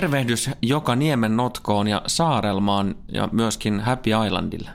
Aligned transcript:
Tervehdys 0.00 0.50
joka 0.62 0.96
niemen 0.96 1.36
notkoon 1.36 1.88
ja 1.88 2.02
Saarelmaan 2.06 2.94
ja 3.12 3.28
myöskin 3.32 3.80
Happy 3.80 4.10
Islandille. 4.26 4.70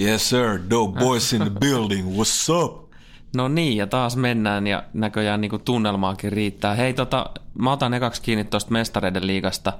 Yes 0.00 0.28
sir, 0.28 0.60
dope 0.70 1.00
boys 1.00 1.32
in 1.32 1.40
the 1.40 1.50
building, 1.60 2.08
what's 2.16 2.64
up? 2.64 2.90
No 3.36 3.48
niin, 3.48 3.76
ja 3.76 3.86
taas 3.86 4.16
mennään 4.16 4.66
ja 4.66 4.82
näköjään 4.92 5.40
niin 5.40 5.60
tunnelmaakin 5.64 6.32
riittää. 6.32 6.74
Hei, 6.74 6.94
tota, 6.94 7.30
mä 7.58 7.72
otan 7.72 7.94
ekaksi 7.94 8.22
kiinni 8.22 8.44
tuosta 8.44 8.70
mestareiden 8.70 9.26
liigasta. 9.26 9.72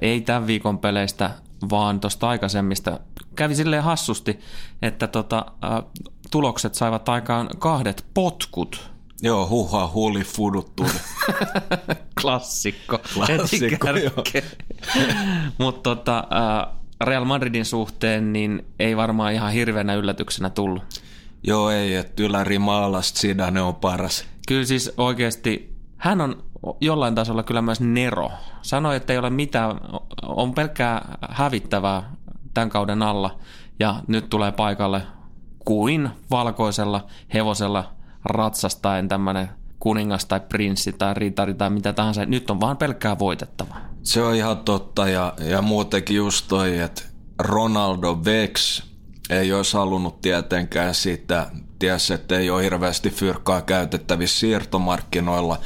Ei 0.00 0.20
tämän 0.20 0.46
viikon 0.46 0.78
peleistä, 0.78 1.30
vaan 1.70 2.00
tuosta 2.00 2.28
aikaisemmista. 2.28 3.00
Kävi 3.34 3.54
silleen 3.54 3.82
hassusti, 3.82 4.40
että 4.82 5.06
tota, 5.06 5.46
tulokset 6.30 6.74
saivat 6.74 7.08
aikaan 7.08 7.50
kahdet 7.58 8.06
potkut. 8.14 8.91
Joo, 9.22 9.48
huha, 9.48 9.86
huuli 9.86 10.24
fuduttu. 10.24 10.86
Klassikko. 12.20 12.98
Klassikko, 13.14 13.86
Mutta 15.58 15.82
tota, 15.82 16.18
äh, 16.18 16.74
Real 17.00 17.24
Madridin 17.24 17.64
suhteen 17.64 18.32
niin 18.32 18.64
ei 18.78 18.96
varmaan 18.96 19.32
ihan 19.32 19.52
hirveänä 19.52 19.94
yllätyksenä 19.94 20.50
tullut. 20.50 20.82
Joo, 21.42 21.70
ei, 21.70 21.94
että 21.94 22.22
yläri 22.22 22.58
maalasta 22.58 23.20
Zidane 23.20 23.60
on 23.60 23.74
paras. 23.74 24.24
Kyllä 24.48 24.64
siis 24.64 24.92
oikeasti, 24.96 25.76
hän 25.96 26.20
on 26.20 26.42
jollain 26.80 27.14
tasolla 27.14 27.42
kyllä 27.42 27.62
myös 27.62 27.80
Nero. 27.80 28.30
Sanoi, 28.62 28.96
että 28.96 29.12
ei 29.12 29.18
ole 29.18 29.30
mitään, 29.30 29.80
on 30.22 30.54
pelkkää 30.54 31.18
hävittävää 31.30 32.12
tämän 32.54 32.68
kauden 32.68 33.02
alla 33.02 33.38
ja 33.80 34.02
nyt 34.06 34.30
tulee 34.30 34.52
paikalle 34.52 35.02
kuin 35.64 36.10
valkoisella 36.30 37.06
hevosella 37.34 37.92
ratsastaen 38.24 39.08
tämmöinen 39.08 39.48
kuningas 39.78 40.24
tai 40.24 40.40
prinssi 40.40 40.92
tai 40.92 41.14
ritari 41.14 41.54
tai 41.54 41.70
mitä 41.70 41.92
tahansa. 41.92 42.26
Nyt 42.26 42.50
on 42.50 42.60
vaan 42.60 42.76
pelkkää 42.76 43.18
voitettava. 43.18 43.74
Se 44.02 44.22
on 44.22 44.34
ihan 44.34 44.58
totta 44.58 45.08
ja, 45.08 45.34
ja 45.40 45.62
muutenkin 45.62 46.16
just 46.16 46.48
toi, 46.48 46.78
että 46.78 47.02
Ronaldo 47.38 48.18
Vex 48.24 48.82
ei 49.30 49.52
olisi 49.52 49.76
halunnut 49.76 50.20
tietenkään 50.20 50.94
sitä, 50.94 51.46
ties, 51.78 52.10
että 52.10 52.38
ei 52.38 52.50
ole 52.50 52.62
hirveästi 52.62 53.10
fyrkkaa 53.10 53.62
käytettävissä 53.62 54.38
siirtomarkkinoilla, 54.38 55.58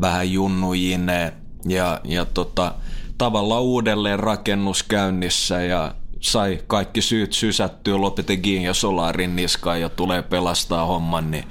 vähän 0.00 0.32
junnujineen 0.32 1.32
ja, 1.68 2.00
ja 2.04 2.24
tota, 2.24 2.74
tavallaan 3.18 3.62
uudelleen 3.62 4.18
rakennus 4.18 4.82
käynnissä 4.82 5.62
ja 5.62 5.94
sai 6.20 6.58
kaikki 6.66 7.02
syyt 7.02 7.32
sysättyä 7.32 8.00
Lopetegiin 8.00 8.62
ja 8.62 8.74
Solarin 8.74 9.36
niskaan 9.36 9.80
ja 9.80 9.88
tulee 9.88 10.22
pelastaa 10.22 10.86
homman, 10.86 11.30
niin 11.30 11.44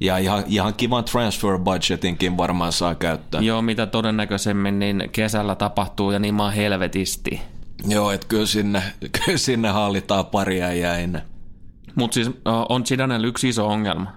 ja 0.00 0.18
ihan, 0.18 0.44
ihan 0.46 0.74
kivan 0.74 1.04
transfer 1.04 1.58
budgetinkin 1.58 2.36
varmaan 2.36 2.72
saa 2.72 2.94
käyttää. 2.94 3.40
Joo, 3.40 3.62
mitä 3.62 3.86
todennäköisemmin 3.86 4.78
niin 4.78 5.08
kesällä 5.12 5.54
tapahtuu 5.54 6.10
ja 6.10 6.18
niin 6.18 6.34
maa 6.34 6.50
helvetisti. 6.50 7.40
Joo, 7.88 8.10
että 8.10 8.26
kyllä 8.26 8.46
sinne, 8.46 8.82
kyllä 9.24 9.38
sinne 9.38 9.68
hallitaan 9.68 10.26
paria 10.26 10.72
jäinä. 10.72 11.22
Mutta 11.94 12.14
siis 12.14 12.30
on 12.68 12.86
Zidanella 12.86 13.26
yksi 13.26 13.48
iso 13.48 13.68
ongelma. 13.68 14.12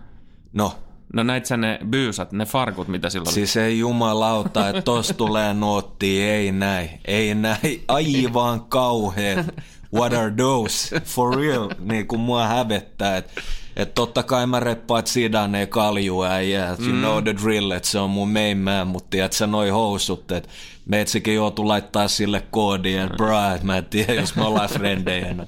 No? 0.53 0.75
No 1.13 1.23
näit 1.23 1.45
sä 1.45 1.57
ne 1.57 1.79
byysat, 1.89 2.31
ne 2.31 2.45
farkut, 2.45 2.87
mitä 2.87 3.09
silloin 3.09 3.33
Siis 3.33 3.57
ei 3.57 3.79
jumalauta, 3.79 4.69
että 4.69 4.81
tos 4.81 5.13
tulee 5.17 5.53
nuotti, 5.53 6.21
ei 6.21 6.51
näin, 6.51 6.89
ei 7.05 7.35
näin, 7.35 7.83
aivan 7.87 8.61
kauheet. 8.61 9.45
What 9.93 10.13
are 10.13 10.31
those? 10.31 10.99
For 10.99 11.37
real, 11.37 11.69
niin 11.79 12.07
kuin 12.07 12.19
mua 12.19 12.47
hävettää, 12.47 13.17
että 13.17 13.41
et 13.75 13.93
totta 13.93 14.23
kai 14.23 14.47
mä 14.47 14.59
reppaat 14.59 15.07
Zidane 15.07 15.65
kaljua 15.65 16.27
äijä, 16.27 16.75
mm. 16.79 16.87
you 16.87 16.97
know 16.97 17.23
the 17.23 17.35
drill, 17.43 17.71
että 17.71 17.89
se 17.89 17.99
on 17.99 18.09
mun 18.09 18.29
main 18.29 18.57
man, 18.57 18.87
mutta 18.87 19.09
tiedät 19.09 19.33
sä 19.33 19.47
noi 19.47 19.69
housut, 19.69 20.31
että 20.31 20.49
meitsikin 20.85 21.35
joutuu 21.35 21.67
laittaa 21.67 22.07
sille 22.07 22.43
koodiin, 22.51 23.01
että 23.01 23.17
bra, 23.17 23.57
mä 23.63 23.77
en 23.77 23.85
tiedä, 23.85 24.13
jos 24.13 24.35
me 24.35 24.43
ollaan 24.45 24.69
frendejä. 24.69 25.35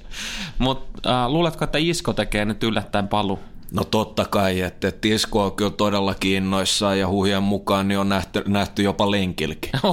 Mutta 0.58 1.24
äh, 1.24 1.30
luuletko, 1.30 1.64
että 1.64 1.78
Isko 1.78 2.12
tekee 2.12 2.44
nyt 2.44 2.62
yllättäen 2.62 3.08
palu? 3.08 3.38
No 3.72 3.84
totta 3.84 4.24
kai, 4.24 4.60
että, 4.60 4.92
Isko 5.04 5.44
on 5.44 5.52
kyllä 5.52 5.70
todella 5.70 6.14
kiinnoissaan 6.14 6.98
ja 6.98 7.08
huhien 7.08 7.42
mukaan 7.42 7.88
niin 7.88 7.98
on 7.98 8.08
nähty, 8.08 8.42
nähty 8.46 8.82
jopa 8.82 9.10
lenkilläkin. 9.10 9.70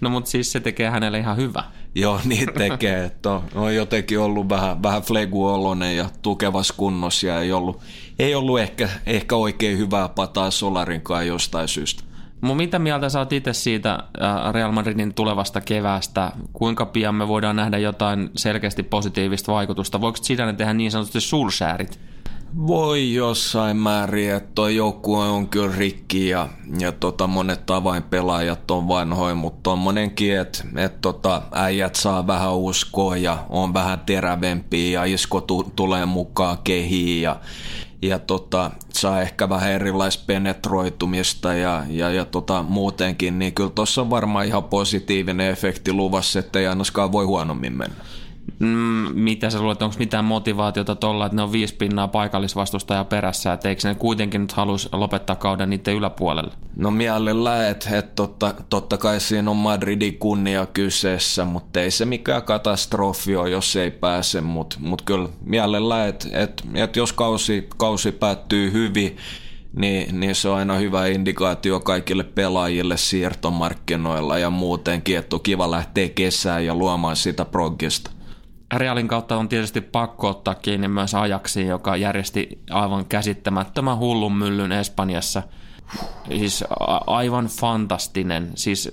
No 0.00 0.10
mutta 0.10 0.30
siis 0.30 0.52
se 0.52 0.60
tekee 0.60 0.90
hänelle 0.90 1.18
ihan 1.18 1.36
hyvä. 1.36 1.64
Joo, 1.94 2.20
niin 2.24 2.48
tekee. 2.58 3.04
Että 3.04 3.30
on, 3.30 3.42
on 3.54 3.74
jotenkin 3.74 4.20
ollut 4.20 4.48
vähän, 4.48 4.82
vähän 4.82 5.02
fleguolonen 5.02 5.96
ja 5.96 6.10
tukevas 6.22 6.72
kunnossa 6.72 7.26
ja 7.26 7.40
ei 7.40 7.52
ollut, 7.52 7.80
ei 8.18 8.34
ollut 8.34 8.60
ehkä, 8.60 8.88
ehkä 9.06 9.36
oikein 9.36 9.78
hyvää 9.78 10.08
pataa 10.08 10.50
Solarinkaan 10.50 11.26
jostain 11.26 11.68
syystä. 11.68 12.02
Mitä 12.42 12.78
mieltä 12.78 13.08
sä 13.08 13.18
oot 13.18 13.32
itse 13.32 13.52
siitä 13.52 13.92
äh, 13.92 14.52
Real 14.52 14.72
Madridin 14.72 15.14
tulevasta 15.14 15.60
keväästä? 15.60 16.32
Kuinka 16.52 16.86
pian 16.86 17.14
me 17.14 17.28
voidaan 17.28 17.56
nähdä 17.56 17.78
jotain 17.78 18.30
selkeästi 18.36 18.82
positiivista 18.82 19.52
vaikutusta? 19.52 20.00
Voiko 20.00 20.18
Zidane 20.22 20.52
tehdä 20.52 20.72
niin 20.72 20.90
sanotusti 20.90 21.20
sulsäärit? 21.20 22.00
Voi 22.66 23.14
jossain 23.14 23.76
määrin, 23.76 24.34
että 24.34 24.50
tuo 24.54 24.68
joukkue 24.68 25.28
on 25.28 25.48
kyllä 25.48 25.76
rikki 25.76 26.28
ja, 26.28 26.48
ja 26.78 26.92
tota, 26.92 27.26
monet 27.26 27.70
avainpelaajat 27.70 28.70
on 28.70 28.88
vanhoja, 28.88 29.34
mutta 29.34 29.60
tommonenkin, 29.62 30.40
että 30.40 30.64
et 30.76 31.00
tota, 31.00 31.42
äijät 31.52 31.94
saa 31.94 32.26
vähän 32.26 32.56
uskoa 32.56 33.16
ja 33.16 33.46
on 33.48 33.74
vähän 33.74 34.00
terävempiä 34.00 34.90
ja 35.00 35.14
isko 35.14 35.40
tu- 35.40 35.72
tulee 35.76 36.06
mukaan 36.06 36.58
kehiin 36.64 37.22
ja, 37.22 37.36
ja 38.08 38.18
tota, 38.18 38.70
saa 38.92 39.22
ehkä 39.22 39.48
vähän 39.48 39.70
erilaista 39.70 40.24
penetroitumista 40.26 41.54
ja, 41.54 41.84
ja, 41.88 42.10
ja 42.10 42.24
tota, 42.24 42.62
muutenkin, 42.62 43.38
niin 43.38 43.54
kyllä 43.54 43.70
tuossa 43.70 44.00
on 44.00 44.10
varmaan 44.10 44.46
ihan 44.46 44.64
positiivinen 44.64 45.50
efekti 45.50 45.92
luvassa, 45.92 46.38
että 46.38 46.58
ei 46.58 46.66
ainakaan 46.66 47.12
voi 47.12 47.24
huonommin 47.24 47.72
mennä. 47.72 47.96
Mm, 48.58 49.08
mitä 49.14 49.50
sä 49.50 49.60
luulet, 49.60 49.82
onko 49.82 49.96
mitään 49.98 50.24
motivaatiota 50.24 50.94
tuolla, 50.94 51.26
että 51.26 51.36
ne 51.36 51.42
on 51.42 51.52
viisi 51.52 51.74
pinnaa 51.74 52.08
paikallisvastustaja 52.08 53.04
perässä, 53.04 53.52
että 53.52 53.68
eikö 53.68 53.88
ne 53.88 53.94
kuitenkin 53.94 54.40
nyt 54.40 54.52
halus 54.52 54.88
lopettaa 54.92 55.36
kauden 55.36 55.70
niiden 55.70 55.94
yläpuolelle? 55.94 56.52
No 56.76 56.90
mielellä, 56.90 57.68
että 57.68 57.98
et 57.98 58.14
totta, 58.14 58.54
totta 58.70 58.98
kai 58.98 59.20
siinä 59.20 59.50
on 59.50 59.56
Madridin 59.56 60.18
kunnia 60.18 60.66
kyseessä, 60.66 61.44
mutta 61.44 61.80
ei 61.80 61.90
se 61.90 62.04
mikään 62.04 62.42
katastrofi 62.42 63.36
ole, 63.36 63.50
jos 63.50 63.76
ei 63.76 63.90
pääse, 63.90 64.40
mutta 64.40 64.76
mut 64.80 65.02
kyllä 65.02 65.28
mielellä, 65.44 66.06
että 66.06 66.28
et, 66.32 66.62
et 66.74 66.96
jos 66.96 67.12
kausi, 67.12 67.68
kausi 67.76 68.12
päättyy 68.12 68.72
hyvin, 68.72 69.16
niin, 69.76 70.20
niin 70.20 70.34
se 70.34 70.48
on 70.48 70.58
aina 70.58 70.74
hyvä 70.74 71.06
indikaatio 71.06 71.80
kaikille 71.80 72.24
pelaajille 72.24 72.96
siirtomarkkinoilla 72.96 74.38
ja 74.38 74.50
muutenkin, 74.50 75.18
että 75.18 75.36
on 75.36 75.42
kiva 75.42 75.70
lähteä 75.70 76.08
kesään 76.08 76.66
ja 76.66 76.74
luomaan 76.74 77.16
sitä 77.16 77.44
proggista. 77.44 78.15
Realin 78.74 79.08
kautta 79.08 79.36
on 79.36 79.48
tietysti 79.48 79.80
pakko 79.80 80.28
ottaa 80.28 80.54
kiinni 80.54 80.88
myös 80.88 81.14
Ajaksi, 81.14 81.66
joka 81.66 81.96
järjesti 81.96 82.58
aivan 82.70 83.04
käsittämättömän 83.04 83.98
hullun 83.98 84.36
myllyn 84.36 84.72
Espanjassa. 84.72 85.42
Siis 86.28 86.64
aivan 87.06 87.46
fantastinen. 87.46 88.50
Siis 88.54 88.90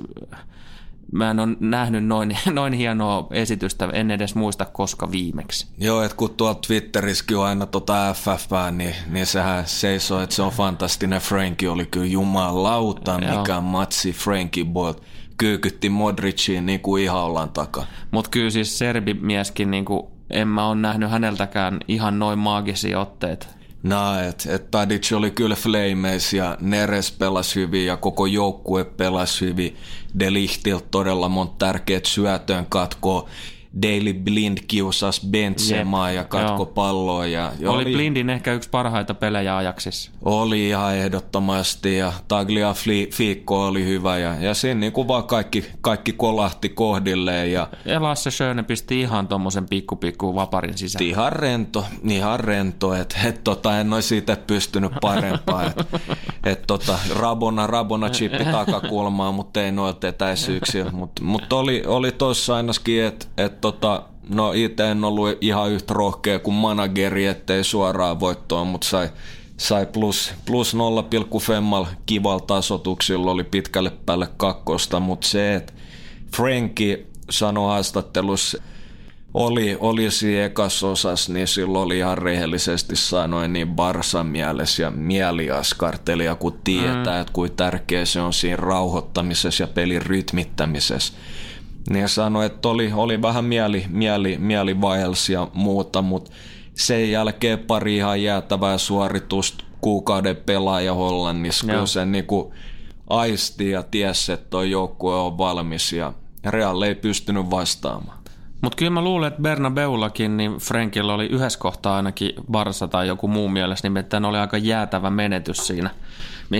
mä 1.11 1.31
en 1.31 1.39
ole 1.39 1.57
nähnyt 1.59 2.05
noin, 2.05 2.37
noin 2.51 2.73
hienoa 2.73 3.27
esitystä, 3.31 3.89
en 3.93 4.11
edes 4.11 4.35
muista 4.35 4.65
koska 4.65 5.11
viimeksi. 5.11 5.67
Joo, 5.77 6.01
että 6.01 6.17
kun 6.17 6.29
tuolla 6.29 6.59
Twitterissäkin 6.67 7.37
on 7.37 7.45
aina 7.45 7.65
tota 7.65 8.13
FF, 8.13 8.51
niin, 8.71 8.95
niin 9.09 9.25
sehän 9.25 9.67
seisoo, 9.67 10.21
että 10.21 10.35
se 10.35 10.41
on 10.41 10.51
fantastinen. 10.51 11.21
Frankie 11.21 11.69
oli 11.69 11.85
kyllä 11.85 12.05
jumalauta, 12.05 13.19
mikä 13.19 13.61
matsi 13.61 14.13
Frankie 14.13 14.65
Bolt 14.65 15.03
kyykytti 15.37 15.89
Modriciin 15.89 16.65
niin 16.65 16.79
kuin 16.79 17.03
ihan 17.03 17.23
ollaan 17.23 17.49
takaa. 17.49 17.85
Mutta 18.11 18.29
kyllä 18.29 18.49
siis 18.49 18.77
serbimieskin, 18.77 19.71
niin 19.71 19.85
kuin, 19.85 20.07
en 20.29 20.47
mä 20.47 20.67
ole 20.67 20.75
nähnyt 20.75 21.11
häneltäkään 21.11 21.79
ihan 21.87 22.19
noin 22.19 22.39
maagisia 22.39 22.99
otteita. 22.99 23.47
No, 23.83 24.19
että 24.19 24.55
et 24.55 24.71
Tadic 24.71 25.11
oli 25.11 25.31
kyllä 25.31 25.55
flameis 25.55 26.33
ja 26.33 26.57
Neres 26.61 27.11
pelasi 27.11 27.59
hyvin 27.59 27.85
ja 27.85 27.97
koko 27.97 28.25
joukkue 28.25 28.83
pelasi 28.83 29.45
hyvin. 29.45 29.75
Delichtilta 30.19 30.85
todella 30.91 31.29
monta 31.29 31.55
tärkeät 31.57 32.05
syötön 32.05 32.65
katkoa. 32.65 33.29
Daily 33.81 34.13
Blind 34.13 34.57
kiusas 34.67 35.21
Bentsemaa 35.29 36.11
ja 36.11 36.23
katko 36.23 36.63
Joo. 36.63 36.65
palloa. 36.65 37.27
Ja, 37.27 37.51
oli, 37.59 37.67
oli 37.67 37.93
Blindin 37.93 38.29
ehkä 38.29 38.53
yksi 38.53 38.69
parhaita 38.69 39.13
pelejä 39.13 39.57
ajaksissa. 39.57 40.11
Oli 40.25 40.67
ihan 40.67 40.95
ehdottomasti 40.95 41.97
ja 41.97 42.13
Taglia 42.27 42.73
Fiikko 43.13 43.67
oli 43.67 43.85
hyvä 43.85 44.17
ja, 44.17 44.35
ja 44.35 44.53
siinä 44.53 44.79
niin 44.79 44.93
kuin 44.93 45.07
vaan 45.07 45.23
kaikki, 45.23 45.65
kaikki 45.81 46.13
kolahti 46.13 46.69
kohdilleen. 46.69 47.51
Ja, 47.51 47.67
ja 47.85 48.01
Lasse 48.01 48.31
Schöne 48.31 48.63
pisti 48.63 49.01
ihan 49.01 49.27
tuommoisen 49.27 49.65
pikku 49.69 49.95
pikku 49.95 50.35
vaparin 50.35 50.77
sisään. 50.77 51.05
Ihan 51.05 51.31
rento, 51.31 51.85
ihan 52.09 52.39
rento, 52.39 52.93
että 52.93 53.17
et, 53.25 53.43
tota, 53.43 53.79
en 53.79 53.93
olisi 53.93 54.07
siitä 54.07 54.37
pystynyt 54.47 54.91
parempaa. 55.01 55.63
Että 55.63 55.83
et, 56.43 56.63
tota, 56.67 56.99
rabona, 57.15 57.67
rabona 57.67 58.09
chippi 58.09 58.45
takakulmaa, 58.45 59.31
mutta 59.31 59.61
ei 59.61 59.71
noilta 59.71 60.07
etäisyyksiä. 60.07 60.85
Mutta 60.91 61.23
mut 61.23 61.53
oli, 61.53 61.83
oli 61.87 62.11
tuossa 62.11 62.55
ainakin, 62.55 63.03
että 63.03 63.25
et, 63.37 63.61
tota, 63.63 64.03
no 64.29 64.51
itse 64.51 64.91
en 64.91 65.03
ollut 65.03 65.29
ihan 65.41 65.71
yhtä 65.71 65.93
rohkea 65.93 66.39
kuin 66.39 66.53
manageri, 66.53 67.25
ettei 67.25 67.63
suoraan 67.63 68.19
voittoa, 68.19 68.63
mutta 68.63 68.87
sai, 68.87 69.09
sai 69.57 69.85
plus, 69.85 70.33
plus 70.45 70.75
0,5 71.85 71.87
kival 72.05 72.39
tasotuksilla, 72.39 73.31
oli 73.31 73.43
pitkälle 73.43 73.91
päälle 74.05 74.27
kakkosta, 74.37 74.99
mutta 74.99 75.27
se, 75.27 75.55
että 75.55 75.73
Franki 76.35 77.07
sanoi 77.29 77.67
haastattelussa, 77.67 78.57
oli, 79.33 79.77
oli 79.79 80.11
siinä 80.11 80.45
ekassa 80.45 80.87
osassa, 80.87 81.33
niin 81.33 81.47
silloin 81.47 81.85
oli 81.85 81.97
ihan 81.97 82.17
rehellisesti 82.17 82.95
sanoen 82.95 83.53
niin 83.53 83.67
Barsan 83.67 84.27
mielessä 84.27 84.83
ja 84.83 84.91
mieliaskartelia, 84.91 86.35
kun 86.35 86.59
tietää, 86.63 87.15
mm. 87.15 87.21
että 87.21 87.33
kuin 87.33 87.51
tärkeä 87.51 88.05
se 88.05 88.21
on 88.21 88.33
siinä 88.33 88.55
rauhoittamisessa 88.55 89.63
ja 89.63 89.67
pelin 89.67 90.01
rytmittämisessä. 90.01 91.13
Niin 91.89 92.09
sanoi, 92.09 92.45
että 92.45 92.69
oli, 92.69 92.91
oli 92.93 93.21
vähän 93.21 93.45
mieli, 93.45 93.85
mieli, 93.89 94.37
mieli 94.37 94.73
Wiles 94.73 95.29
ja 95.29 95.47
muuta, 95.53 96.01
mutta 96.01 96.31
sen 96.73 97.11
jälkeen 97.11 97.59
pari 97.59 97.95
ihan 97.95 98.23
jäätävää 98.23 98.77
suoritusta 98.77 99.63
kuukauden 99.81 100.35
pelaaja 100.35 100.93
Hollannissa, 100.93 101.67
kun 101.77 101.87
se 101.87 102.05
niin 102.05 102.25
kuin 102.25 102.53
aisti 103.09 103.69
ja 103.69 103.83
tiesi, 103.83 104.31
että 104.31 104.49
tuo 104.49 104.63
joukkue 104.63 105.15
on 105.15 105.37
valmis 105.37 105.93
ja 105.93 106.13
Real 106.45 106.81
ei 106.81 106.95
pystynyt 106.95 107.49
vastaamaan. 107.49 108.22
Mutta 108.63 108.75
kyllä 108.75 108.91
mä 108.91 109.01
luulen, 109.01 109.27
että 109.27 109.41
Bernabeullakin, 109.41 110.37
niin 110.37 110.57
Frankilla 110.57 111.13
oli 111.13 111.25
yhdessä 111.25 111.59
kohtaa 111.59 111.95
ainakin 111.95 112.31
Barsa 112.51 112.87
tai 112.87 113.07
joku 113.07 113.27
muu 113.27 113.49
mielessä, 113.49 113.85
nimittäin 113.85 114.25
oli 114.25 114.37
aika 114.37 114.57
jäätävä 114.57 115.09
menetys 115.09 115.57
siinä, 115.57 115.89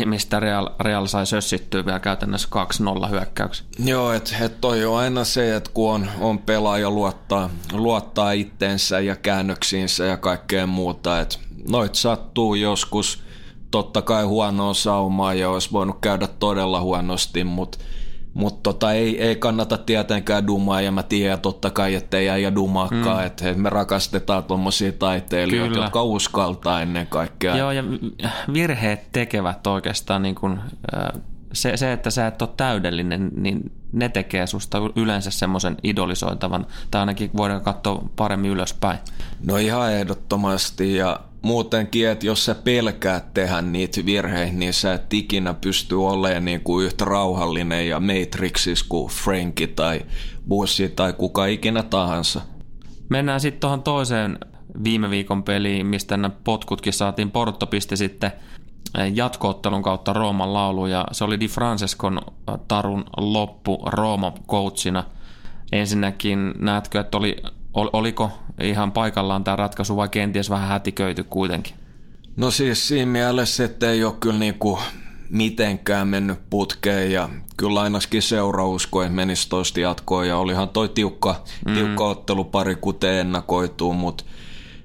mistä 0.06 0.40
Real, 0.40 0.70
Real 0.80 1.06
sai 1.06 1.26
sössittyä 1.26 1.86
vielä 1.86 2.00
käytännössä 2.00 2.48
2-0 3.06 3.10
hyökkäyksi. 3.10 3.64
Joo, 3.80 4.12
että 4.12 4.38
et 4.42 4.62
toi 4.62 4.86
on 4.86 4.98
aina 4.98 5.24
se, 5.24 5.56
että 5.56 5.70
kun 5.74 5.94
on, 5.94 6.08
on 6.20 6.40
pelaaja 6.40 6.92
luottaa, 6.92 7.50
luottaa 7.72 8.32
itteensä 8.32 9.00
ja 9.00 9.16
käännöksiinsä 9.16 10.06
ja 10.06 10.18
kaikkea 10.18 10.68
muuta, 10.68 11.20
että 11.20 11.38
noit 11.70 11.96
sattuu 11.96 12.56
joskus 12.56 13.24
totta 13.72 14.02
kai 14.02 14.24
huonoa 14.24 14.74
saumaa 14.74 15.34
ja 15.34 15.50
olisi 15.50 15.72
voinut 15.72 15.98
käydä 16.02 16.28
todella 16.28 16.82
huonosti, 16.82 17.44
mutta 17.44 17.78
mutta 18.34 18.60
tota, 18.64 18.94
ei, 18.94 19.22
ei 19.22 19.36
kannata 19.36 19.78
tietenkään 19.78 20.48
dumaa 20.48 20.82
ja 20.82 20.92
mä 20.92 21.04
tiedän 21.04 21.40
totta 21.40 21.70
kai, 21.70 21.96
ettei 21.96 22.30
äijä 22.30 22.56
dumaakaan, 22.56 23.20
mm. 23.20 23.26
että 23.26 23.54
me 23.54 23.70
rakastetaan 23.70 24.44
tuommoisia 24.44 24.92
taiteilijoita, 24.92 25.70
Kyllä. 25.74 25.86
jotka 25.86 26.04
uskaltaa 26.04 26.82
ennen 26.82 27.08
kaikkea. 27.08 27.58
Joo 27.58 27.72
ja 27.72 27.84
virheet 28.54 29.12
tekevät 29.12 29.68
oikeastaan 29.68 30.22
niin 30.22 30.36
kun, 30.36 30.60
se, 31.54 31.78
se, 31.78 31.92
että 31.94 32.10
sä 32.10 32.28
et 32.28 32.42
ole 32.42 32.50
täydellinen, 32.58 33.32
niin 33.36 33.72
ne 33.92 34.10
tekee 34.10 34.48
susta 34.48 34.78
yleensä 34.96 35.32
semmoisen 35.32 35.78
idolisoitavan, 35.84 36.66
tai 36.92 37.00
ainakin 37.00 37.30
voidaan 37.38 37.62
katsoa 37.62 38.04
paremmin 38.16 38.52
ylöspäin. 38.52 39.00
No 39.46 39.58
ihan 39.58 39.94
ehdottomasti, 39.94 40.96
ja 40.96 41.20
muutenkin, 41.44 42.10
että 42.10 42.26
jos 42.26 42.46
sä 42.46 42.56
pelkäät 42.56 43.34
tehdä 43.34 43.62
niitä 43.62 44.06
virheitä, 44.06 44.54
niin 44.54 44.74
sä 44.74 44.94
et 44.94 45.14
ikinä 45.14 45.54
pysty 45.54 45.96
olemaan 45.96 46.46
niin 46.46 46.62
kuin 46.62 46.86
yhtä 46.86 47.06
rauhallinen 47.06 47.88
ja 47.88 48.00
Matrixis 48.00 48.84
kuin 48.84 49.12
Franki 49.12 49.68
tai 49.68 50.02
Bussi 50.48 50.90
tai 50.90 51.14
kuka 51.14 51.46
ikinä 51.46 51.84
tahansa. 51.84 52.42
Mennään 53.10 53.40
sitten 53.40 53.60
tuohon 53.60 53.84
toiseen 53.84 54.40
viime 54.84 55.10
viikon 55.10 55.44
peliin, 55.44 55.86
mistä 55.86 56.18
nämä 56.18 56.36
potkutkin 56.44 56.94
saatiin. 56.94 57.32
Porto 57.32 57.68
pisti 57.68 57.98
sitten 57.98 58.32
eh, 58.98 59.12
jatkoottelun 59.16 59.84
kautta 59.84 60.14
Rooman 60.14 60.54
laulu 60.54 60.86
ja 60.86 61.06
se 61.12 61.24
oli 61.24 61.40
Di 61.40 61.48
Francescon 61.48 62.18
eh, 62.28 62.60
tarun 62.68 63.04
loppu 63.18 63.84
Rooma 63.86 64.34
coachina. 64.48 65.04
Ensinnäkin 65.72 66.54
näetkö, 66.60 67.00
että 67.00 67.18
oli 67.18 67.36
oliko 67.74 68.32
ihan 68.62 68.92
paikallaan 68.92 69.44
tämä 69.44 69.56
ratkaisu 69.56 69.96
vai 69.96 70.10
kenties 70.10 70.50
vähän 70.50 70.70
hätiköity 70.70 71.24
kuitenkin? 71.24 71.76
No 72.38 72.52
siis 72.52 72.88
siinä 72.88 73.12
mielessä, 73.12 73.66
että 73.66 73.92
ei 73.92 74.04
ole 74.04 74.14
kyllä 74.20 74.40
niinku 74.40 74.80
mitenkään 75.30 76.08
mennyt 76.08 76.40
putkeen 76.50 77.12
ja 77.12 77.30
kyllä 77.58 77.82
ainakin 77.82 78.22
seura 78.22 78.68
usko, 78.68 79.02
että 79.02 79.16
menisi 79.16 79.50
toista 79.50 79.80
jatkoon 79.80 80.28
ja 80.28 80.38
olihan 80.38 80.70
toi 80.70 80.90
tiukka, 80.90 81.44
mm. 81.66 81.74
tiukka 81.74 82.06
ottelu 82.06 82.44
pari 82.44 82.76
kuten 82.76 83.14
ennakoituu, 83.14 83.94
mutta 83.94 84.24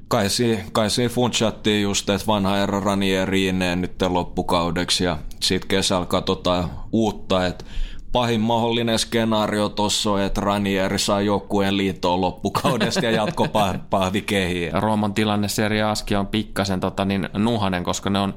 kai 0.08 0.30
siinä, 0.30 0.62
kai 0.72 0.90
siinä 0.90 1.08
funchattiin 1.08 1.82
just, 1.82 2.10
että 2.10 2.26
vanha 2.26 2.58
erä 2.58 2.80
Ranieri 2.80 3.52
nyt 3.76 4.02
loppukaudeksi 4.08 5.04
ja 5.04 5.18
sitten 5.42 5.68
kesällä 5.68 6.06
katsotaan 6.06 6.70
uutta, 6.92 7.46
että 7.46 7.64
pahin 8.12 8.40
mahdollinen 8.40 8.98
skenaario 8.98 9.68
tuossa 9.68 10.10
on, 10.10 10.20
että 10.20 10.40
Ranieri 10.40 10.98
saa 10.98 11.20
joukkueen 11.20 11.76
liittoon 11.76 12.20
loppukaudesta 12.20 13.00
ja 13.04 13.10
jatkopahvi 13.10 14.22
kehiin. 14.32 14.72
Rooman 14.72 15.14
tilanne 15.14 15.48
Serie 15.48 15.82
Aski 15.82 16.16
on 16.16 16.26
pikkasen 16.26 16.80
tota, 16.80 17.04
niin, 17.04 17.28
nuhanen, 17.32 17.84
koska 17.84 18.10
ne 18.10 18.18
on 18.18 18.34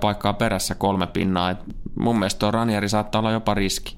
paikkaa 0.00 0.32
perässä 0.32 0.74
kolme 0.74 1.06
pinnaa. 1.06 1.50
Et 1.50 1.58
mun 1.98 2.18
mielestä 2.18 2.38
tuo 2.38 2.50
Ranieri 2.50 2.88
saattaa 2.88 3.18
olla 3.18 3.32
jopa 3.32 3.54
riski. 3.54 3.96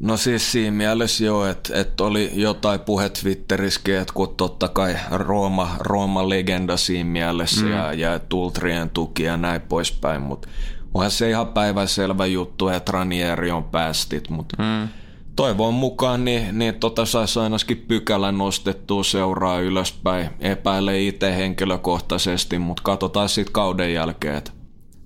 No 0.00 0.16
siis 0.16 0.52
siinä 0.52 0.76
mielessä 0.76 1.24
jo, 1.24 1.46
että, 1.46 1.80
että 1.80 2.04
oli 2.04 2.30
jotain 2.34 2.80
puhe 2.80 3.08
Twitterissäkin, 3.08 3.96
että 3.96 4.14
kun 4.14 4.34
totta 4.36 4.68
kai 4.68 4.96
Rooma, 5.10 5.76
Rooma 5.78 6.28
legenda 6.28 6.76
siinä 6.76 7.10
mielessä 7.10 7.64
mm. 7.64 7.70
ja, 7.70 7.92
ja 7.92 8.18
Tultrien 8.18 8.90
tuki 8.90 9.22
ja 9.22 9.36
näin 9.36 9.60
poispäin, 9.60 10.22
mutta 10.22 10.48
onhan 10.94 11.10
se 11.10 11.30
ihan 11.30 11.46
päiväselvä 11.46 12.26
juttu, 12.26 12.68
että 12.68 12.92
Ranieri 12.92 13.50
on 13.50 13.64
päästit, 13.64 14.30
mutta 14.30 14.56
mm. 14.62 14.88
toivon 15.36 15.74
mukaan 15.74 16.24
niin, 16.24 16.58
niin 16.58 16.74
tota 16.74 17.06
saisi 17.06 17.40
ainakin 17.40 17.84
pykälän 17.88 18.38
nostettua 18.38 19.04
seuraa 19.04 19.60
ylöspäin. 19.60 20.30
Epäile 20.40 21.02
itse 21.02 21.36
henkilökohtaisesti, 21.36 22.58
mutta 22.58 22.82
katsotaan 22.82 23.28
sitten 23.28 23.52
kauden 23.52 23.94
jälkeen. 23.94 24.42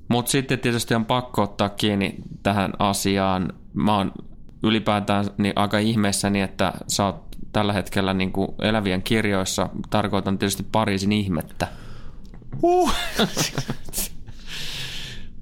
Mutta 0.08 0.30
sitten 0.30 0.58
tietysti 0.58 0.94
on 0.94 1.04
pakko 1.04 1.42
ottaa 1.42 1.68
kiinni 1.68 2.14
tähän 2.42 2.72
asiaan. 2.78 3.52
Mä 3.74 3.96
oon 3.96 4.12
ylipäätään 4.62 5.24
niin 5.38 5.52
aika 5.56 5.78
ihmeessäni, 5.78 6.40
että 6.40 6.72
sä 6.88 7.06
oot 7.06 7.26
tällä 7.52 7.72
hetkellä 7.72 8.14
niin 8.14 8.32
kuin 8.32 8.48
elävien 8.62 9.02
kirjoissa, 9.02 9.68
tarkoitan 9.90 10.38
tietysti 10.38 10.62
Pariisin 10.72 11.12
ihmettä. 11.12 11.68
Uh. 12.62 12.92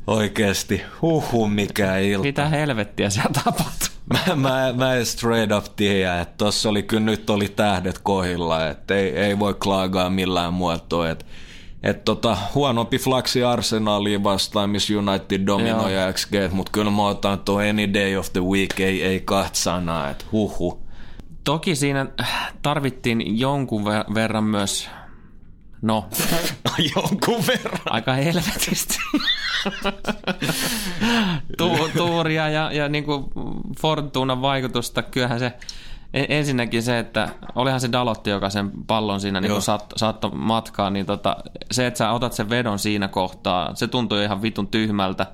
Oikeesti, 0.06 0.82
huhu 1.02 1.48
mikä 1.48 1.96
ilta. 1.96 2.22
Mitä 2.22 2.48
helvettiä 2.48 3.10
siellä 3.10 3.30
tapahtui? 3.44 3.88
Mä, 4.12 4.34
mä, 4.36 4.72
mä 4.76 4.94
en 4.94 5.06
straight 5.06 5.52
up 5.52 5.64
tiedä, 5.76 6.20
että 6.20 6.34
tossa 6.36 6.68
oli 6.68 6.82
kyllä 6.82 7.02
nyt 7.02 7.30
oli 7.30 7.48
tähdet 7.48 7.98
kohilla, 7.98 8.68
että 8.68 8.94
ei, 8.94 9.16
ei 9.16 9.38
voi 9.38 9.54
klaagaa 9.54 10.10
millään 10.10 10.52
muotoa, 10.52 11.10
että 11.10 11.24
et 11.82 12.04
tota, 12.04 12.36
huonompi 12.54 12.98
flaksi 12.98 13.44
Arsenaliin 13.44 14.24
vastaan, 14.24 14.70
missä 14.70 14.94
United 14.98 15.46
dominoi 15.46 15.92
XG, 16.12 16.34
mutta 16.52 16.72
kyllä 16.72 16.90
mä 16.90 17.06
otan 17.06 17.38
tuo 17.38 17.58
any 17.58 17.94
day 17.94 18.16
of 18.16 18.32
the 18.32 18.40
week, 18.40 18.80
ei, 18.80 19.02
ei 19.02 19.20
kahta 19.20 19.58
sanaa, 19.58 20.10
että 20.10 20.24
huhu. 20.32 20.82
Toki 21.44 21.74
siinä 21.74 22.06
tarvittiin 22.62 23.38
jonkun 23.40 23.84
verran 24.14 24.44
myös 24.44 24.88
No. 25.90 26.08
Jonkun 26.96 27.44
verran. 27.46 27.80
Aika 27.90 28.12
helvetisti. 28.12 28.98
tu- 31.58 31.90
tuuria 31.96 32.48
ja, 32.48 32.72
ja 32.72 32.88
niin 32.88 33.04
kuin 33.04 33.24
Fortunan 33.80 34.42
vaikutusta. 34.42 35.02
Kyllähän 35.02 35.38
se 35.38 35.52
ensinnäkin 36.14 36.82
se, 36.82 36.98
että 36.98 37.28
olihan 37.54 37.80
se 37.80 37.92
Dalotti, 37.92 38.30
joka 38.30 38.50
sen 38.50 38.70
pallon 38.86 39.20
siinä 39.20 39.40
niin 39.40 39.62
saat, 39.62 39.92
saattoi 39.96 40.30
matkaa, 40.34 40.90
niin 40.90 41.06
tota, 41.06 41.36
se, 41.72 41.86
että 41.86 41.98
sä 41.98 42.10
otat 42.10 42.32
sen 42.32 42.50
vedon 42.50 42.78
siinä 42.78 43.08
kohtaa, 43.08 43.74
se 43.74 43.88
tuntuu 43.88 44.18
ihan 44.18 44.42
vitun 44.42 44.68
tyhmältä, 44.68 45.26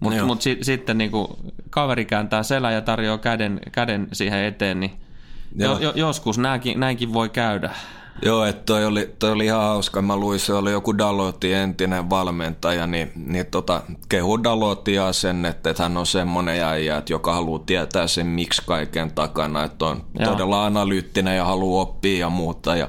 mutta 0.00 0.24
mut 0.24 0.42
si, 0.42 0.58
sitten 0.62 0.98
niin 0.98 1.10
kuin, 1.10 1.26
kaveri 1.70 2.04
kääntää 2.04 2.42
selän 2.42 2.74
ja 2.74 2.80
tarjoaa 2.80 3.18
käden, 3.18 3.60
käden 3.72 4.08
siihen 4.12 4.44
eteen, 4.44 4.80
niin 4.80 5.00
jo, 5.54 5.78
jo, 5.78 5.92
joskus 5.94 6.38
näinkin, 6.38 6.80
näinkin 6.80 7.12
voi 7.12 7.28
käydä. 7.28 7.70
Joo, 8.22 8.44
että 8.44 8.62
toi 8.66 8.84
oli, 8.84 9.14
toi 9.18 9.32
oli 9.32 9.44
ihan 9.44 9.62
hauska. 9.62 10.02
Mä 10.02 10.16
luin, 10.16 10.40
se 10.40 10.52
oli 10.52 10.72
joku 10.72 10.98
Dalotti 10.98 11.52
entinen 11.52 12.10
valmentaja, 12.10 12.86
niin, 12.86 13.12
niin 13.14 13.46
tota, 13.46 13.82
kehu 14.08 14.44
Dalottia 14.44 15.12
sen, 15.12 15.44
että, 15.44 15.70
että 15.70 15.82
hän 15.82 15.96
on 15.96 16.06
semmoinen 16.06 16.64
äijä, 16.64 16.96
että 16.96 17.12
joka 17.12 17.34
haluaa 17.34 17.62
tietää 17.66 18.06
sen 18.06 18.26
miksi 18.26 18.62
kaiken 18.66 19.12
takana, 19.12 19.64
että 19.64 19.84
on 19.84 20.04
Joo. 20.18 20.32
todella 20.32 20.66
analyyttinen 20.66 21.36
ja 21.36 21.44
haluaa 21.44 21.82
oppia 21.82 22.18
ja 22.18 22.30
muuta. 22.30 22.76
Ja 22.76 22.88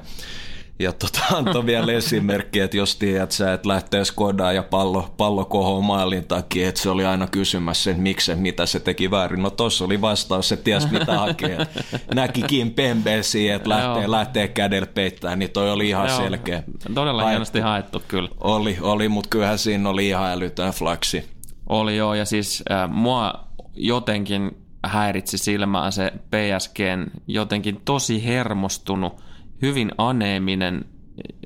ja 0.79 0.93
tota, 0.93 1.19
antoi 1.33 1.65
vielä 1.65 1.91
esimerkki, 1.91 2.59
että 2.59 2.77
jos 2.77 2.95
tiedät 2.95 3.31
sä, 3.31 3.53
että 3.53 3.69
lähtee 3.69 4.05
Skodaan 4.05 4.55
ja 4.55 4.63
pallo, 4.63 5.13
pallo 5.17 5.45
kohoaa 5.45 5.81
maalin 5.81 6.27
takia, 6.27 6.69
että 6.69 6.81
se 6.81 6.89
oli 6.89 7.05
aina 7.05 7.27
kysymässä, 7.27 7.91
että 7.91 8.03
miksi, 8.03 8.35
mitä 8.35 8.65
se 8.65 8.79
teki 8.79 9.11
väärin. 9.11 9.41
No 9.41 9.49
tossa 9.49 9.85
oli 9.85 10.01
vastaus, 10.01 10.51
että 10.51 10.63
ties 10.63 10.91
mitä 10.91 11.19
hakee. 11.19 11.57
Näkikin 12.15 12.73
pembesiä, 12.73 13.55
että 13.55 13.69
lähtee, 13.69 14.11
lähtee 14.11 14.47
kädellä 14.47 14.87
peittää, 14.87 15.35
niin 15.35 15.51
toi 15.51 15.71
oli 15.71 15.89
ihan 15.89 16.07
Joo. 16.07 16.17
selkeä. 16.17 16.63
Todella 16.93 17.21
haettu. 17.21 17.29
hienosti 17.29 17.59
haettu 17.59 18.03
kyllä. 18.07 18.29
Oli, 18.39 18.77
oli 18.81 19.09
mutta 19.09 19.29
kyllähän 19.29 19.57
siinä 19.57 19.89
oli 19.89 20.07
ihan 20.07 20.31
älytön 20.31 20.71
flaksi. 20.71 21.29
Oli 21.69 21.97
joo, 21.97 22.13
ja 22.13 22.25
siis 22.25 22.63
äh, 22.71 22.89
mua 22.89 23.33
jotenkin 23.75 24.51
häiritsi 24.85 25.37
silmään 25.37 25.91
se 25.91 26.11
PSGn 26.11 27.05
jotenkin 27.27 27.81
tosi 27.85 28.25
hermostunut 28.25 29.26
hyvin 29.61 29.91
aneeminen, 29.97 30.85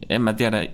en 0.10 0.22
mä 0.22 0.34
tiedä 0.34 0.68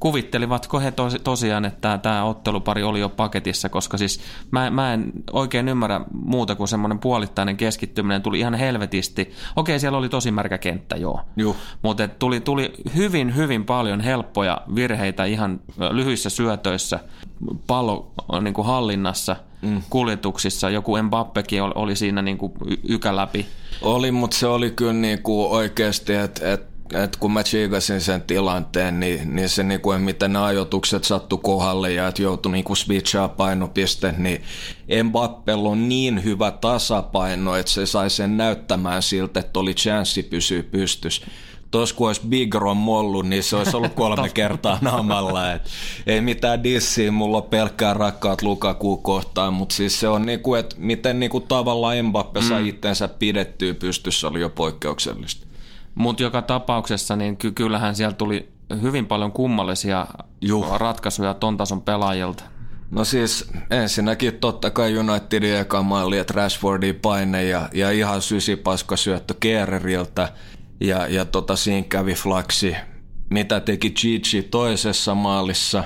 kuvittelivatko 0.00 0.80
he 0.80 0.90
tos, 0.90 1.16
tosiaan, 1.24 1.64
että 1.64 1.98
tämä 1.98 2.24
ottelupari 2.24 2.82
oli 2.82 3.00
jo 3.00 3.08
paketissa, 3.08 3.68
koska 3.68 3.98
siis 3.98 4.20
mä, 4.50 4.70
mä 4.70 4.94
en 4.94 5.12
oikein 5.32 5.68
ymmärrä 5.68 6.00
muuta 6.12 6.54
kuin 6.54 6.68
semmoinen 6.68 6.98
puolittainen 6.98 7.56
keskittyminen 7.56 8.22
tuli 8.22 8.38
ihan 8.38 8.54
helvetisti. 8.54 9.32
Okei, 9.56 9.80
siellä 9.80 9.98
oli 9.98 10.08
tosi 10.08 10.30
märkä 10.30 10.58
kenttä, 10.58 10.96
joo. 10.96 11.20
Juh. 11.36 11.56
Mutta 11.82 12.08
tuli, 12.08 12.40
tuli 12.40 12.72
hyvin, 12.96 13.36
hyvin 13.36 13.64
paljon 13.64 14.00
helppoja 14.00 14.60
virheitä 14.74 15.24
ihan 15.24 15.60
lyhyissä 15.90 16.30
syötöissä, 16.30 17.00
pallo 17.66 18.12
niin 18.40 18.54
kuin 18.54 18.66
hallinnassa, 18.66 19.36
mm. 19.64 19.82
kuljetuksissa. 19.90 20.70
Joku 20.70 21.02
Mbappekin 21.02 21.62
oli, 21.62 21.96
siinä 21.96 22.22
niin 22.22 22.38
kuin 22.38 22.52
ykä 22.88 23.16
läpi. 23.16 23.46
Oli, 23.82 24.10
mutta 24.10 24.36
se 24.36 24.46
oli 24.46 24.70
kyllä 24.70 24.92
niin 24.92 25.22
kuin 25.22 25.50
oikeasti, 25.50 26.14
että 26.14 26.52
et 26.52 26.74
et 26.92 27.16
kun 27.16 27.32
mä 27.32 27.42
chiikasin 27.42 28.00
sen 28.00 28.22
tilanteen, 28.22 29.00
niin, 29.00 29.36
niin 29.36 29.48
se 29.48 29.62
niinku, 29.62 29.92
miten 29.98 30.32
ne 30.32 30.38
ajoitukset 30.38 31.04
sattu 31.04 31.38
kohdalle 31.38 31.92
ja 31.92 32.08
että 32.08 32.22
joutui 32.22 32.52
niinku 32.52 32.74
switchaa 32.74 33.28
painopiste, 33.28 34.14
niin 34.18 34.42
Mbappella 35.04 35.68
on 35.68 35.88
niin 35.88 36.24
hyvä 36.24 36.50
tasapaino, 36.50 37.56
että 37.56 37.72
se 37.72 37.86
sai 37.86 38.10
sen 38.10 38.36
näyttämään 38.36 39.02
siltä, 39.02 39.40
että 39.40 39.60
oli 39.60 39.74
chanssi 39.74 40.22
pysyä 40.22 40.62
pystys. 40.62 41.22
Tuossa 41.74 41.94
kun 41.94 42.06
olisi 42.06 42.20
Big 42.28 42.54
Ron 42.54 42.76
mollu, 42.76 43.22
niin 43.22 43.42
se 43.42 43.56
olisi 43.56 43.76
ollut 43.76 43.94
kolme 43.94 44.28
kertaa 44.34 44.78
naamalla. 44.80 45.52
Et 45.52 45.62
ei 46.06 46.20
mitään 46.20 46.62
dissiä, 46.62 47.12
mulla 47.12 47.36
on 47.36 47.42
pelkkää 47.42 47.94
rakkaat 47.94 48.42
Lukaku 48.42 48.96
kohtaan, 48.96 49.54
mutta 49.54 49.74
siis 49.74 50.00
se 50.00 50.08
on 50.08 50.26
niinku, 50.26 50.54
että 50.54 50.76
miten 50.78 51.20
niinku 51.20 51.40
tavallaan 51.40 52.04
Mbappe 52.04 52.42
sai 52.42 52.62
mm. 52.62 52.68
itsensä 52.68 53.08
pidettyä 53.08 53.74
pystyssä 53.74 54.28
oli 54.28 54.40
jo 54.40 54.48
poikkeuksellista. 54.48 55.46
Mutta 55.94 56.22
joka 56.22 56.42
tapauksessa, 56.42 57.16
niin 57.16 57.36
ky- 57.36 57.52
kyllähän 57.52 57.96
siellä 57.96 58.14
tuli 58.14 58.48
hyvin 58.82 59.06
paljon 59.06 59.32
kummallisia 59.32 60.06
Juh. 60.40 60.76
ratkaisuja 60.76 61.34
ton 61.34 61.56
tason 61.56 61.82
pelaajilta. 61.82 62.44
No 62.90 63.04
siis 63.04 63.50
ensinnäkin 63.70 64.34
totta 64.34 64.70
kai 64.70 64.98
Unitedin 64.98 65.56
eka 65.56 65.82
maali, 65.82 66.18
että 66.18 66.34
Rashfordin 66.36 66.94
paine 66.94 67.44
ja, 67.44 67.68
ja 67.72 67.90
ihan 67.90 68.22
sysipaska 68.22 68.96
syöttö 68.96 69.34
Kiereriltä 69.40 70.28
ja, 70.80 71.06
ja 71.08 71.24
tota, 71.24 71.56
siinä 71.56 71.86
kävi 71.88 72.14
flaksi. 72.14 72.76
Mitä 73.30 73.60
teki 73.60 73.90
Chichi 73.90 74.42
toisessa 74.42 75.14
maalissa, 75.14 75.84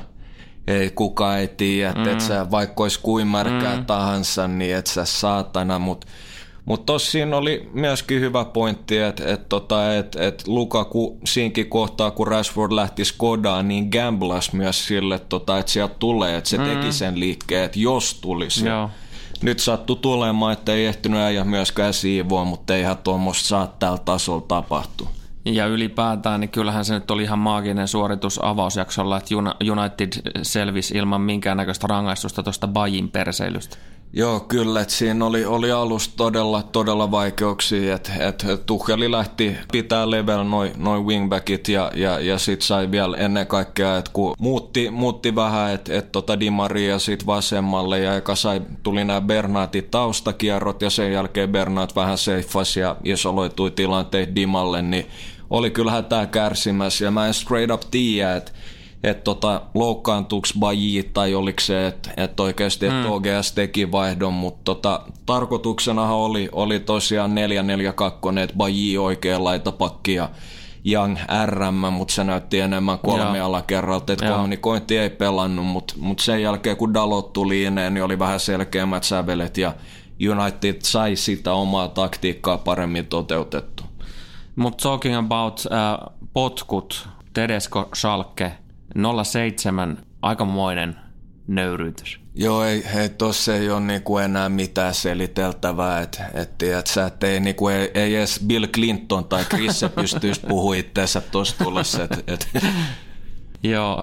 ei 0.67 0.91
kukaan 0.91 1.39
ei 1.39 1.49
tiedä, 1.49 1.93
mm. 1.93 2.09
että 2.09 2.25
sä, 2.25 2.51
vaikka 2.51 2.83
olisi 2.83 3.01
kuin 3.03 3.27
märkää 3.27 3.77
mm. 3.77 3.87
tahansa, 3.87 4.49
niin 4.49 4.77
et 4.77 4.87
sä 4.87 5.05
saatana, 5.05 5.79
mutta 5.79 6.07
mutta 6.69 6.93
tossa 6.93 7.11
siinä 7.11 7.37
oli 7.37 7.71
myöskin 7.73 8.21
hyvä 8.21 8.45
pointti, 8.45 8.99
että 8.99 9.33
et, 9.33 9.49
tota, 9.49 9.95
et, 9.95 10.17
et 10.17 10.47
Lukaku 10.47 11.19
siinkin 11.25 11.69
kohtaa, 11.69 12.11
kun 12.11 12.27
Rashford 12.27 12.73
lähti 12.73 13.05
Skodaan, 13.05 13.69
niin 13.69 13.89
gamblas 13.93 14.53
myös 14.53 14.87
sille, 14.87 15.19
tota, 15.19 15.59
että 15.59 15.73
sieltä 15.73 15.95
tulee, 15.99 16.37
että 16.37 16.51
se 16.51 16.59
mm. 16.59 16.65
teki 16.65 16.93
sen 16.93 17.21
liikkeen, 17.21 17.65
että 17.65 17.79
jos 17.79 18.15
tulisi. 18.15 18.67
Joo. 18.67 18.91
Nyt 19.43 19.59
sattu 19.59 19.97
tulemaan, 19.97 20.53
että 20.53 20.73
ei 20.73 20.87
ehtinyt 20.87 21.21
äijä 21.21 21.45
myöskään 21.45 21.95
siivoa, 21.95 22.45
mutta 22.45 22.77
eihän 22.77 22.99
tuommoista 22.99 23.49
saa 23.49 23.67
tällä 23.67 23.99
tasolla 23.99 24.45
tapahtua. 24.49 25.09
Ja 25.45 25.67
ylipäätään, 25.67 26.41
niin 26.41 26.51
kyllähän 26.51 26.85
se 26.85 26.95
nyt 26.95 27.11
oli 27.11 27.23
ihan 27.23 27.39
maaginen 27.39 27.89
suoritus 27.89 28.41
avausjaksolla, 28.43 29.17
että 29.17 29.35
United 29.73 30.33
selvisi 30.43 30.99
ilman 30.99 31.21
minkäännäköistä 31.21 31.87
rangaistusta 31.87 32.43
tuosta 32.43 32.69
Bajin 32.69 33.11
perseilystä. 33.11 33.77
Joo, 34.13 34.41
kyllä, 34.41 34.81
että 34.81 34.95
siinä 34.95 35.27
oli, 35.27 35.45
oli 35.45 35.73
alusta 35.73 36.15
todella, 36.17 36.63
todella 36.63 37.11
vaikeuksia, 37.11 37.95
että 37.95 38.13
et 38.19 38.45
Tuheli 38.67 39.11
lähti 39.11 39.57
pitää 39.73 40.11
level 40.11 40.45
noin 40.45 40.73
noi 40.77 41.01
wingbackit 41.01 41.69
ja, 41.69 41.93
ja, 41.95 42.21
ja 42.21 42.39
sitten 42.39 42.67
sai 42.67 42.91
vielä 42.91 43.17
ennen 43.17 43.47
kaikkea, 43.47 43.97
että 43.97 44.11
kun 44.15 44.35
muutti, 44.39 44.91
muutti 44.91 45.35
vähän, 45.35 45.73
että 45.73 45.99
et 45.99 46.13
tota 46.13 46.41
Di 46.41 46.51
Maria 46.51 46.99
sit 46.99 47.27
vasemmalle 47.27 47.99
ja 47.99 48.17
eka 48.17 48.35
sai, 48.35 48.63
tuli 48.83 49.05
nämä 49.05 49.21
Bernaatin 49.21 49.89
taustakierrot 49.91 50.83
ja 50.83 50.91
sen 50.91 51.13
jälkeen 51.13 51.53
Bernaat 51.53 51.97
vähän 51.97 52.19
seiffasi 52.19 52.81
ja 52.81 52.97
isoloitui 53.05 53.71
tilanteet 53.71 54.35
Dimalle, 54.35 54.83
niin 54.83 55.07
oli 55.51 55.71
kyllähän 55.71 56.05
tämä 56.05 56.27
kärsimässä 56.27 57.05
ja 57.05 57.11
mä 57.11 57.27
en 57.27 57.35
straight 57.35 57.71
up 57.71 57.83
tiedä, 57.91 58.37
että 58.37 58.53
että 59.05 59.25
tota, 59.25 59.63
loukkaantuuko 59.75 60.49
Baji 60.59 61.11
tai 61.13 61.35
oliko 61.35 61.61
se, 61.61 61.87
että 61.87 62.11
et 62.17 62.41
oikeasti 62.41 62.87
et 62.87 62.93
mm. 62.93 63.11
OGS 63.11 63.53
teki 63.55 63.93
vaihdon, 63.93 64.35
mutta 64.35 64.61
tota, 64.65 65.01
tarkoituksenahan 65.27 66.17
oli, 66.17 66.49
oli 66.53 66.81
tosiaan 66.81 67.31
4-4-2, 68.35 68.39
että 68.39 68.57
Baji 68.57 68.99
oikea 68.99 69.45
laitapakki 69.45 70.15
ja 70.15 70.31
Young 70.87 71.17
RM, 71.47 71.93
mutta 71.93 72.15
se 72.15 72.25
näytti 72.25 72.61
enemmän 72.61 72.99
kolme 72.99 73.41
alakerralta, 73.41 74.13
että 74.13 74.29
kommunikointi 74.29 74.99
ei 74.99 75.11
pelannut, 75.11 75.67
mutta 75.67 75.95
mut 75.97 76.19
sen 76.19 76.43
jälkeen 76.43 76.77
kun 76.77 76.95
Dalot 76.95 77.33
tuli 77.33 77.63
ineen, 77.63 77.95
niin 77.95 78.05
oli 78.05 78.19
vähän 78.19 78.41
selkeämmät 78.41 79.05
sävelet 79.05 79.59
ja 79.59 79.75
United 80.31 80.77
sai 80.83 81.17
sitä 81.17 81.53
omaa 81.53 81.89
taktiikkaa 81.89 82.59
paremmin 82.59 83.07
toteutettu. 83.07 83.83
Mutta 84.57 84.83
talking 84.83 85.19
about 85.19 85.63
uh, 85.67 86.15
potkut, 86.33 87.09
Tedesco 87.35 87.89
Schalke, 87.95 88.53
07, 89.25 89.99
aikamoinen 90.23 90.97
nöyryytys. 91.47 92.21
Joo, 92.35 92.65
ei, 92.65 92.85
ei 92.97 93.09
tossa 93.09 93.57
ei 93.57 93.71
ole 93.71 93.81
niinku 93.81 94.19
enää 94.19 94.49
mitään 94.49 94.95
seliteltävää, 94.95 96.01
että 96.01 96.31
et, 96.35 96.63
et, 96.63 96.87
sä 96.87 97.07
et 97.07 97.25
ei, 97.25 97.41
niinku, 97.41 97.69
ei, 97.69 97.91
ei 97.95 98.17
edes 98.17 98.41
Bill 98.47 98.67
Clinton 98.67 99.25
tai 99.25 99.45
Chris 99.45 99.81
pystyisi 99.95 100.41
puhua 100.49 100.75
itseensä 100.75 101.21
tuossa 101.21 101.65
tulossa. 101.65 102.03
Et, 102.03 102.25
et. 102.27 102.49
Joo, 103.63 104.03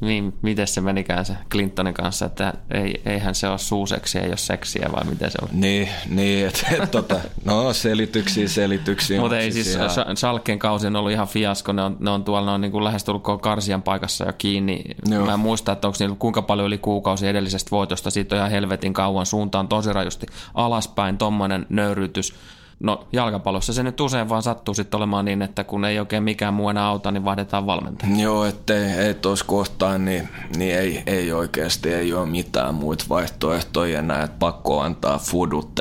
niin, 0.00 0.34
miten 0.42 0.66
se 0.66 0.80
menikään 0.80 1.24
se 1.24 1.36
Clintonin 1.50 1.94
kanssa, 1.94 2.26
että 2.26 2.52
ei, 2.70 3.02
eihän 3.06 3.34
se 3.34 3.48
ole 3.48 3.58
suuseksiä, 3.58 4.22
ei 4.22 4.28
ole 4.28 4.36
seksiä 4.36 4.88
vai 4.92 5.04
miten 5.04 5.30
se 5.30 5.38
on? 5.42 5.48
Niin, 5.52 5.88
niin 6.08 6.46
että 6.46 6.66
et, 6.70 6.90
tota, 6.90 7.20
no 7.44 7.72
selityksiä, 7.72 8.48
selityksiä. 8.48 9.20
Mutta 9.20 9.38
ei 9.38 9.52
siis, 9.52 9.72
siis 9.72 9.80
Salkkeen 10.14 10.58
kausi 10.58 10.86
on 10.86 10.96
ollut 10.96 11.12
ihan 11.12 11.28
fiasko, 11.28 11.72
ne 11.72 11.82
on, 11.82 11.96
ne 12.00 12.10
on 12.10 12.24
tuolla 12.24 12.46
ne 12.46 12.52
on 12.52 12.60
niin 12.60 12.72
kuin 12.72 12.84
lähestulkoon 12.84 13.40
Karsian 13.40 13.82
paikassa 13.82 14.24
jo 14.24 14.32
kiinni. 14.38 14.84
Joo. 15.10 15.26
Mä 15.26 15.34
en 15.34 15.40
muista, 15.40 15.72
että 15.72 15.88
onko 15.88 15.96
niillä 16.00 16.16
kuinka 16.18 16.42
paljon 16.42 16.66
yli 16.66 16.78
kuukausi 16.78 17.28
edellisestä 17.28 17.70
voitosta, 17.70 18.10
siitä 18.10 18.34
on 18.34 18.38
ihan 18.38 18.50
helvetin 18.50 18.92
kauan 18.92 19.26
suuntaan 19.26 19.68
tosi 19.68 19.92
rajusti 19.92 20.26
alaspäin, 20.54 21.18
tommonen 21.18 21.66
nöyrytys 21.68 22.34
No 22.80 23.06
jalkapallossa 23.12 23.72
se 23.72 23.82
nyt 23.82 24.00
usein 24.00 24.28
vaan 24.28 24.42
sattuu 24.42 24.74
sitten 24.74 24.98
olemaan 24.98 25.24
niin, 25.24 25.42
että 25.42 25.64
kun 25.64 25.84
ei 25.84 25.98
oikein 25.98 26.22
mikään 26.22 26.54
muu 26.54 26.68
enää 26.68 26.86
auta, 26.86 27.10
niin 27.10 27.24
vaihdetaan 27.24 27.66
valmentaja. 27.66 28.16
Joo, 28.16 28.44
ettei 28.44 28.90
ei 28.90 29.14
tuossa 29.14 29.44
kohtaa, 29.44 29.98
niin, 29.98 30.28
niin 30.56 30.78
ei, 30.78 31.02
ei 31.06 31.32
oikeasti 31.32 31.92
ei 31.92 32.12
ole 32.12 32.26
mitään 32.26 32.74
muita 32.74 33.04
vaihtoehtoja 33.08 33.98
enää, 33.98 34.22
että 34.22 34.36
pakko 34.38 34.80
antaa 34.80 35.18
fudut, 35.18 35.80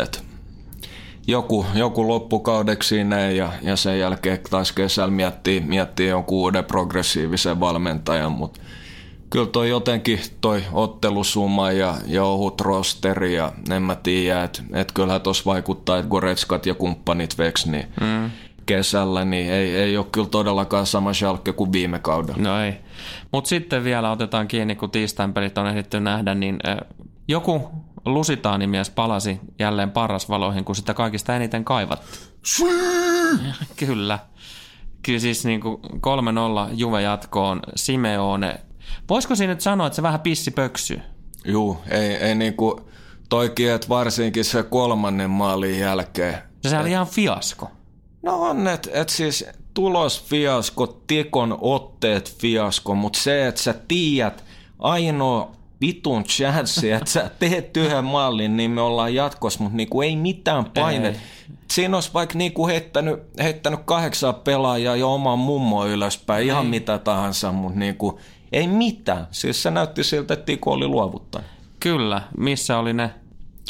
joku, 1.27 1.65
joku 1.73 2.07
loppukaudeksi 2.07 3.03
näin 3.03 3.37
ja, 3.37 3.51
ja 3.61 3.75
sen 3.75 3.99
jälkeen 3.99 4.39
taas 4.49 4.71
kesällä 4.71 5.11
miettii, 5.11 5.59
miettii 5.59 6.07
jonkun 6.07 6.37
uuden 6.37 6.65
progressiivisen 6.65 7.59
valmentajan, 7.59 8.31
mutta 8.31 8.59
kyllä 9.33 9.47
toi 9.47 9.69
jotenkin 9.69 10.19
toi 10.41 10.63
ottelusumma 10.71 11.71
ja, 11.71 11.95
ja 12.07 12.23
ohut 12.23 12.61
rosteri 12.61 13.35
ja 13.35 13.51
en 13.71 13.83
mä 13.83 13.95
tiedä, 13.95 14.43
että 14.43 14.63
et 14.73 14.91
kyllähän 14.91 15.21
tuossa 15.21 15.45
vaikuttaa, 15.45 15.97
että 15.97 16.09
Goretskat 16.09 16.65
ja 16.65 16.73
kumppanit 16.73 17.37
veks, 17.37 17.65
niin 17.65 17.85
mm. 18.01 18.31
kesällä, 18.65 19.25
niin 19.25 19.51
ei, 19.51 19.75
ei 19.75 19.97
ole 19.97 20.05
kyllä 20.11 20.27
todellakaan 20.27 20.85
sama 20.85 21.13
Schalke 21.13 21.53
kuin 21.53 21.71
viime 21.71 21.99
kaudella. 21.99 22.41
No 22.41 22.61
ei. 22.61 22.73
Mutta 23.31 23.47
sitten 23.47 23.83
vielä 23.83 24.11
otetaan 24.11 24.47
kiinni, 24.47 24.75
kun 24.75 24.91
tiistain 24.91 25.33
pelit 25.33 25.57
on 25.57 25.67
ehditty 25.67 25.99
nähdä, 25.99 26.35
niin 26.35 26.59
äh, 26.67 26.77
joku 27.27 27.69
lusitaanimies 28.05 28.89
palasi 28.89 29.39
jälleen 29.59 29.91
parasvaloihin, 29.91 30.65
kun 30.65 30.75
sitä 30.75 30.93
kaikista 30.93 31.35
eniten 31.35 31.65
kaivattiin. 31.65 32.19
Kyllä. 33.85 34.19
Kyllä 35.03 35.19
siis 35.19 35.45
niin 35.45 35.61
kuin 35.61 35.81
3-0 35.83 35.89
Juve 36.73 37.01
jatkoon. 37.01 37.59
Simeone 37.75 38.59
Voisiko 39.09 39.35
siinä 39.35 39.53
nyt 39.53 39.61
sanoa, 39.61 39.87
että 39.87 39.95
se 39.95 40.03
vähän 40.03 40.19
pissi 40.19 40.51
pöksyy? 40.51 41.01
Juu, 41.45 41.77
ei, 41.89 42.15
ei 42.15 42.35
niinku 42.35 42.89
toikin, 43.29 43.71
että 43.71 43.89
varsinkin 43.89 44.45
se 44.45 44.63
kolmannen 44.63 45.29
maalin 45.29 45.79
jälkeen. 45.79 46.37
Se 46.67 46.79
oli 46.79 46.91
ihan 46.91 47.07
fiasko. 47.07 47.71
No 48.21 48.41
on, 48.41 48.67
että 48.67 48.89
et 48.93 49.09
siis 49.09 49.45
tulos 49.73 50.23
fiasko, 50.23 50.87
tikon 50.87 51.57
otteet 51.61 52.35
fiasko, 52.39 52.95
mutta 52.95 53.19
se, 53.19 53.47
että 53.47 53.61
sä 53.61 53.75
tiedät 53.87 54.43
ainoa 54.79 55.51
vitun 55.81 56.23
chanssi, 56.23 56.91
että 56.91 57.09
sä 57.09 57.31
teet 57.39 57.77
yhden 57.77 58.05
mallin, 58.05 58.57
niin 58.57 58.71
me 58.71 58.81
ollaan 58.81 59.15
jatkossa, 59.15 59.59
mutta 59.59 59.77
niinku 59.77 60.01
ei 60.01 60.15
mitään 60.15 60.65
paine. 60.65 61.07
Ei. 61.07 61.15
Siinä 61.71 61.97
olisi 61.97 62.09
vaikka 62.13 62.37
niinku 62.37 62.67
heittänyt, 62.67 63.19
heittänyt 63.39 63.79
kahdeksan 63.85 64.35
pelaajaa 64.35 64.95
ja 64.95 65.07
oman 65.07 65.39
mummo 65.39 65.85
ylöspäin, 65.85 66.41
ei. 66.41 66.47
ihan 66.47 66.65
mitä 66.65 66.97
tahansa, 66.97 67.51
mutta 67.51 67.79
niinku, 67.79 68.19
ei 68.53 68.67
mitään. 68.67 69.27
Siis 69.31 69.63
se 69.63 69.71
näytti 69.71 70.03
siltä, 70.03 70.33
että 70.33 70.45
Tiko 70.45 70.71
oli 70.71 70.87
luovuttanut. 70.87 71.47
Kyllä. 71.79 72.21
Missä 72.37 72.77
oli 72.77 72.93
ne 72.93 73.09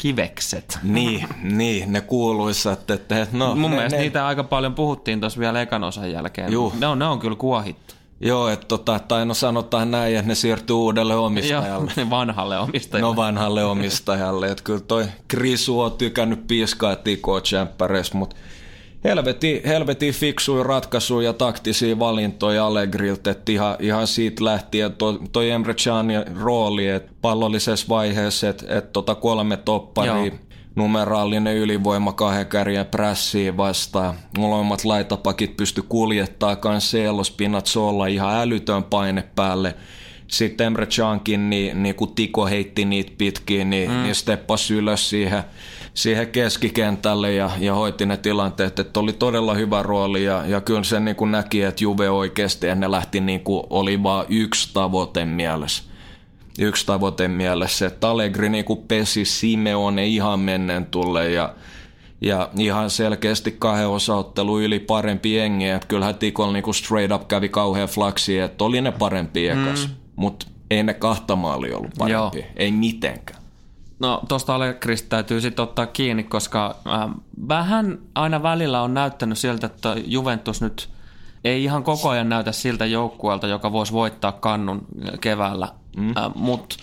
kivekset? 0.00 0.78
Niin, 0.82 1.28
niin 1.58 1.92
ne 1.92 2.00
kuuluisat. 2.00 2.90
Että, 2.90 3.26
no, 3.32 3.54
Mun 3.54 3.70
ne, 3.70 3.76
mielestä 3.76 3.96
ne... 3.96 4.02
niitä 4.02 4.26
aika 4.26 4.44
paljon 4.44 4.74
puhuttiin 4.74 5.20
tuossa 5.20 5.40
vielä 5.40 5.62
ekan 5.62 5.84
osan 5.84 6.12
jälkeen. 6.12 6.52
Juh. 6.52 6.74
Ne 6.78 6.86
on, 6.86 6.98
ne 6.98 7.04
on 7.04 7.18
kyllä 7.18 7.36
kuohittu. 7.36 7.94
Joo, 8.20 8.48
että 8.48 8.66
tota, 8.66 8.98
tai 8.98 9.26
no 9.26 9.34
sanotaan 9.34 9.90
näin, 9.90 10.16
että 10.16 10.28
ne 10.28 10.34
siirtyy 10.34 10.76
uudelle 10.76 11.14
omistajalle. 11.16 11.92
Joo, 11.96 12.10
vanhalle 12.10 12.58
omistajalle. 12.58 13.10
No 13.10 13.16
vanhalle 13.16 13.64
omistajalle. 13.64 14.50
että 14.50 14.64
kyllä 14.64 14.80
toi 14.80 15.06
Krisu 15.28 15.80
on 15.80 15.92
tykännyt 15.92 16.46
piiskaa 16.46 16.96
tikoa 16.96 17.40
mutta 18.14 18.36
helvetin, 19.04 19.60
helvetin 19.66 20.14
fiksuja 20.14 20.62
ratkaisuja 20.62 21.28
ja 21.28 21.32
taktisia 21.32 21.98
valintoja 21.98 22.66
Allegrilta, 22.66 23.30
että 23.30 23.52
ihan, 23.52 23.76
ihan 23.80 24.06
siitä 24.06 24.44
lähtien 24.44 24.92
toi, 24.92 25.18
toi 25.32 25.50
Emre 25.50 25.74
Canin 25.74 26.36
rooli, 26.36 26.88
että 26.88 27.12
pallollisessa 27.20 27.86
vaiheessa, 27.88 28.48
että, 28.48 28.78
että 28.78 28.90
tota 28.92 29.14
kolme 29.14 29.56
topparia, 29.56 30.32
numeraalinen 30.76 31.56
ylivoima 31.56 32.12
kahden 32.12 32.46
kärjen 32.46 32.86
prässiin 32.86 33.56
vastaan. 33.56 34.14
Molemmat 34.38 34.84
laitapakit 34.84 35.56
pysty 35.56 35.82
kuljettaa 35.82 36.56
Cancelo 36.56 37.24
Spinazzola 37.24 38.06
ihan 38.06 38.34
älytön 38.34 38.84
paine 38.84 39.24
päälle. 39.34 39.74
Sitten 40.34 40.66
Emre 40.66 40.86
Cankin, 40.86 41.50
niin, 41.50 41.82
niin 41.82 41.94
kun 41.94 42.14
Tiko 42.14 42.46
heitti 42.46 42.84
niitä 42.84 43.12
pitkiin, 43.18 43.70
niin, 43.70 43.90
mm. 43.90 44.02
niin 44.02 44.14
steppasi 44.14 44.74
ylös 44.74 45.10
siihen, 45.10 45.42
siihen 45.94 46.28
keskikentälle 46.28 47.32
ja, 47.32 47.50
ja 47.58 47.74
hoiti 47.74 48.06
ne 48.06 48.16
tilanteet. 48.16 48.78
Että 48.78 49.00
oli 49.00 49.12
todella 49.12 49.54
hyvä 49.54 49.82
rooli 49.82 50.24
ja, 50.24 50.46
ja 50.46 50.60
kyllä 50.60 50.84
se 50.84 51.00
niin 51.00 51.16
näki, 51.30 51.62
että 51.62 51.84
Juve 51.84 52.10
oikeasti 52.10 52.66
ja 52.66 52.74
ne 52.74 52.90
lähti 52.90 53.20
niin 53.20 53.40
kuin 53.40 53.64
oli 53.70 54.02
vain 54.02 54.26
yksi 54.28 54.70
tavoite 54.74 55.24
mielessä 55.24 55.82
yksi 56.58 56.86
tavoite 56.86 57.28
mielessä, 57.28 57.86
että 57.86 58.08
Allegri 58.08 58.48
niin 58.48 58.64
kuin 58.64 58.82
pesi 58.88 59.24
Simeone 59.24 60.06
ihan 60.06 60.40
mennen 60.40 60.86
tulle 60.86 61.30
ja, 61.30 61.54
ja 62.20 62.50
ihan 62.58 62.90
selkeästi 62.90 63.56
kahden 63.58 63.88
osaottelu 63.88 64.60
yli 64.60 64.78
parempi 64.78 65.34
jengi, 65.34 65.68
että 65.68 65.88
kyllähän 65.88 66.14
Tikol 66.14 66.52
niin 66.52 66.62
kuin 66.62 66.74
straight 66.74 67.12
up 67.12 67.28
kävi 67.28 67.48
kauhean 67.48 67.88
flaksi, 67.88 68.38
että 68.38 68.64
oli 68.64 68.80
ne 68.80 68.92
parempi 68.92 69.48
ekas, 69.48 69.88
mm. 69.88 70.03
Mutta 70.16 70.46
ei 70.70 70.82
ne 70.82 70.94
kahta 70.94 71.36
maali 71.36 71.72
ollut 71.72 71.90
parempi, 71.98 72.38
Joo. 72.38 72.48
ei 72.56 72.72
mitenkään. 72.72 73.42
No 73.98 74.22
tuosta 74.28 74.54
Allegrista 74.54 75.08
täytyy 75.08 75.40
sitten 75.40 75.62
ottaa 75.62 75.86
kiinni, 75.86 76.22
koska 76.22 76.76
äh, 76.86 77.10
vähän 77.48 77.98
aina 78.14 78.42
välillä 78.42 78.82
on 78.82 78.94
näyttänyt 78.94 79.38
siltä, 79.38 79.66
että 79.66 79.96
Juventus 80.06 80.60
nyt 80.62 80.88
ei 81.44 81.64
ihan 81.64 81.82
koko 81.84 82.08
ajan 82.08 82.28
näytä 82.28 82.52
siltä 82.52 82.86
joukkueelta, 82.86 83.46
joka 83.46 83.72
voisi 83.72 83.92
voittaa 83.92 84.32
kannun 84.32 84.86
keväällä 85.20 85.68
Mm. 85.96 86.08
Äh, 86.16 86.34
Mutta 86.34 86.76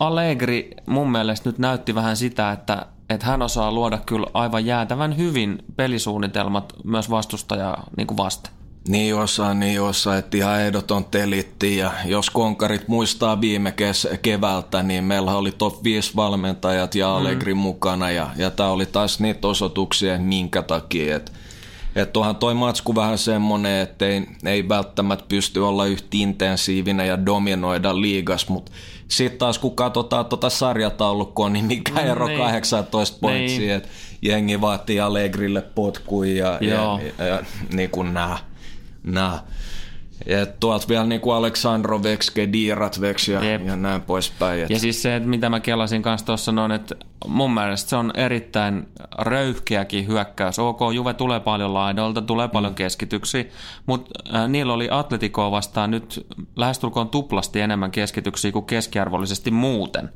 Allegri 0.00 0.70
mun 0.86 1.10
mielestä 1.12 1.48
nyt 1.48 1.58
näytti 1.58 1.94
vähän 1.94 2.16
sitä, 2.16 2.52
että, 2.52 2.86
että 3.10 3.26
hän 3.26 3.42
osaa 3.42 3.72
luoda 3.72 3.98
kyllä 4.06 4.26
aivan 4.34 4.66
jäätävän 4.66 5.16
hyvin 5.16 5.58
pelisuunnitelmat 5.76 6.72
myös 6.84 7.10
vastustajaa 7.10 7.84
niin 7.96 8.06
kuin 8.06 8.16
vasten. 8.16 8.52
Niin 8.88 9.14
osaa, 9.14 9.54
niin 9.54 9.82
osaa, 9.82 10.16
että 10.16 10.36
ihan 10.36 10.60
ehdoton 10.60 11.04
telitti 11.04 11.76
ja 11.76 11.92
jos 12.04 12.30
konkarit 12.30 12.88
muistaa 12.88 13.40
viime 13.40 13.72
kes- 13.72 14.08
keväältä, 14.22 14.82
niin 14.82 15.04
meillä 15.04 15.36
oli 15.36 15.52
top 15.52 15.84
5 15.84 16.16
valmentajat 16.16 16.94
ja 16.94 17.16
Allegri 17.16 17.54
mm. 17.54 17.60
mukana 17.60 18.10
ja, 18.10 18.30
ja 18.36 18.50
tämä 18.50 18.68
oli 18.68 18.86
taas 18.86 19.20
niitä 19.20 19.48
osoituksia, 19.48 20.18
minkä 20.18 20.62
takia, 20.62 21.16
että 21.16 21.32
että 21.96 22.18
onhan 22.18 22.36
toi 22.36 22.54
matsku 22.54 22.94
vähän 22.94 23.18
semmonen, 23.18 23.80
että 23.80 24.06
ei, 24.06 24.26
ei 24.44 24.68
välttämättä 24.68 25.24
pysty 25.28 25.60
olla 25.60 25.86
yhtä 25.86 26.08
intensiivinen 26.12 27.08
ja 27.08 27.26
dominoida 27.26 28.00
liigas, 28.00 28.48
mutta 28.48 28.72
sitten 29.08 29.38
taas 29.38 29.58
kun 29.58 29.76
katsotaan 29.76 30.26
tuota 30.26 30.50
sarjataulukkoa, 30.50 31.48
niin 31.48 31.64
mikä 31.64 31.92
mm, 31.92 32.06
ero 32.06 32.26
niin. 32.26 32.38
18 32.38 33.18
pointsia, 33.20 33.58
niin. 33.58 33.70
että 33.70 33.88
jengi 34.22 34.60
vaatii 34.60 35.00
Allegrille 35.00 35.62
potkuja 35.62 36.46
ja, 36.46 36.58
ja, 36.60 37.00
ja, 37.18 37.24
ja 37.24 37.42
niin 37.72 37.90
kuin 37.90 38.14
nämä. 38.14 38.38
Nämä. 39.04 39.42
Ja 40.26 40.46
tuolta 40.46 40.88
vielä 40.88 41.04
niin 41.04 41.20
kuin 41.20 41.36
Aleksandrovex, 41.36 42.30
Kediratvex 42.30 43.28
ja, 43.28 43.44
ja 43.44 43.76
näin 43.76 44.02
poispäin. 44.02 44.62
Et. 44.62 44.70
Ja 44.70 44.78
siis 44.78 45.02
se, 45.02 45.16
että 45.16 45.28
mitä 45.28 45.48
mä 45.50 45.60
kelasin 45.60 46.02
kanssa 46.02 46.26
tuossa 46.26 46.52
noin, 46.52 46.72
että 46.72 46.94
mun 47.26 47.54
mielestä 47.54 47.90
se 47.90 47.96
on 47.96 48.12
erittäin 48.14 48.88
röyhkeäkin 49.18 50.06
hyökkäys. 50.06 50.58
OK, 50.58 50.80
Juve 50.94 51.14
tulee 51.14 51.40
paljon 51.40 51.74
laidolta, 51.74 52.22
tulee 52.22 52.48
paljon 52.48 52.72
mm. 52.72 52.76
keskityksiä, 52.76 53.44
mutta 53.86 54.10
äh, 54.34 54.48
niillä 54.48 54.72
oli 54.72 54.88
Atleticoa 54.90 55.50
vastaan 55.50 55.90
nyt 55.90 56.26
lähestulkoon 56.56 57.08
tuplasti 57.08 57.60
enemmän 57.60 57.90
keskityksiä 57.90 58.52
kuin 58.52 58.64
keskiarvollisesti 58.64 59.50
muuten. 59.50 60.10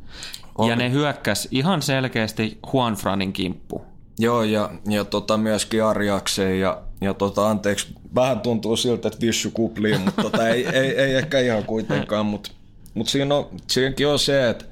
Oli. 0.58 0.70
Ja 0.70 0.76
ne 0.76 0.90
hyökkäs 0.90 1.48
ihan 1.50 1.82
selkeästi 1.82 2.58
Juanfranin 2.72 3.32
kimppu. 3.32 3.82
Joo, 4.18 4.42
ja, 4.42 4.70
ja 4.88 5.04
tota 5.04 5.36
myöskin 5.36 5.84
Arjakseen 5.84 6.60
ja, 6.60 6.80
ja 7.00 7.14
tota, 7.14 7.50
anteeksi, 7.50 7.86
vähän 8.14 8.40
tuntuu 8.40 8.76
siltä, 8.76 9.08
että 9.08 9.20
Vissu 9.20 9.50
kuplii, 9.50 9.98
mutta 9.98 10.22
tota, 10.22 10.48
ei, 10.48 10.66
ei, 10.78 10.90
ei, 10.98 11.14
ehkä 11.14 11.40
ihan 11.40 11.64
kuitenkaan, 11.64 12.26
mutta 12.26 12.50
mut 12.94 13.08
siinä 13.08 13.34
on, 13.34 13.48
siinäkin 13.66 14.08
on 14.08 14.18
se, 14.18 14.50
että 14.50 14.64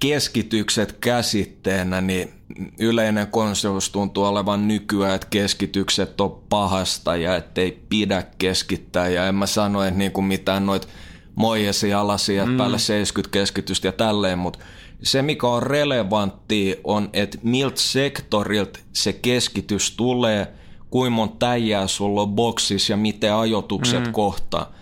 keskitykset 0.00 0.92
käsitteenä, 0.92 2.00
niin 2.00 2.32
yleinen 2.78 3.26
konsensus 3.26 3.90
tuntuu 3.90 4.24
olevan 4.24 4.68
nykyään, 4.68 5.14
että 5.14 5.26
keskitykset 5.30 6.20
on 6.20 6.42
pahasta 6.48 7.16
ja 7.16 7.36
ettei 7.36 7.82
pidä 7.88 8.22
keskittää. 8.38 9.08
Ja 9.08 9.26
en 9.26 9.34
mä 9.34 9.46
sano, 9.46 9.82
että 9.82 9.98
niinku 9.98 10.22
mitään 10.22 10.66
noit 10.66 10.88
moijesi 11.34 11.94
alasia, 11.94 12.46
mm. 12.46 12.56
päälle 12.56 12.78
70 12.78 13.32
keskitystä 13.32 13.88
ja 13.88 13.92
tälleen, 13.92 14.38
mutta 14.38 14.58
se, 15.02 15.22
mikä 15.22 15.46
on 15.46 15.62
relevantti, 15.62 16.80
on, 16.84 17.10
että 17.12 17.38
miltä 17.42 17.80
sektorilta 17.80 18.80
se 18.92 19.12
keskitys 19.12 19.96
tulee, 19.96 20.48
kuinka 20.92 21.16
monta 21.16 21.36
täijää 21.38 21.86
sulla 21.86 22.22
on 22.22 22.32
boksissa 22.32 22.92
ja 22.92 22.96
miten 22.96 23.34
ajotukset 23.34 24.06
mm. 24.06 24.12
kohtaa. 24.12 24.72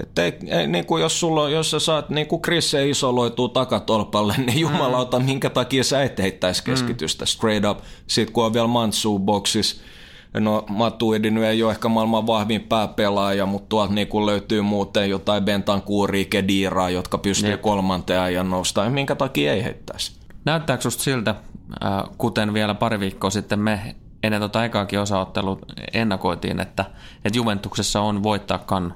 Että 0.00 0.24
ei, 0.24 0.32
ei, 0.46 0.66
niin 0.66 0.86
kuin 0.86 1.02
jos, 1.02 1.20
sulla, 1.20 1.48
jos 1.48 1.70
sä 1.70 1.80
saat, 1.80 2.10
niin 2.10 2.26
kuin 2.26 2.42
Chris 2.42 2.74
isoloituu 2.74 3.48
takatolpalle, 3.48 4.34
niin 4.36 4.54
mm. 4.54 4.60
jumalauta, 4.60 5.18
mm. 5.18 5.24
minkä 5.24 5.50
takia 5.50 5.84
sä 5.84 6.02
et 6.02 6.18
heittäisi 6.18 6.64
keskitystä 6.64 7.24
mm. 7.24 7.26
straight 7.26 7.70
up. 7.70 7.78
Sitten 8.06 8.32
kun 8.32 8.44
on 8.44 8.52
vielä 8.52 8.66
Mansu 8.66 9.18
boksissa, 9.18 9.82
No 10.34 10.64
Matuidi 10.68 11.32
ei 11.48 11.62
ole 11.62 11.72
ehkä 11.72 11.88
maailman 11.88 12.26
vahvin 12.26 12.60
pääpelaaja, 12.60 13.46
mutta 13.46 13.68
tuolta 13.68 13.94
niin 13.94 14.26
löytyy 14.26 14.62
muuten 14.62 15.10
jotain 15.10 15.44
Bentankuuria, 15.44 16.24
Kediraa, 16.24 16.90
jotka 16.90 17.18
pystyy 17.18 17.50
Jep. 17.50 17.62
kolmanteen 17.62 18.20
ajan 18.20 18.50
nousta. 18.50 18.90
Minkä 18.90 19.14
takia 19.14 19.52
ei 19.52 19.64
heittäisi? 19.64 20.12
Näyttääkö 20.44 20.82
susta 20.82 21.02
siltä, 21.02 21.34
äh, 21.84 22.02
kuten 22.18 22.54
vielä 22.54 22.74
pari 22.74 23.00
viikkoa 23.00 23.30
sitten 23.30 23.58
me 23.58 23.94
ennen 24.22 24.40
tuota 24.40 24.64
ekaakin 24.64 25.00
osaottelua 25.00 25.58
ennakoitiin, 25.92 26.60
että, 26.60 26.84
että 27.24 27.38
Juventuksessa 27.38 28.00
on 28.00 28.22
voittaa 28.22 28.58
kannu? 28.58 28.94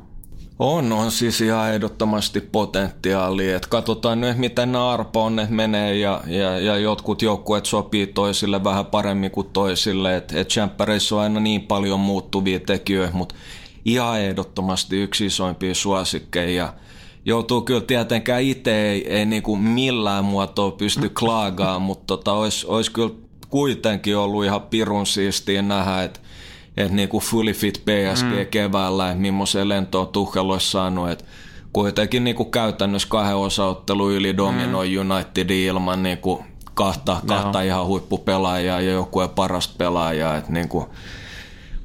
On, 0.59 0.93
on 0.93 1.11
siis 1.11 1.41
ihan 1.41 1.75
ehdottomasti 1.75 2.41
potentiaalia. 2.41 3.57
Et 3.57 3.67
katsotaan 3.67 4.21
nyt, 4.21 4.39
miten 4.39 4.73
nämä 4.73 4.91
arpoonnet 4.91 5.51
menee 5.51 5.99
ja, 5.99 6.21
ja, 6.27 6.59
ja 6.59 6.77
jotkut 6.77 7.23
joukkueet 7.23 7.67
sopii 7.67 8.07
toisille 8.07 8.65
vähän 8.65 8.87
paremmin 8.87 9.31
kuin 9.31 9.47
toisille. 9.53 10.17
Et, 10.17 10.33
et 10.33 10.49
on 11.13 11.21
aina 11.21 11.41
niin 11.41 11.63
paljon 11.63 12.01
muuttuvia 12.01 12.61
tekijöitä, 12.61 13.17
mutta 13.17 13.35
ihan 13.85 14.21
ehdottomasti 14.21 15.03
yksi 15.03 15.27
isoimpia 15.27 15.75
suosikkeja. 15.75 16.75
Joutuu 17.25 17.61
kyllä 17.61 17.81
tietenkään 17.81 18.43
itse 18.43 18.91
ei, 18.91 19.09
ei 19.09 19.27
niinku 19.27 19.57
millään 19.57 20.25
muotoa 20.25 20.71
pysty 20.71 21.09
klaagaan, 21.09 21.83
mutta 21.83 22.07
tota, 22.07 22.33
olisi 22.33 22.67
olis 22.67 22.91
kyllä 22.91 23.15
kuitenkin 23.55 24.17
ollut 24.17 24.45
ihan 24.45 24.63
pirun 24.63 25.07
siistiä 25.07 25.63
nähdä, 25.63 26.03
että 26.03 26.21
että 26.77 26.95
niinku 26.95 27.21
fully 27.21 27.53
fit 27.53 27.83
PSG 27.85 28.25
mm. 28.25 28.47
keväällä, 28.51 29.11
että 29.11 29.21
millaisen 29.21 29.69
lentoa 29.69 30.07
Tuchel 30.07 30.51
olisi 30.51 30.71
saanut, 30.71 31.11
että 31.11 31.25
kuitenkin 31.73 32.25
niinku 32.25 32.45
käytännössä 32.45 33.09
kahden 33.09 33.37
osaottelu 33.37 34.11
yli 34.11 34.37
dominoi 34.37 34.89
mm. 34.89 35.11
Unitedin 35.11 35.67
ilman 35.67 36.03
niinku 36.03 36.45
kahta, 36.75 37.21
kahta 37.27 37.59
no. 37.59 37.65
ihan 37.65 37.87
huippupelaajaa 37.87 38.81
ja 38.81 38.93
joukkueen 38.93 39.31
parasta 39.31 39.75
pelaajaa, 39.79 40.37
että 40.37 40.53
niinku, 40.53 40.89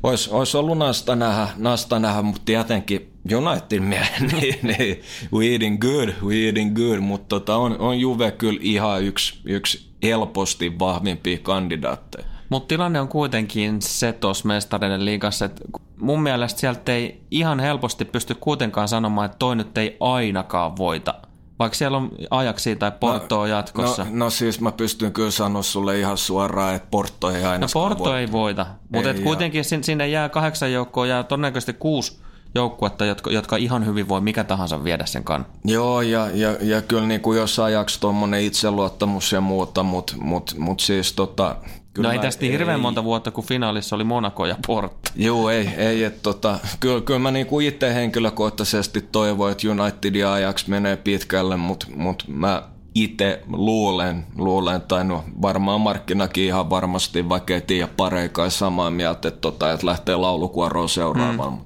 olisi, 0.04 0.30
olisi 0.32 0.58
ollut 0.58 0.78
nasta 0.78 1.16
nähdä, 1.16 1.48
nasta 1.58 2.00
nähdä 2.00 2.22
mutta 2.22 2.42
tietenkin 2.46 3.12
Unitedin 3.36 3.84
miehen, 3.84 4.28
niin, 4.42 4.60
niin, 4.64 5.02
we 5.34 5.48
eating 5.48 5.80
good, 5.80 6.10
we 6.24 6.36
eating 6.46 6.76
good, 6.76 7.00
mutta 7.00 7.28
tota, 7.40 7.56
on, 7.56 7.80
on 7.80 8.00
Juve 8.00 8.32
kyllä 8.32 8.60
ihan 8.62 9.04
yksi, 9.04 9.40
yksi 9.46 9.89
helposti 10.04 10.80
vahvimpia 10.80 11.38
kandidaatteja. 11.38 12.26
Mutta 12.50 12.68
tilanne 12.68 13.02
on 13.02 13.08
kuitenkin 13.08 13.82
se 13.82 14.14
tuossa 14.14 14.48
mestareiden 14.48 15.06
liigassa, 15.06 15.46
että 15.46 15.62
mun 15.98 16.24
mielestä 16.24 16.60
sieltä 16.60 16.92
ei 16.92 17.22
ihan 17.32 17.60
helposti 17.60 18.06
pysty 18.06 18.36
kuitenkaan 18.36 18.88
sanomaan, 18.88 19.26
että 19.26 19.38
toi 19.38 19.56
nyt 19.56 19.78
ei 19.78 19.98
ainakaan 20.00 20.78
voita. 20.78 21.14
Vaikka 21.60 21.78
siellä 21.78 21.98
on 21.98 22.12
ajaksi 22.30 22.76
tai 22.76 22.92
Porto 23.00 23.36
no, 23.36 23.46
jatkossa. 23.46 24.04
No, 24.04 24.10
no 24.14 24.30
siis 24.30 24.62
mä 24.62 24.72
pystyn 24.72 25.14
kyllä 25.14 25.32
sanoa 25.32 25.62
sulle 25.62 26.00
ihan 26.00 26.18
suoraan, 26.18 26.76
että 26.76 26.88
Porto 26.92 27.32
ei 27.32 27.44
aina 27.44 27.58
No 27.66 27.68
Porto 27.74 28.04
voita. 28.04 28.20
ei 28.20 28.32
voita, 28.32 28.66
mutta 28.90 29.14
kuitenkin 29.14 29.60
ja... 29.60 29.84
sinne 29.84 30.08
jää 30.08 30.30
kahdeksan 30.30 30.72
joukkoa, 30.72 31.08
jää 31.08 31.24
todennäköisesti 31.24 31.74
kuusi 31.74 32.20
joukkuetta, 32.56 33.06
jotka, 33.06 33.32
jotka 33.32 33.56
ihan 33.56 33.86
hyvin 33.86 34.08
voi 34.08 34.22
mikä 34.22 34.44
tahansa 34.44 34.84
viedä 34.84 35.06
sen 35.06 35.24
kan. 35.24 35.46
Joo, 35.66 36.02
ja, 36.02 36.28
ja, 36.34 36.58
ja 36.62 36.82
kyllä 36.82 37.08
niin 37.08 37.22
kuin 37.22 37.40
jos 37.40 37.60
ajaksi 37.60 38.00
tuommoinen 38.00 38.42
itseluottamus 38.42 39.32
ja 39.32 39.42
muuta, 39.42 39.84
mutta 39.84 40.14
mut, 40.22 40.56
mut 40.58 40.80
siis 40.80 41.14
tota, 41.14 41.56
no 41.98 42.12
ei 42.12 42.20
tästä 42.20 42.42
niin 42.42 42.52
hirveän 42.52 42.80
monta 42.80 43.04
vuotta, 43.04 43.32
kun 43.32 43.44
finaalissa 43.44 43.96
oli 43.96 44.04
Monaco 44.04 44.46
ja 44.46 44.56
Porto. 44.68 45.12
Joo, 45.16 45.50
ei, 45.50 45.68
ei 45.78 46.04
että 46.04 46.20
tota, 46.22 46.60
kyllä, 46.80 47.02
kyllä 47.02 47.20
mä 47.20 47.32
niinku 47.32 47.60
itse 47.60 47.94
henkilökohtaisesti 47.94 49.02
toivon, 49.02 49.52
että 49.52 49.68
Unitedin 49.72 50.28
ajaksi 50.28 50.70
menee 50.70 50.98
pitkälle, 50.98 51.58
mutta 51.58 51.88
mut 51.96 52.24
mä 52.28 52.64
itse 52.96 53.42
luulen, 53.48 54.26
luulen, 54.38 54.82
tai 54.82 55.04
no 55.04 55.24
varmaan 55.42 55.82
markkinakin 55.82 56.44
ihan 56.44 56.70
varmasti, 56.70 57.30
vaikka 57.30 57.54
ei 57.54 57.62
tiedä 57.62 57.88
pareikaan 57.98 58.52
samaa 58.52 58.90
mieltä, 58.90 59.28
että, 59.28 59.42
tota, 59.42 59.72
että 59.72 59.86
lähtee 59.86 60.16
laulukuoroon 60.16 60.90
seuraavaan. 60.90 61.54
Mm. 61.54 61.60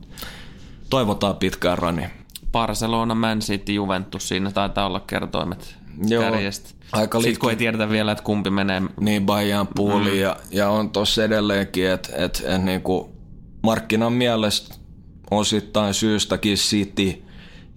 Toivotaan 0.94 1.36
pitkään 1.36 1.78
rani. 1.78 2.06
Barcelona, 2.52 3.16
Man 3.16 3.40
City, 3.40 3.74
Juventus, 3.74 4.28
siinä 4.28 4.52
taitaa 4.52 4.86
olla 4.86 5.00
kertoimet 5.00 5.76
Joo, 6.08 6.24
kärjestä. 6.24 6.70
Aika 6.92 7.22
Sitten 7.22 7.40
kun 7.40 7.50
ei 7.50 7.56
tiedetä 7.56 7.90
vielä, 7.90 8.12
että 8.12 8.24
kumpi 8.24 8.50
menee. 8.50 8.82
Niin, 9.00 9.26
Bayern 9.26 9.68
puuli 9.76 10.12
mm. 10.12 10.18
ja, 10.18 10.36
ja 10.52 10.70
on 10.70 10.90
tuossa 10.90 11.24
edelleenkin, 11.24 11.90
että 11.90 12.10
et, 12.16 12.44
et, 12.48 12.64
niinku 12.64 13.16
markkinan 13.64 14.14
mielestä 14.14 14.76
osittain 15.32 15.94
syystäkin 15.94 16.58
City 16.58 17.24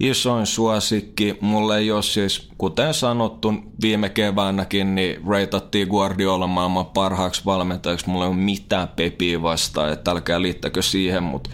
isoin 0.01 0.47
suosikki. 0.47 1.39
Mulle 1.41 1.79
ei 1.79 1.91
ole 1.91 2.03
siis, 2.03 2.49
kuten 2.59 2.95
sanottu 2.95 3.55
viime 3.81 4.09
keväänäkin, 4.09 4.95
niin 4.95 5.29
reitattiin 5.29 5.89
Guardiola 5.89 6.47
maailman 6.47 6.87
parhaaksi 6.87 7.43
valmentajaksi. 7.45 8.09
Mulla 8.09 8.25
ei 8.25 8.31
ole 8.31 8.37
mitään 8.37 8.89
pepiä 8.89 9.43
vastaan, 9.43 9.93
että 9.93 10.11
älkää 10.11 10.43
liittäkö 10.43 10.83
siihen, 10.83 11.23
mutta 11.23 11.51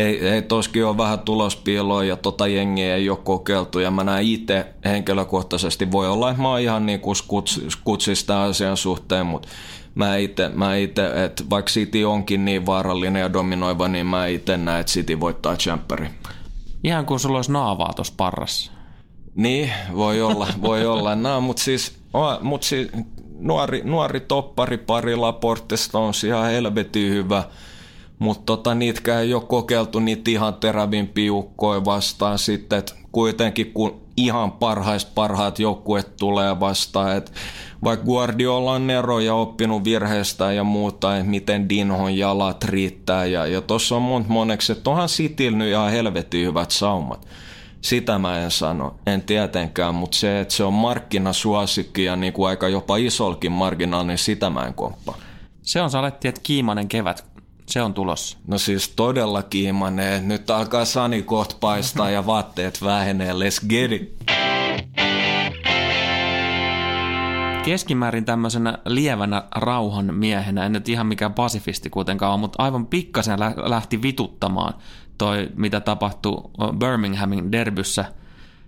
ei, 0.00 0.28
ei 0.28 0.42
toskin 0.42 0.86
ole 0.86 0.96
vähän 0.96 1.20
tulospiiloa 1.20 2.04
ja 2.04 2.16
tota 2.16 2.46
jengiä 2.46 2.96
ei 2.96 3.10
ole 3.10 3.18
kokeiltu 3.24 3.78
ja 3.78 3.90
mä 3.90 4.04
näen 4.04 4.26
itse 4.26 4.66
henkilökohtaisesti, 4.84 5.92
voi 5.92 6.08
olla, 6.08 6.30
että 6.30 6.42
mä 6.42 6.48
oon 6.48 6.60
ihan 6.60 6.86
niin 6.86 7.00
kuin 7.00 7.16
kuts, 7.28 7.60
kutsista 7.84 8.44
asian 8.44 8.76
suhteen, 8.76 9.26
mutta 9.26 9.48
mä 9.94 10.16
itse, 10.16 10.48
mä 10.48 10.76
ite, 10.76 11.24
että 11.24 11.44
vaikka 11.50 11.70
City 11.70 12.04
onkin 12.04 12.44
niin 12.44 12.66
vaarallinen 12.66 13.20
ja 13.20 13.32
dominoiva, 13.32 13.88
niin 13.88 14.06
mä 14.06 14.26
itse 14.26 14.56
näen, 14.56 14.80
että 14.80 14.92
City 14.92 15.20
voittaa 15.20 15.56
Champeri. 15.56 16.10
Ihan 16.84 17.06
kuin 17.06 17.20
sulla 17.20 17.38
olisi 17.38 17.52
naavaa 17.52 17.92
tuossa 17.92 18.14
parrassa. 18.16 18.72
Niin, 19.34 19.70
voi 19.94 20.22
olla, 20.22 20.46
voi 20.62 20.86
olla. 20.86 21.14
No, 21.14 21.40
mutta 21.40 21.62
siis, 21.62 21.98
mut 22.40 22.62
siis 22.62 22.88
nuori, 23.38 23.82
nuori 23.84 24.20
toppari 24.20 24.78
pari 24.78 25.16
Laportesta 25.16 25.98
on 25.98 26.12
ihan 26.26 26.50
helvetin 26.50 27.10
hyvä– 27.10 27.44
mutta 28.20 28.42
tota, 28.46 28.74
niitäkään 28.74 29.22
ei 29.22 29.34
ole 29.34 29.42
kokeiltu 29.42 30.00
niitä 30.00 30.30
ihan 30.30 30.54
terävin 30.54 31.08
piukkoja 31.08 31.84
vastaan 31.84 32.38
sitten, 32.38 32.78
että 32.78 32.94
kuitenkin 33.12 33.72
kun 33.72 34.00
ihan 34.16 34.52
parhaista 34.52 35.10
parhaat 35.14 35.58
joukkueet 35.58 36.16
tulee 36.16 36.60
vastaan, 36.60 37.16
että 37.16 37.32
vaikka 37.84 38.06
Guardiola 38.06 38.72
on 38.72 38.90
eroja 38.90 39.34
oppinut 39.34 39.84
virheistä 39.84 40.52
ja 40.52 40.64
muuta, 40.64 41.16
että 41.16 41.30
miten 41.30 41.68
Dinhon 41.68 42.16
jalat 42.16 42.64
riittää 42.64 43.24
ja, 43.24 43.46
ja 43.46 43.60
tuossa 43.60 43.96
on 43.96 44.02
monta 44.02 44.28
moneksi, 44.28 44.72
että 44.72 44.90
onhan 44.90 45.08
Cityllä 45.08 45.58
nyt 45.58 45.68
ihan 45.68 45.90
helvetin 45.90 46.46
hyvät 46.46 46.70
saumat. 46.70 47.26
Sitä 47.80 48.18
mä 48.18 48.38
en 48.38 48.50
sano, 48.50 48.94
en 49.06 49.22
tietenkään, 49.22 49.94
mutta 49.94 50.16
se, 50.16 50.40
että 50.40 50.54
se 50.54 50.64
on 50.64 50.72
markkinasuosikki 50.72 52.04
ja 52.04 52.16
niin 52.16 52.32
kuin 52.32 52.48
aika 52.48 52.68
jopa 52.68 52.96
isolkin 52.96 53.52
marginaali, 53.52 54.06
niin 54.06 54.18
sitä 54.18 54.50
mä 54.50 54.66
en 54.66 54.74
komppaa. 54.74 55.18
Se 55.62 55.82
on 55.82 55.90
saletti, 55.90 56.28
että 56.28 56.40
kiimainen 56.44 56.88
kevät 56.88 57.29
se 57.70 57.82
on 57.82 57.94
tulossa. 57.94 58.38
No 58.46 58.58
siis 58.58 58.88
todella 58.88 59.42
kiimanee. 59.42 60.20
Nyt 60.20 60.50
alkaa 60.50 60.84
Sani 60.84 61.22
kohta 61.22 61.56
paistaa 61.60 62.10
ja 62.10 62.26
vaatteet 62.26 62.82
vähenee. 62.84 63.32
Let's 63.32 63.68
get 63.68 63.92
it. 63.92 64.16
Keskimäärin 67.64 68.24
tämmöisenä 68.24 68.78
lievänä 68.86 69.42
rauhan 69.54 70.14
miehenä, 70.14 70.66
en 70.66 70.72
nyt 70.72 70.88
ihan 70.88 71.06
mikään 71.06 71.34
pasifisti 71.34 71.90
kuitenkaan 71.90 72.32
ole, 72.32 72.40
mutta 72.40 72.62
aivan 72.62 72.86
pikkasen 72.86 73.40
lähti 73.40 74.02
vituttamaan 74.02 74.74
toi, 75.18 75.48
mitä 75.56 75.80
tapahtui 75.80 76.50
Birminghamin 76.78 77.52
derbyssä. 77.52 78.04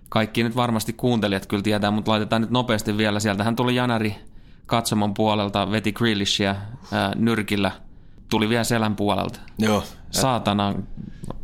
Kaikki 0.09 0.43
nyt 0.43 0.55
varmasti 0.55 0.93
kuuntelijat 0.93 1.45
kyllä 1.45 1.63
tietää, 1.63 1.91
mutta 1.91 2.11
laitetaan 2.11 2.41
nyt 2.41 2.51
nopeasti 2.51 2.97
vielä 2.97 3.19
sieltä. 3.19 3.43
Hän 3.43 3.55
tuli 3.55 3.75
Janari 3.75 4.15
katsomon 4.65 5.13
puolelta, 5.13 5.71
veti 5.71 5.91
Grealishia 5.91 6.55
nyrkillä– 7.15 7.71
tuli 8.33 8.49
vielä 8.49 8.63
selän 8.63 8.95
puolelta. 8.95 9.39
Joo. 9.59 9.83
Saatana 10.11 10.73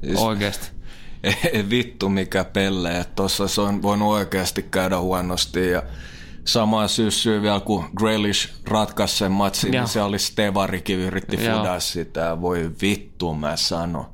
siis, 0.04 0.20
oikeasti. 0.20 0.72
Ei 1.54 1.70
vittu 1.70 2.10
mikä 2.10 2.44
pelle, 2.44 3.00
että 3.00 3.16
tuossa 3.16 3.48
se 3.48 3.62
on 3.62 3.82
voinut 3.82 4.08
oikeasti 4.08 4.64
käydä 4.64 5.00
huonosti 5.00 5.70
ja 5.70 5.84
sama 6.46 6.88
syssy 6.88 7.42
vielä 7.42 7.60
kun 7.60 7.86
Grealish 7.98 8.50
ratkaisi 8.68 9.18
sen 9.18 9.32
matsin, 9.32 9.72
niin 9.72 9.88
se 9.88 10.02
oli 10.02 10.20
Stevarikin 10.20 11.00
yritti 11.00 11.38
fudaa 11.38 11.80
sitä. 11.80 12.42
Voi 12.42 12.72
vittu 12.82 13.34
mä 13.34 13.56
sano. 13.56 14.10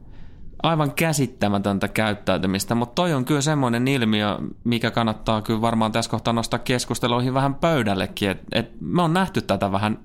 Aivan 0.64 0.92
käsittämätöntä 0.92 1.88
käyttäytymistä, 1.88 2.76
mutta 2.76 2.96
toi 2.96 3.14
on 3.14 3.26
kyllä 3.26 3.42
semmoinen 3.42 3.88
ilmiö, 3.88 4.38
mikä 4.64 4.92
kannattaa 4.92 5.42
kyllä 5.42 5.62
varmaan 5.62 5.92
tässä 5.92 6.12
kohtaa 6.12 6.34
nostaa 6.34 6.60
keskusteluihin 6.60 7.34
vähän 7.34 7.56
pöydällekin, 7.56 8.30
että 8.30 8.46
et 8.52 8.72
me 8.82 9.02
on 9.02 9.14
nähty 9.14 9.42
tätä 9.42 9.72
vähän, 9.72 10.00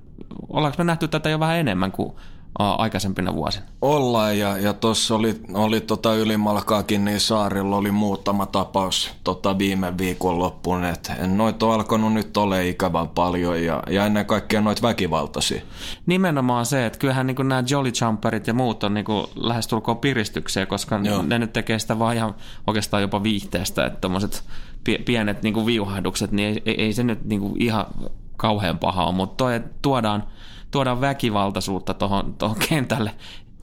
ollaanko 0.49 0.75
me 0.79 0.85
nähty 0.85 1.09
tätä 1.09 1.31
jo 1.31 1.41
vähän 1.41 1.57
enemmän 1.57 1.93
kuin 1.93 2.15
aikaisempina 2.59 3.35
vuosina. 3.35 3.67
Ollaan 3.83 4.39
ja, 4.39 4.59
ja 4.59 4.73
tuossa 4.73 5.15
oli, 5.15 5.41
oli 5.55 5.81
tota 5.81 6.15
ylimalkaakin, 6.15 7.05
niin 7.05 7.21
saarilla 7.21 7.77
oli 7.77 7.91
muutama 7.91 8.47
tapaus 8.47 9.11
tota 9.25 9.59
viime 9.59 9.99
viikon 9.99 10.39
loppuun, 10.39 10.85
että 10.85 11.27
noita 11.27 11.67
on 11.67 11.75
alkanut 11.75 12.13
nyt 12.13 12.37
ole 12.37 12.69
ikävän 12.69 13.09
paljon 13.09 13.65
ja, 13.65 13.83
ja 13.91 14.07
ennen 14.07 14.27
kaikkea 14.27 14.61
noita 14.61 14.83
väkivaltaisia. 14.83 15.63
Nimenomaan 16.07 16.67
se, 16.67 16.87
että 16.87 16.99
kyllähän 16.99 17.27
niin 17.27 17.49
nämä 17.49 17.65
Jolly 17.71 17.93
Jumperit 18.01 18.47
ja 18.47 18.55
muut 18.55 18.85
on 18.85 18.95
niin 18.95 19.07
lähestulkoon 19.37 19.99
piristyksiä, 19.99 20.67
koska 20.67 21.01
Joo. 21.03 21.23
ne 21.23 21.39
nyt 21.39 21.53
tekee 21.53 21.79
sitä 21.79 21.99
vaan 21.99 22.17
ihan 22.17 22.35
oikeastaan 22.67 23.03
jopa 23.03 23.23
viihteestä, 23.23 23.87
että 23.87 24.01
tuommoiset 24.01 24.45
pienet 25.05 25.43
niin 25.43 25.67
viuhahdukset, 25.67 26.33
niin 26.33 26.63
ei, 26.67 26.83
ei 26.83 26.93
se 26.93 27.03
nyt 27.03 27.25
niin 27.25 27.63
ihan 27.63 27.87
kauhean 28.37 28.79
paha 28.79 29.05
ole, 29.05 29.15
mutta 29.15 29.45
toi, 29.45 29.61
tuodaan– 29.83 30.25
tuodaan 30.71 31.01
väkivaltaisuutta 31.01 31.95
tuohon 31.95 32.57
kentälle. 32.69 33.15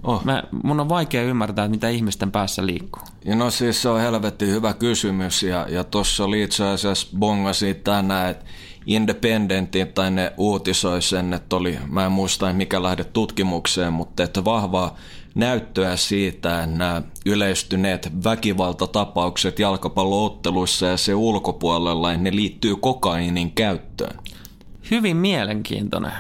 Oh. 0.04 0.24
Mä, 0.26 0.43
mun 0.63 0.80
on 0.80 0.89
vaikea 0.89 1.24
ymmärtää, 1.24 1.65
että 1.65 1.72
mitä 1.72 1.89
ihmisten 1.89 2.32
päässä 2.32 2.65
liikkuu. 2.65 3.04
Ja 3.26 3.36
no 3.36 3.52
siis 3.52 3.82
se 3.82 3.89
on 3.89 4.02
helvetti 4.02 4.48
hyvä 4.48 4.74
kysymys 4.74 5.43
ja, 5.43 5.65
ja 5.70 5.84
tuossa 5.84 6.24
oli 6.24 6.43
itse 6.43 6.65
asiassa 6.65 7.08
bongasi 7.17 7.74
tänään, 7.74 8.30
että 8.30 8.46
Independentin 8.86 9.88
tai 9.88 10.12
ne 10.12 10.34
uutisoi 10.38 11.02
sen, 11.02 11.34
että 11.34 11.56
oli, 11.56 11.80
mä 11.89 12.06
en 12.06 12.12
muista 12.12 12.54
mikä 12.54 12.84
lähde 12.84 13.04
tutkimukseen, 13.04 13.93
mutta 13.93 14.24
että 14.24 14.46
vahvaa 14.46 14.96
näyttöä 15.36 15.96
siitä, 15.96 16.63
että 16.63 16.78
nämä 16.78 17.02
yleistyneet 17.26 18.24
väkivaltatapaukset 18.24 19.60
jalkapallootteluissa 19.60 20.86
ja 20.86 20.98
se 20.98 21.15
ulkopuolella, 21.15 22.13
ne 22.13 22.36
liittyy 22.36 22.76
kokainin 22.76 23.52
käyttöön. 23.52 24.20
Hyvin 24.91 25.17
mielenkiintoinen. 25.17 26.12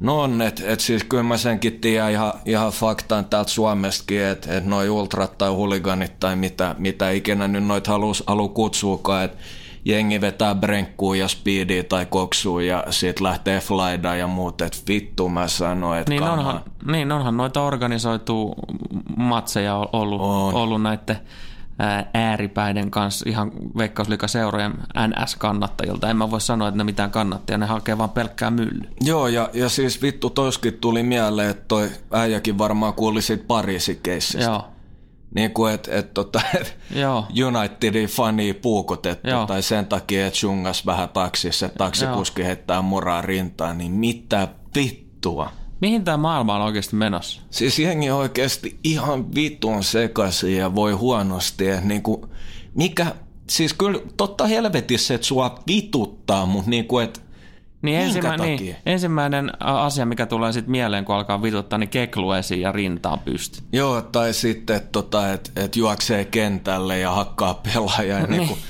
No 0.00 0.20
on, 0.20 0.42
että 0.42 0.62
et 0.66 0.80
siis 0.80 1.04
kyllä 1.04 1.22
mä 1.22 1.36
senkin 1.36 1.80
tiedän 1.80 2.10
ihan, 2.10 2.32
ihan 2.44 2.72
faktaan 2.72 3.24
täältä 3.24 3.50
Suomestakin, 3.50 4.22
että 4.22 4.56
et 4.56 4.64
noi 4.66 4.90
ultrat 4.90 5.38
tai 5.38 5.50
huliganit 5.50 6.20
tai 6.20 6.36
mitä, 6.36 6.74
mitä 6.78 7.10
ikinä 7.10 7.48
nyt 7.48 7.66
noit 7.66 7.86
halus, 7.86 8.24
halu 8.26 8.48
kutsuukaan, 8.48 9.24
että 9.24 9.38
jengi 9.84 10.20
vetää 10.20 10.54
brenkkuu 10.54 11.14
ja 11.14 11.28
speedia 11.28 11.84
tai 11.84 12.06
koksuu 12.06 12.60
ja 12.60 12.84
sit 12.90 13.20
lähtee 13.20 13.60
flyda 13.60 14.16
ja 14.16 14.26
muut, 14.26 14.60
että 14.60 14.78
vittu 14.88 15.28
mä 15.28 15.48
sanoin, 15.48 16.00
että 16.00 16.10
niin 16.10 16.22
onhan, 16.22 16.60
niin 16.86 17.12
onhan 17.12 17.36
noita 17.36 17.62
organisoitu 17.62 18.54
matseja 19.16 19.76
ollut, 19.92 20.20
on. 20.20 20.54
ollut 20.54 20.82
näiden 20.82 21.16
ääripäiden 22.14 22.90
kanssa 22.90 23.28
ihan 23.28 23.52
veikkausliikaseurojen 23.78 24.74
NS-kannattajilta. 24.96 26.10
En 26.10 26.16
mä 26.16 26.30
voi 26.30 26.40
sanoa, 26.40 26.68
että 26.68 26.78
ne 26.78 26.84
mitään 26.84 27.10
kannattajia, 27.10 27.58
ne 27.58 27.66
hakee 27.66 27.98
vaan 27.98 28.10
pelkkää 28.10 28.50
mylly. 28.50 28.88
Joo, 29.00 29.28
ja, 29.28 29.50
ja 29.52 29.68
siis 29.68 30.02
vittu 30.02 30.30
toskin 30.30 30.74
tuli 30.74 31.02
mieleen, 31.02 31.50
että 31.50 31.64
toi 31.68 31.90
äijäkin 32.12 32.58
varmaan 32.58 32.94
kuuli 32.94 33.22
siitä 33.22 33.44
Pariisin 33.46 34.00
keissistä. 34.02 34.44
Joo. 34.44 34.64
Niin 35.34 35.50
kuin, 35.50 35.74
että 35.74 35.98
et, 35.98 36.14
tota, 36.14 36.40
et 36.60 36.76
Unitedin 37.46 38.08
fani 38.08 38.52
puukotettu 38.52 39.30
Joo. 39.30 39.46
tai 39.46 39.62
sen 39.62 39.86
takia, 39.86 40.26
että 40.26 40.38
jungas 40.42 40.86
vähän 40.86 41.08
taksissa, 41.08 41.66
että 41.66 41.78
taksikuski 41.78 42.40
Joo. 42.42 42.46
heittää 42.46 42.82
muraa 42.82 43.22
rintaan, 43.22 43.78
niin 43.78 43.92
mitä 43.92 44.48
vittua? 44.76 45.50
Mihin 45.84 46.04
tämä 46.04 46.16
maailma 46.16 46.54
on 46.54 46.62
oikeasti 46.62 46.96
menossa? 46.96 47.40
Siis 47.50 47.78
jengi 47.78 48.10
oikeasti 48.10 48.78
ihan 48.84 49.34
vitun 49.34 49.84
sekaisin 49.84 50.56
ja 50.56 50.74
voi 50.74 50.92
huonosti. 50.92 51.64
Niin 51.82 52.02
kuin, 52.02 52.22
mikä, 52.74 53.06
siis 53.50 53.74
kyllä 53.74 53.98
totta 54.16 54.46
helvetissä, 54.46 55.14
että 55.14 55.26
sua 55.26 55.58
vituttaa, 55.66 56.46
mutta 56.46 56.70
niin 56.70 56.84
kuin, 56.84 57.04
että 57.04 57.20
niin, 57.82 57.98
ensimmä, 57.98 58.36
niin 58.36 58.76
ensimmäinen 58.86 59.52
asia, 59.60 60.06
mikä 60.06 60.26
tulee 60.26 60.52
sitten 60.52 60.70
mieleen, 60.70 61.04
kun 61.04 61.14
alkaa 61.14 61.42
vituttaa, 61.42 61.78
niin 61.78 61.88
keklu 61.88 62.32
esiin 62.32 62.60
ja 62.60 62.72
rintaan 62.72 63.18
pysty. 63.18 63.62
Joo, 63.72 64.02
tai 64.02 64.32
sitten, 64.34 64.76
että 64.76 64.88
tota, 64.92 65.32
et, 65.32 65.52
et 65.56 65.76
juoksee 65.76 66.24
kentälle 66.24 66.98
ja 66.98 67.10
hakkaa 67.10 67.54
pelaajaa. 67.54 68.20
Ja 68.20 68.26
niin. 68.26 68.38
Niin 68.38 68.48
kuin, 68.48 68.60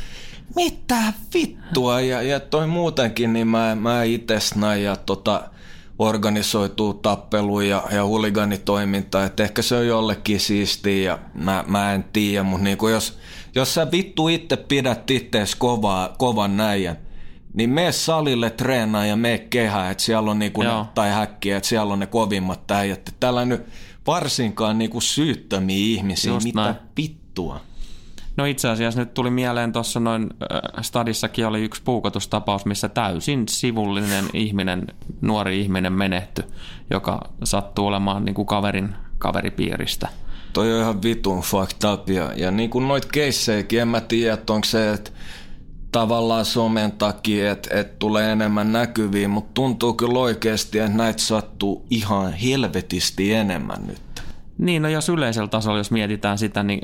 mitä 0.56 1.02
vittua? 1.34 2.00
Ja, 2.00 2.22
ja 2.22 2.40
toi 2.40 2.66
muutenkin, 2.66 3.32
niin 3.32 3.46
mä, 3.46 3.74
mä 3.74 4.02
itse 4.02 4.38
näin 4.56 4.82
ja 4.82 4.96
tota, 4.96 5.53
organisoituu 5.98 6.94
tappelu 6.94 7.60
ja, 7.60 7.82
ja 7.92 8.04
huliganitoiminta, 8.04 9.24
että 9.24 9.42
ehkä 9.42 9.62
se 9.62 9.76
on 9.76 9.86
jollekin 9.86 10.40
siistiä 10.40 11.10
ja 11.12 11.18
mä, 11.34 11.64
mä 11.66 11.92
en 11.92 12.04
tiedä, 12.12 12.42
mutta 12.42 12.64
niin 12.64 12.78
jos, 12.90 13.18
jos 13.54 13.74
sä 13.74 13.90
vittu 13.92 14.28
itse 14.28 14.56
pidät 14.56 15.10
ittees 15.10 15.54
kovaa, 15.54 16.14
kovan 16.18 16.56
näijän, 16.56 16.96
niin 17.54 17.70
mene 17.70 17.92
salille 17.92 18.50
treenaa 18.50 19.06
ja 19.06 19.16
mene 19.16 19.38
kehää, 19.38 19.90
että 19.90 20.02
siellä 20.02 20.30
on 20.30 20.38
niinku 20.38 20.62
tai 20.94 21.10
häkkiä, 21.10 21.56
että 21.56 21.68
siellä 21.68 21.92
on 21.92 21.98
ne 21.98 22.06
kovimmat 22.06 22.66
täijät. 22.66 23.14
Täällä 23.20 23.44
nyt 23.44 23.66
varsinkaan 24.06 24.78
niinku 24.78 25.00
syyttömiä 25.00 25.76
ihmisiä, 25.76 26.32
Just 26.32 26.44
mitä 26.44 26.60
näin. 26.60 26.74
vittua. 26.96 27.60
No 28.36 28.44
itse 28.44 28.68
asiassa 28.68 29.00
nyt 29.00 29.14
tuli 29.14 29.30
mieleen 29.30 29.72
tuossa 29.72 30.00
noin 30.00 30.30
äh, 30.42 30.82
stadissakin 30.82 31.46
oli 31.46 31.64
yksi 31.64 31.82
puukotustapaus, 31.84 32.66
missä 32.66 32.88
täysin 32.88 33.48
sivullinen 33.48 34.24
ihminen, 34.32 34.86
nuori 35.20 35.60
ihminen 35.60 35.92
menehty, 35.92 36.44
joka 36.90 37.20
sattuu 37.44 37.86
olemaan 37.86 38.24
niin 38.24 38.34
kuin 38.34 38.46
kaverin 38.46 38.94
kaveripiiristä. 39.18 40.08
Toi 40.52 40.74
on 40.74 40.80
ihan 40.80 41.02
vitun 41.02 41.40
fucked 41.40 41.92
up 41.92 42.10
ja, 42.10 42.32
ja 42.36 42.50
niin 42.50 42.70
kuin 42.70 42.88
noit 42.88 43.06
keissejäkin, 43.06 43.80
en 43.80 43.88
mä 43.88 44.00
tiedä, 44.00 44.34
että 44.34 44.52
onko 44.52 44.64
se, 44.64 44.92
että 44.92 45.10
tavallaan 45.92 46.44
somen 46.44 46.92
takia, 46.92 47.52
että 47.52 47.80
et 47.80 47.98
tulee 47.98 48.32
enemmän 48.32 48.72
näkyviin, 48.72 49.30
mutta 49.30 49.50
tuntuu 49.54 49.94
kyllä 49.94 50.18
oikeasti, 50.18 50.78
että 50.78 50.96
näitä 50.96 51.22
sattuu 51.22 51.86
ihan 51.90 52.32
helvetisti 52.32 53.32
enemmän 53.32 53.86
nyt. 53.86 54.23
Niin, 54.58 54.82
no 54.82 54.88
jos 54.88 55.08
yleisellä 55.08 55.48
tasolla, 55.48 55.78
jos 55.78 55.90
mietitään 55.90 56.38
sitä, 56.38 56.62
niin 56.62 56.80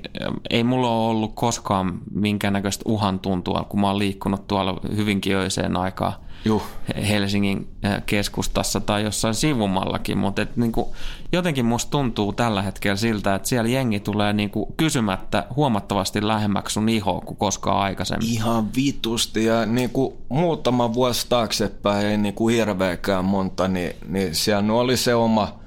ei 0.50 0.64
mulla 0.64 0.90
ole 0.90 1.10
ollut 1.10 1.32
koskaan 1.34 1.98
minkäännäköistä 2.14 2.82
uhan 2.86 3.20
tuntua, 3.20 3.66
kun 3.68 3.80
mä 3.80 3.86
oon 3.86 3.98
liikkunut 3.98 4.46
tuolla 4.46 4.80
hyvinkin 4.96 5.36
öiseen 5.36 5.76
aikaan 5.76 6.12
Juh. 6.44 6.62
Helsingin 7.08 7.68
keskustassa 8.06 8.80
tai 8.80 9.04
jossain 9.04 9.34
sivumallakin, 9.34 10.18
mutta 10.18 10.42
et 10.42 10.56
niin 10.56 10.72
kuin, 10.72 10.86
jotenkin 11.32 11.64
musta 11.64 11.90
tuntuu 11.90 12.32
tällä 12.32 12.62
hetkellä 12.62 12.96
siltä, 12.96 13.34
että 13.34 13.48
siellä 13.48 13.70
jengi 13.70 14.00
tulee 14.00 14.32
niin 14.32 14.50
kuin 14.50 14.72
kysymättä 14.76 15.46
huomattavasti 15.56 16.26
lähemmäksi 16.26 16.74
sun 16.74 16.88
ihoa 16.88 17.20
kuin 17.20 17.36
koskaan 17.36 17.80
aikaisemmin. 17.80 18.28
Ihan 18.28 18.74
vitusti 18.76 19.44
ja 19.44 19.66
niin 19.66 19.90
kuin 19.90 20.14
muutama 20.28 20.94
vuosi 20.94 21.26
taaksepäin, 21.28 22.06
ei 22.06 22.18
niin 22.18 22.34
kuin 22.34 22.54
hirveäkään 22.54 23.24
monta, 23.24 23.68
niin, 23.68 23.92
niin 24.08 24.34
siellä 24.34 24.72
oli 24.72 24.96
se 24.96 25.14
oma– 25.14 25.52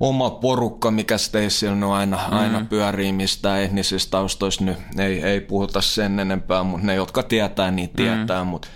oma 0.00 0.30
porukka, 0.30 0.90
mikä 0.90 1.18
Stacylla 1.18 1.86
on 1.86 1.92
aina, 1.92 2.18
mm. 2.30 2.36
aina 2.36 2.66
pyörii 2.68 3.12
mistä 3.12 3.62
etnisistä 3.62 4.10
taustoista 4.10 4.64
nyt. 4.64 4.76
Ei, 4.98 5.22
ei 5.22 5.40
puhuta 5.40 5.80
sen 5.80 6.20
enempää, 6.20 6.62
mutta 6.62 6.86
ne, 6.86 6.94
jotka 6.94 7.22
tietää, 7.22 7.70
niin 7.70 7.88
tietää. 7.88 8.44
Mm. 8.44 8.48
Mutta 8.48 8.68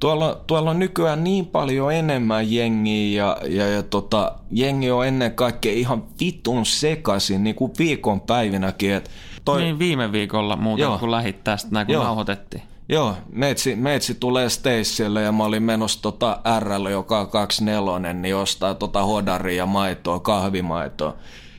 tuolla, 0.00 0.40
tuolla 0.46 0.70
on 0.70 0.78
nykyään 0.78 1.24
niin 1.24 1.46
paljon 1.46 1.94
enemmän 1.94 2.52
jengiä 2.52 3.22
ja, 3.22 3.36
ja, 3.48 3.68
ja 3.68 3.82
tota, 3.82 4.32
jengi 4.50 4.90
on 4.90 5.06
ennen 5.06 5.34
kaikkea 5.34 5.72
ihan 5.72 6.04
vitun 6.20 6.66
sekaisin 6.66 7.44
niin 7.44 7.56
kuin 7.56 7.72
viikonpäivinäkin. 7.78 8.92
Et 8.92 9.10
toi... 9.44 9.62
Niin 9.62 9.78
viime 9.78 10.12
viikolla 10.12 10.56
muuten, 10.56 10.82
Joo. 10.82 10.98
kun 10.98 11.10
lähit 11.10 11.44
tästä, 11.44 11.68
näin 11.72 11.86
kun 11.86 11.92
Joo. 11.92 12.04
nauhoitettiin. 12.04 12.62
Joo, 12.90 13.14
meitsi, 13.32 13.76
meitsi 13.76 14.14
tulee 14.14 14.48
Stacelle 14.48 15.22
ja 15.22 15.32
mä 15.32 15.44
olin 15.44 15.62
menossa 15.62 16.02
tota 16.02 16.40
RL, 16.60 16.86
joka 16.86 17.20
on 17.20 17.28
24, 17.28 18.12
niin 18.12 18.36
ostaa 18.36 18.74
tota 18.74 19.02
hodaria 19.02 19.56
ja 19.56 19.66
maitoa, 19.66 20.20
kahvimaitoa. 20.20 21.16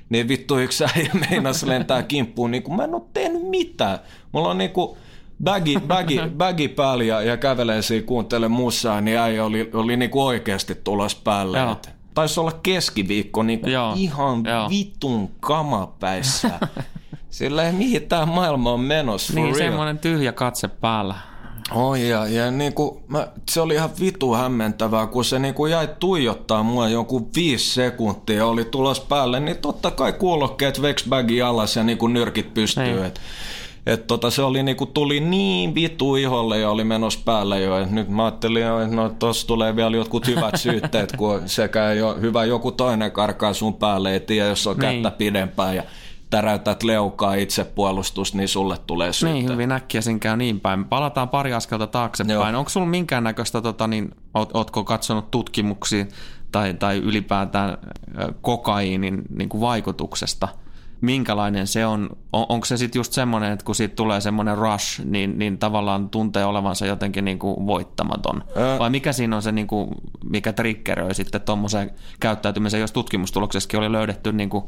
Niin 0.10 0.28
vittu 0.28 0.58
yksi 0.58 0.84
äijä 0.84 1.12
meinas 1.30 1.63
lentää 1.63 2.04
kimppuun, 2.04 2.52
niin 2.52 2.63
kuin 2.63 2.76
mä 2.76 2.84
en 2.84 2.96
oo 2.96 3.08
tehnyt 3.13 3.50
mitään. 3.50 4.00
Mulla 4.32 4.50
on 4.50 4.58
niinku 4.58 4.98
bagi, 5.44 5.80
bagi, 5.88 6.20
bagi 6.38 6.67
päällä 6.67 7.04
ja, 7.04 7.22
ja 7.22 7.38
kävelee 7.38 7.82
siinä 7.82 8.06
kuuntele 8.06 8.48
musaa, 8.48 9.02
niin 9.02 9.17
äijä 9.17 9.46
oli, 9.46 9.70
oli 9.74 9.98
niinku 9.98 10.26
oikeasti 10.26 10.76
tulos 10.76 11.15
päälle. 11.15 11.60
Joo. 11.60 11.78
Taisi 12.13 12.39
olla 12.39 12.60
keskiviikko 12.63 13.44
niinku 13.44 13.70
Joo. 13.70 13.94
ihan 13.96 14.44
Joo. 14.46 14.70
vitun 14.70 15.30
kamapäissä. 15.39 16.60
Sillä 17.32 17.63
ei 17.63 17.72
mihin 17.72 18.08
tämä 18.08 18.26
maailma 18.26 18.72
on 18.72 18.80
menossa. 18.80 19.34
Niin, 19.34 19.46
real. 19.46 19.58
semmoinen 19.58 20.00
tyhjä 20.00 20.32
katse 20.32 20.67
päällä. 20.67 21.15
Oi 21.74 22.10
ja, 22.10 22.28
ja 22.28 22.52
niin 22.52 22.74
kuin, 22.74 23.04
mä, 23.08 23.28
se 23.50 23.62
oli 23.62 23.74
ihan 23.74 23.89
vitu 24.00 24.34
hämmentävää, 24.34 25.08
kun 25.08 25.26
se 25.26 25.39
niin 25.39 25.54
kuin 25.54 25.72
jäi 25.72 25.89
tuijottaa 26.00 26.63
mua 26.63 26.89
jonkun 26.89 27.30
viisi 27.36 27.74
sekuntia 27.74 28.36
ja 28.36 28.46
oli 28.46 28.65
tulos 28.65 29.00
päälle, 29.00 29.39
niin 29.39 29.58
totta 29.58 29.91
kai 29.91 30.13
kuulokkeet 30.13 30.82
veksbagi 30.82 31.41
alas 31.41 31.76
ja 31.76 31.84
niin 31.84 31.98
kuin 31.98 32.13
nyrkit 32.13 32.54
pystyy. 32.54 32.84
Niin. 32.84 33.06
Et, 33.06 33.22
et 33.86 34.08
tota, 34.08 34.32
se 34.32 34.41
oli 34.41 34.63
niinku, 34.63 34.86
tuli 34.86 35.20
niin 35.20 35.76
vitu 35.76 36.15
iholle 36.15 36.60
ja 36.60 36.70
oli 36.70 36.84
menossa 36.84 37.20
päälle 37.26 37.62
jo. 37.62 37.80
Et 37.80 37.91
nyt 37.91 38.10
mä 38.10 38.26
ajattelin 38.26 38.63
että 38.63 38.96
no 38.96 39.10
tossa 39.20 39.48
tulee 39.48 39.76
vielä 39.76 39.96
jotkut 39.96 40.28
hyvät 40.28 40.56
syytteet, 40.63 41.12
kun 41.17 41.41
sekä 41.46 41.94
jo, 41.94 42.17
hyvä 42.22 42.46
joku 42.46 42.72
toinen 42.72 43.12
karkaa 43.12 43.54
sun 43.54 43.74
päälle, 43.74 44.13
ei 44.13 44.20
tiedä, 44.20 44.50
jos 44.50 44.67
on 44.67 44.78
niin. 44.78 45.04
kättä 45.04 45.17
pidempään. 45.17 45.76
Ja 45.76 45.84
täräytät 46.32 46.84
leukaa 46.84 47.34
itsepuolustus, 47.34 48.34
niin 48.34 48.48
sulle 48.48 48.78
tulee 48.88 49.13
syytä. 49.13 49.34
Niin, 49.34 49.52
hyvin 49.52 49.72
äkkiä 49.72 50.02
sen 50.02 50.20
käy 50.20 50.38
niin 50.38 50.60
päin. 50.60 50.86
Palataan 50.86 51.30
pari 51.30 51.54
askelta 51.54 51.88
taaksepäin. 51.88 52.34
Joo. 52.34 52.60
Onko 52.60 52.70
sulla 52.70 52.86
minkäännäköistä, 52.86 53.62
tota, 53.62 53.88
niin, 53.88 54.15
oot, 54.34 54.50
ootko 54.54 54.84
katsonut 54.84 55.32
tutkimuksia 55.32 56.06
tai, 56.52 56.74
tai 56.74 56.98
ylipäätään 56.98 57.78
kokaiinin 58.41 59.22
niin 59.30 59.50
kuin 59.50 59.62
vaikutuksesta– 59.62 60.48
minkälainen 61.02 61.68
se 61.68 61.86
on. 61.86 62.10
on 62.34 62.46
onko 62.50 62.66
se 62.66 62.78
sitten 62.78 63.00
just 63.00 63.14
semmoinen, 63.14 63.52
että 63.52 63.66
kun 63.66 63.76
siitä 63.76 63.96
tulee 63.96 64.22
semmoinen 64.22 64.58
rush, 64.58 65.06
niin, 65.06 65.40
niin 65.40 65.58
tavallaan 65.58 66.10
tuntee 66.10 66.46
olevansa 66.46 66.86
jotenkin 66.86 67.26
niin 67.26 67.40
kuin 67.40 67.68
voittamaton? 67.68 68.44
Ää... 68.56 68.80
Vai 68.80 68.90
mikä 68.90 69.14
siinä 69.14 69.36
on 69.36 69.42
se, 69.42 69.52
niin 69.52 69.68
kuin, 69.68 69.90
mikä 70.24 70.54
triggeröi 70.54 71.16
sitten 71.16 71.42
tuommoiseen 71.42 71.92
käyttäytymiseen, 72.20 72.82
jos 72.82 72.92
tutkimustuloksessakin 72.92 73.80
oli 73.80 73.92
löydetty 73.92 74.32
niin 74.32 74.50
kuin 74.50 74.64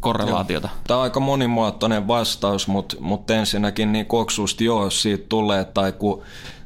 korrelaatiota? 0.00 0.68
Joo. 0.72 0.80
Tämä 0.86 0.98
on 0.98 1.04
aika 1.04 1.20
monimuotoinen 1.20 2.08
vastaus, 2.08 2.68
mutta, 2.68 2.96
mutta 3.00 3.34
ensinnäkin 3.34 3.92
niin 3.92 4.06
koksusta 4.06 4.64
joo, 4.64 4.90
siitä 4.90 5.24
tulee, 5.28 5.64
tai 5.64 5.92
kun 5.92 6.22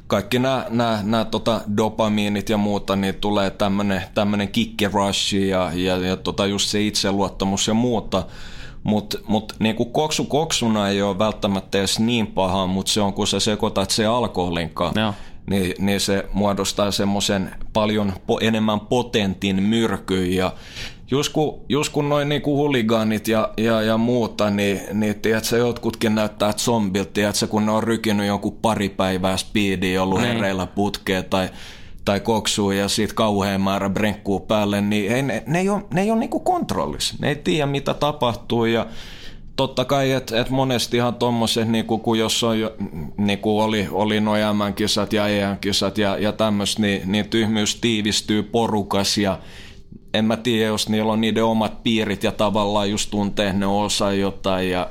kaikki 0.07 0.39
nämä, 0.39 0.65
nämä, 0.69 0.99
nämä 1.03 1.25
tota 1.25 1.61
dopamiinit 1.77 2.49
ja 2.49 2.57
muuta, 2.57 2.95
niin 2.95 3.15
tulee 3.15 3.49
tämmöinen, 3.49 4.01
tämmöinen 4.13 4.49
rush 4.91 5.33
ja, 5.33 5.71
ja, 5.73 5.97
ja 5.97 6.17
tota 6.17 6.45
just 6.45 6.69
se 6.69 6.81
itseluottamus 6.81 7.67
ja 7.67 7.73
muuta. 7.73 8.23
Mutta 8.83 9.17
mut, 9.27 9.53
niinku 9.59 9.85
koksu 9.85 10.23
koksuna 10.25 10.89
ei 10.89 11.01
ole 11.01 11.19
välttämättä 11.19 11.77
edes 11.77 11.99
niin 11.99 12.27
paha, 12.27 12.67
mutta 12.67 12.91
se 12.91 13.01
on 13.01 13.13
kun 13.13 13.27
sä 13.27 13.39
sekoitat 13.39 13.89
se 13.89 14.05
alkoholin 14.05 14.69
kanssa. 14.69 15.13
Niin, 15.49 15.75
niin 15.79 15.99
se 15.99 16.25
muodostaa 16.33 16.91
semmoisen 16.91 17.51
paljon 17.73 18.13
po, 18.27 18.39
enemmän 18.41 18.79
potentin 18.79 19.63
myrkyn 19.63 20.33
ja 20.33 20.51
just 21.11 21.33
kun, 21.33 21.61
just 21.69 21.93
kun 21.93 22.09
noin 22.09 22.29
niinku 22.29 22.57
huligaanit 22.57 23.27
ja, 23.27 23.49
ja, 23.57 23.81
ja 23.81 23.97
muuta, 23.97 24.49
niin, 24.49 24.81
niin 24.93 25.15
tiedätkö, 25.15 25.57
jotkutkin 25.57 26.15
näyttää 26.15 26.53
zombilta, 26.53 27.11
tiedätkö, 27.13 27.47
kun 27.47 27.65
ne 27.65 27.71
on 27.71 27.83
rykinyt 27.83 28.27
jonkun 28.27 28.57
pari 28.61 28.89
päivää 28.89 29.37
speediä 29.37 30.03
ollut 30.03 30.21
niin. 30.21 30.33
hereillä 30.33 30.65
putkeen 30.65 31.25
tai 31.25 31.49
tai 32.05 32.19
koksuu 32.19 32.71
ja 32.71 32.87
siitä 32.87 33.13
kauhean 33.13 33.61
määrä 33.61 33.89
brenkkuu 33.89 34.39
päälle, 34.39 34.81
niin 34.81 35.11
ei, 35.11 35.21
ne, 35.21 35.43
ne 35.47 35.59
ei 35.59 35.69
ole, 35.69 35.83
ne 35.93 36.01
ei 36.01 36.11
ole 36.11 36.19
niinku 36.19 36.39
kontrollissa. 36.39 37.15
Ne 37.19 37.29
ei 37.29 37.35
tiedä, 37.35 37.65
mitä 37.65 37.93
tapahtuu 37.93 38.65
ja 38.65 38.87
totta 39.55 39.85
kai, 39.85 40.11
että 40.11 40.41
et 40.41 40.49
monestihan 40.49 41.15
tuommoiset, 41.15 41.67
niinku, 41.67 41.97
kun 41.97 42.19
jos 42.19 42.43
on 42.43 42.55
niinku 43.17 43.59
oli, 43.59 43.87
oli 43.91 44.19
noin 44.21 44.73
kisat 44.75 45.13
ja 45.13 45.27
EM-kisat 45.27 45.97
ja, 45.97 46.17
ja 46.17 46.31
tämmöistä, 46.31 46.81
niin, 46.81 47.11
niin 47.11 47.29
tyhmyys 47.29 47.75
tiivistyy 47.75 48.43
porukas 48.43 49.17
ja 49.17 49.39
en 50.13 50.25
mä 50.25 50.37
tiedä, 50.37 50.67
jos 50.67 50.89
niillä 50.89 51.11
on 51.11 51.21
niiden 51.21 51.45
omat 51.45 51.83
piirit 51.83 52.23
ja 52.23 52.31
tavallaan 52.31 52.91
just 52.91 53.09
tuntee 53.09 53.53
ne 53.53 53.65
osa 53.65 54.13
jotain 54.13 54.69
ja, 54.69 54.89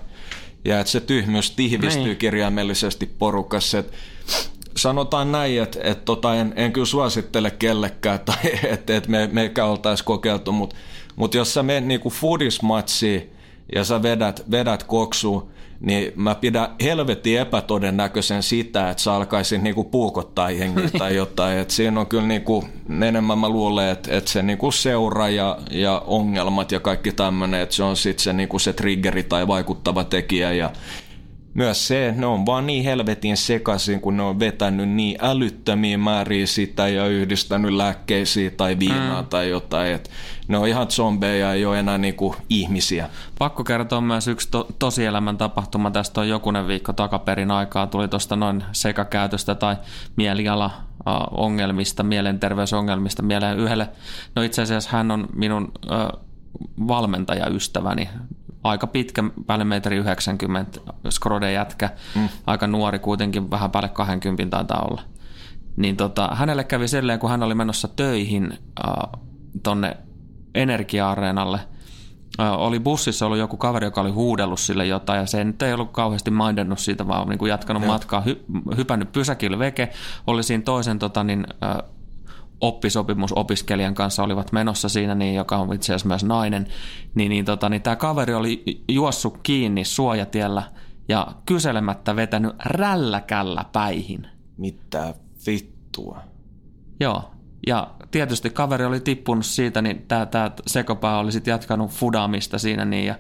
ja 0.65 0.81
että 0.81 0.91
se 0.91 1.01
tyhmyys 1.01 1.51
tiivistyy 1.51 2.05
niin. 2.05 2.17
kirjaimellisesti 2.17 3.07
porukassa. 3.07 3.79
Että 3.79 3.97
sanotaan 4.77 5.33
näin, 5.33 5.63
että, 5.63 5.79
että 5.83 6.05
tota, 6.05 6.35
en, 6.35 6.53
en 6.57 6.73
kyllä 6.73 6.87
suosittele 6.87 7.51
kellekään, 7.51 8.21
tai 8.21 8.37
että, 8.73 8.97
että 8.97 9.11
me, 9.11 9.29
meikä 9.33 9.65
oltaisiin 9.65 10.05
kokeiltu, 10.05 10.53
mutta, 10.53 10.77
mutta 11.17 11.37
jos 11.37 11.55
sä 11.55 11.63
menet 11.63 11.85
niinku 11.85 12.11
foodismatsiin 12.11 13.33
ja 13.75 13.85
sä 13.85 14.03
vedät, 14.03 14.51
vedät 14.51 14.83
koksuun, 14.83 15.53
niin 15.83 16.13
mä 16.17 16.35
pidän 16.35 16.69
helvetin 16.83 17.39
epätodennäköisen 17.39 18.43
sitä, 18.43 18.91
että 18.91 19.03
sä 19.03 19.15
alkaisin 19.15 19.65
niinku 19.65 19.85
puukottaa 19.85 20.51
jengiä 20.51 20.91
tai 20.99 21.17
jotain. 21.23 21.59
Et 21.59 21.71
siinä 21.71 22.01
on 22.01 22.07
kyllä 22.07 22.27
niinku, 22.27 22.65
enemmän 23.07 23.39
mä 23.39 23.49
luulen, 23.49 23.89
että, 23.89 24.17
että 24.17 24.31
se 24.31 24.43
niinku 24.43 24.71
seura 24.71 25.29
ja, 25.29 25.59
ja 25.71 26.03
ongelmat 26.07 26.73
ja 26.73 26.81
kaikki 26.81 27.13
tämmöinen, 27.13 27.61
että 27.61 27.75
se 27.75 27.83
on 27.83 27.97
sitten 27.97 28.23
se, 28.23 28.33
niinku 28.33 28.59
se 28.59 28.73
triggeri 28.73 29.23
tai 29.23 29.47
vaikuttava 29.47 30.05
tekijä 30.05 30.53
ja 30.53 30.71
myös 31.55 31.89
se, 31.89 32.15
ne 32.17 32.27
on 32.27 32.47
vaan 32.47 32.67
niin 32.67 32.85
helvetin 32.85 33.37
sekaisin, 33.37 34.01
kun 34.01 34.17
ne 34.17 34.23
on 34.23 34.41
vetänyt 34.41 34.89
niin 34.89 35.19
älyttömiä 35.21 35.99
määriä 35.99 36.47
sitä 36.47 36.89
ja 36.89 37.07
yhdistänyt 37.07 37.73
lääkkeisiä 37.73 38.51
tai 38.51 38.79
viinaa 38.79 39.23
mm. 39.23 39.29
tai 39.29 39.51
jotain. 39.51 39.95
Et 39.95 40.11
ne 40.49 40.59
on 40.59 40.69
ihan 40.69 40.91
zombeja, 40.91 41.53
ei 41.53 41.65
ole 41.65 41.79
enää 41.79 41.99
niinku 41.99 42.37
ihmisiä. 42.49 43.09
Pakko 43.39 43.65
kertoa 43.65 44.01
myös 44.01 44.29
yksi 44.29 44.49
to- 44.51 44.69
tosielämän 44.79 45.39
tapahtuma. 45.39 45.91
Tästä 45.91 46.21
on 46.21 46.29
jokunen 46.29 46.67
viikko 46.67 46.93
takaperin 46.93 47.51
aikaa. 47.51 47.87
Tuli 47.87 48.09
tuosta 48.09 48.37
noin 48.37 48.65
sekakäytöstä 48.73 49.55
tai 49.55 49.77
mieliala 50.17 50.71
ongelmista, 51.31 52.03
mielenterveysongelmista 52.03 53.23
mieleen 53.23 53.59
yhdelle. 53.59 53.89
No 54.37 54.43
itse 54.43 54.63
asiassa 54.63 54.91
hän 54.93 55.11
on 55.11 55.29
minun 55.35 55.73
ö, 55.91 56.19
valmentajaystäväni 56.89 58.09
aika 58.65 58.87
pitkä, 58.87 59.25
päälle 59.47 59.65
metri 59.65 59.97
90, 59.97 60.81
skrode 61.11 61.53
jätkä, 61.53 61.91
mm. 62.15 62.29
aika 62.47 62.67
nuori 62.67 62.99
kuitenkin, 62.99 63.51
vähän 63.51 63.71
päälle 63.71 63.89
20 63.89 64.57
taitaa 64.57 64.87
olla. 64.91 65.03
Niin 65.77 65.97
tota, 65.97 66.29
hänelle 66.33 66.65
kävi 66.65 66.89
silleen, 66.89 67.19
kun 67.19 67.31
hän 67.31 67.43
oli 67.43 67.55
menossa 67.55 67.89
töihin 67.89 68.53
äh, 68.53 69.21
tonne 69.63 69.97
energia-areenalle, 70.55 71.61
äh, 72.41 72.53
oli 72.53 72.81
bussissa 72.81 73.27
ollut 73.27 73.39
joku 73.39 73.57
kaveri, 73.57 73.87
joka 73.87 74.01
oli 74.01 74.11
huudellut 74.11 74.61
sille 74.61 74.87
jotain, 74.87 75.21
ja 75.21 75.27
se 75.27 75.45
nyt 75.45 75.63
ei 75.63 75.73
ollut 75.73 75.93
kauheasti 75.93 76.31
mindennut 76.31 76.79
siitä, 76.79 77.09
vaan 77.09 77.29
niin 77.29 77.39
kuin 77.39 77.51
jatkanut 77.51 77.83
Joo. 77.83 77.93
matkaa, 77.93 78.21
hy, 78.21 78.45
hypännyt 78.77 79.13
pysäkille 79.13 79.59
veke, 79.59 79.89
oli 80.27 80.43
siinä 80.43 80.63
toisen 80.63 80.99
tota, 80.99 81.25
niin, 81.25 81.47
äh, 81.65 81.77
oppisopimusopiskelijan 82.63 83.95
kanssa 83.95 84.23
olivat 84.23 84.53
menossa 84.53 84.89
siinä, 84.89 85.15
niin, 85.15 85.35
joka 85.35 85.57
on 85.57 85.75
itse 85.75 85.93
asiassa 85.93 86.09
myös 86.09 86.25
nainen, 86.25 86.67
niin, 87.15 87.31
niin, 87.31 87.45
tota, 87.45 87.69
niin 87.69 87.83
tämä 87.83 87.97
kaveri 87.97 88.35
oli 88.35 88.83
juossut 88.89 89.39
kiinni 89.43 89.85
suojatiellä 89.85 90.63
ja 91.09 91.27
kyselemättä 91.47 92.17
vetänyt 92.17 92.53
rälläkällä 92.65 93.65
päihin. 93.73 94.27
Mitä 94.57 95.15
vittua? 95.47 96.19
Joo, 97.01 97.31
ja 97.67 97.91
tietysti 98.11 98.51
kaveri 98.51 98.85
oli 98.85 99.01
tippunut 99.01 99.47
siitä, 99.47 99.83
niin 99.83 100.05
tämä, 100.09 100.51
sekopää 100.67 101.19
oli 101.19 101.33
sitten 101.33 101.53
jatkanut 101.53 101.91
fudaamista 101.91 102.59
siinä 102.59 102.85
niin, 102.85 103.07
ja 103.07 103.17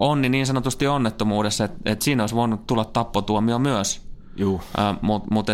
onni 0.00 0.28
niin 0.28 0.46
sanotusti 0.46 0.86
onnettomuudessa, 0.86 1.64
että, 1.64 1.78
että 1.84 2.04
siinä 2.04 2.22
olisi 2.22 2.34
voinut 2.34 2.66
tulla 2.66 2.84
tappotuomio 2.84 3.58
myös. 3.58 4.09
Juu. 4.36 4.60
Äh, 4.78 4.96
Mutta 5.02 5.28
mut 5.34 5.46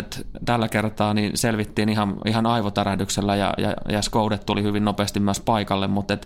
tällä 0.44 0.68
kertaa 0.68 1.14
niin 1.14 1.36
selvittiin 1.36 1.88
ihan, 1.88 2.16
ihan 2.26 2.46
aivotärähdyksellä 2.46 3.36
ja, 3.36 3.54
ja, 3.58 3.74
ja 3.88 4.02
Skoudet 4.02 4.46
tuli 4.46 4.62
hyvin 4.62 4.84
nopeasti 4.84 5.20
myös 5.20 5.40
paikalle, 5.40 5.86
mutta 5.86 6.18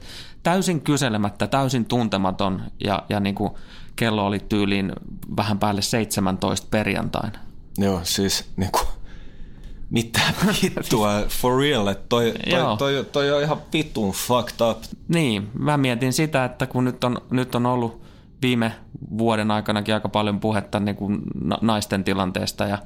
täysin 0.43 0.81
kyselemättä, 0.81 1.47
täysin 1.47 1.85
tuntematon 1.85 2.63
ja, 2.85 3.03
ja 3.09 3.21
niin 3.21 3.35
kuin 3.35 3.51
kello 3.97 4.27
oli 4.27 4.39
tyyliin 4.39 4.93
vähän 5.37 5.59
päälle 5.59 5.83
17 5.83 6.67
perjantaina. 6.71 7.39
Joo, 7.79 8.01
siis 8.03 8.51
niin 8.57 8.73
kuin, 8.73 8.87
mitä 9.91 10.21
vittua, 10.63 11.11
for 11.41 11.59
real, 11.59 11.87
että 11.87 12.05
toi, 12.09 12.35
toi, 12.51 12.77
toi, 12.79 13.07
toi, 13.13 13.33
on 13.33 13.43
ihan 13.43 13.59
vitun 13.73 14.13
fucked 14.13 14.71
up. 14.71 14.83
Niin, 15.09 15.51
mä 15.59 15.77
mietin 15.77 16.13
sitä, 16.13 16.45
että 16.45 16.67
kun 16.67 16.85
nyt 16.85 17.05
on, 17.05 17.21
nyt 17.31 17.55
on 17.55 17.67
ollut 17.67 18.10
viime 18.43 18.73
vuoden 19.19 19.51
aikanakin 19.51 19.95
aika 19.95 20.09
paljon 20.09 20.41
puhetta 20.41 20.81
niin 20.81 20.97
kuin 20.97 21.21
naisten 21.61 22.05
tilanteesta 22.05 22.65
ja, 22.65 22.79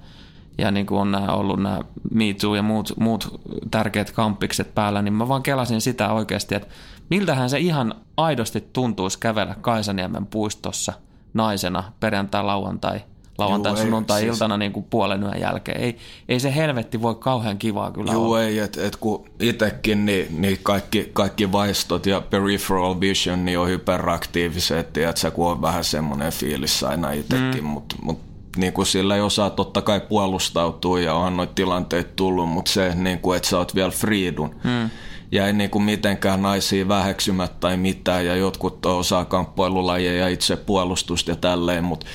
ja 0.59 0.71
niin 0.71 0.87
kuin 0.87 1.01
on 1.01 1.13
nämä 1.13 1.33
ollut 1.33 1.63
nämä 1.63 1.81
Me 2.11 2.25
Too 2.41 2.55
ja 2.55 2.63
muut, 2.63 2.93
muut 3.01 3.41
tärkeät 3.71 4.11
kampikset 4.11 4.75
päällä, 4.75 5.03
niin 5.03 5.15
mä 5.15 5.29
vaan 5.29 5.43
kelasin 5.43 5.81
sitä 5.81 6.13
oikeasti, 6.13 6.55
että 6.55 6.69
miltähän 7.11 7.51
se 7.51 7.59
ihan 7.59 7.95
aidosti 8.17 8.69
tuntuisi 8.73 9.19
kävellä 9.19 9.55
Kaisaniemen 9.61 10.27
puistossa 10.27 10.93
naisena 11.35 11.93
perjantai-lauantai– 12.01 13.01
lauantai 13.39 13.77
sunnuntai 13.77 14.21
siis... 14.21 14.33
iltana 14.33 14.57
niin 14.57 14.73
kuin 14.73 14.87
puolen 14.91 15.23
yön 15.23 15.41
jälkeen. 15.41 15.81
Ei, 15.81 15.97
ei 16.29 16.41
se 16.41 16.55
helvetti 16.55 17.03
voi 17.03 17.15
kauhean 17.15 17.59
kivaa 17.59 17.91
kyllä 17.91 18.13
Joo, 18.13 18.25
olla. 18.25 18.43
ei, 18.43 18.59
että 18.59 18.87
et 18.87 18.97
kun 18.97 19.25
itsekin 19.41 20.07
niin, 20.07 20.27
niin 20.41 20.59
kaikki, 20.63 21.11
kaikki 21.13 21.53
vaistot 21.53 22.07
ja 22.07 22.21
peripheral 22.21 23.01
vision 23.01 23.45
niin 23.45 23.59
on 23.59 23.69
hyperaktiiviset, 23.69 24.97
että 24.99 25.21
se 25.21 25.31
kun 25.31 25.51
on 25.51 25.63
vähän 25.63 25.85
semmoinen 25.85 26.33
fiilis 26.33 26.83
aina 26.83 27.11
itsekin, 27.11 27.65
mm. 27.65 27.69
mutta 27.69 27.97
mut, 28.03 28.19
niin 28.57 28.73
kuin 28.73 28.87
sillä 28.87 29.15
ei 29.17 29.21
osaa 29.21 29.51
totta 29.51 29.83
kai 29.83 30.01
puolustautua 30.01 31.01
ja 31.01 31.15
onhan 31.15 31.37
noita 31.37 31.55
tilanteita 31.55 32.11
tullut, 32.17 32.49
mutta 32.49 32.71
se, 32.71 32.95
niin 32.95 33.19
kuin, 33.19 33.37
että 33.37 33.49
sä 33.49 33.59
oot 33.59 33.75
vielä 33.75 33.91
friidun. 33.91 34.55
Mm 34.65 34.91
ja 35.33 35.47
ei 35.47 35.53
niin 35.53 35.71
kuin 35.71 35.85
mitenkään 35.85 36.43
naisia 36.43 36.89
väheksymät 36.89 37.61
tai 37.61 37.77
mitään, 37.77 38.27
ja 38.27 38.37
jotkut 38.37 38.87
osaa 38.87 39.25
kamppailulajeja, 39.25 40.29
itse 40.29 40.57
puolustusta 40.57 41.31
ja 41.31 41.37
tälleen, 41.37 41.85
mutta 41.85 42.07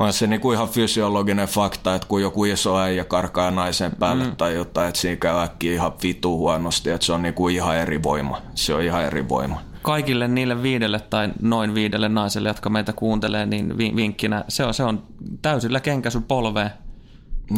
on 0.00 0.12
se 0.12 0.26
niinku 0.26 0.52
ihan 0.52 0.68
fysiologinen 0.68 1.48
fakta, 1.48 1.94
että 1.94 2.08
kun 2.08 2.22
joku 2.22 2.44
iso 2.44 2.78
äijä 2.78 3.04
karkaa 3.04 3.50
naisen 3.50 3.92
päälle 3.98 4.24
mm. 4.24 4.36
tai 4.36 4.54
jotain, 4.54 4.88
että 4.88 5.00
siinä 5.00 5.16
käy 5.16 5.38
äkkiä 5.38 5.72
ihan 5.72 5.92
vitu 6.02 6.38
huonosti, 6.38 6.90
että 6.90 7.06
se 7.06 7.12
on 7.12 7.22
niinku 7.22 7.48
ihan 7.48 7.76
eri 7.76 8.02
voima. 8.02 8.42
Se 8.54 8.74
on 8.74 8.82
ihan 8.82 9.04
eri 9.04 9.28
voima. 9.28 9.60
Kaikille 9.82 10.28
niille 10.28 10.62
viidelle 10.62 11.00
tai 11.00 11.28
noin 11.42 11.74
viidelle 11.74 12.08
naiselle, 12.08 12.48
jotka 12.48 12.70
meitä 12.70 12.92
kuuntelee, 12.92 13.46
niin 13.46 13.78
vinkkinä 13.78 14.44
se 14.48 14.64
on, 14.64 14.74
se 14.74 14.84
on 14.84 15.02
täysillä 15.42 15.80
kenkäsy 15.80 16.20
polveen. 16.20 16.70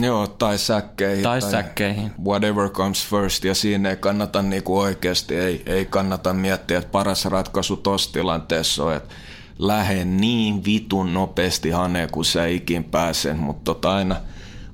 Joo, 0.01 0.27
tai 0.27 0.59
säkkeihin. 0.59 1.23
Tai, 1.23 1.41
tai 1.41 1.51
säkkeihin. 1.51 2.13
Whatever 2.25 2.69
comes 2.69 3.07
first, 3.07 3.45
ja 3.45 3.55
siinä 3.55 3.91
ei 3.91 3.97
kannata 3.97 4.43
niinku 4.43 4.79
oikeasti, 4.79 5.37
ei, 5.37 5.63
ei 5.67 5.85
kannata 5.87 6.35
miettiä, 6.35 6.79
että 6.79 6.91
paras 6.91 7.25
ratkaisu 7.25 7.77
tuossa 7.77 8.13
tilanteessa 8.13 8.85
on, 8.85 8.95
että 8.95 9.15
lähde 9.59 10.05
niin 10.05 10.65
vitun 10.65 11.15
nopeasti 11.15 11.71
haneen, 11.71 12.11
kun 12.11 12.25
sä 12.25 12.47
ikin 12.47 12.85
pääsen, 12.85 13.37
mutta 13.37 13.65
tota 13.65 13.95
aina, 13.95 14.17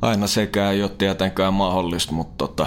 aina 0.02 0.26
sekään 0.26 0.74
ei 0.74 0.82
ole 0.82 0.90
tietenkään 0.98 1.54
mahdollista, 1.54 2.12
mutta 2.12 2.34
tota, 2.46 2.66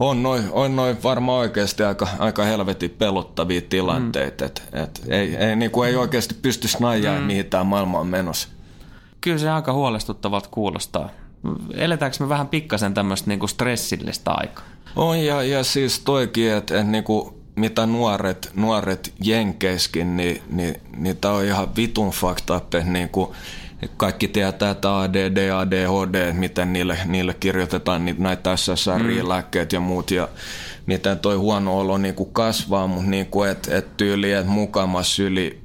on 0.00 0.22
noin 0.22 0.44
on 0.52 0.76
noi 0.76 0.96
varmaan 1.04 1.38
oikeasti 1.38 1.82
aika, 1.82 2.08
aika 2.18 2.44
helvetin 2.44 2.90
pelottavia 2.90 3.60
tilanteita, 3.68 4.44
mm. 4.44 4.46
että 4.46 4.62
et, 4.72 5.02
ei, 5.08 5.36
ei, 5.36 5.56
niinku 5.56 5.82
ei 5.82 5.96
oikeasti 5.96 6.34
pysty 6.42 6.68
snajaa, 6.68 7.18
mm. 7.18 7.24
mihin 7.24 7.46
tämä 7.46 7.64
maailma 7.64 8.00
on 8.00 8.06
menossa. 8.06 8.48
Kyllä 9.20 9.38
se 9.38 9.50
aika 9.50 9.72
huolestuttavalta 9.72 10.48
kuulostaa. 10.50 11.08
Eletäänkö 11.74 12.16
me 12.20 12.28
vähän 12.28 12.48
pikkasen 12.48 12.94
tämmöistä 12.94 13.30
niinku 13.30 13.46
stressillistä 13.46 14.30
aikaa? 14.30 14.64
On 14.96 15.18
ja, 15.18 15.42
ja 15.42 15.64
siis 15.64 15.98
toikin, 15.98 16.52
että 16.52 16.80
et 16.80 16.86
niinku 16.86 17.40
mitä 17.56 17.86
nuoret, 17.86 18.50
nuoret 18.54 19.12
jenkeiskin, 19.24 20.16
niin, 20.16 20.42
niin, 20.50 20.80
niin 20.96 21.16
tämä 21.16 21.34
on 21.34 21.44
ihan 21.44 21.76
vitun 21.76 22.10
fucked 22.10 22.56
up, 22.56 22.84
niin 22.84 23.08
kuin 23.08 23.30
kaikki 23.96 24.28
tietää, 24.28 24.70
että 24.70 25.00
ADD, 25.00 25.50
ADHD, 25.50 26.32
miten 26.32 26.72
niille, 26.72 26.98
niille 27.04 27.34
kirjoitetaan 27.34 28.04
niitä, 28.04 28.22
näitä 28.22 28.56
SSRI-lääkkeet 28.56 29.72
ja 29.72 29.80
muut, 29.80 30.10
ja 30.10 30.28
miten 30.86 31.18
toi 31.18 31.36
huono 31.36 31.78
olo 31.78 31.98
niin 31.98 32.14
kuin 32.14 32.32
kasvaa, 32.32 32.86
mutta 32.86 33.10
niin 33.10 33.26
kuin, 33.26 33.50
et, 33.50 33.68
et 33.68 33.96
tyyli, 33.96 34.32
että 34.32 34.50
mukamas 34.50 35.18
yli 35.18 35.60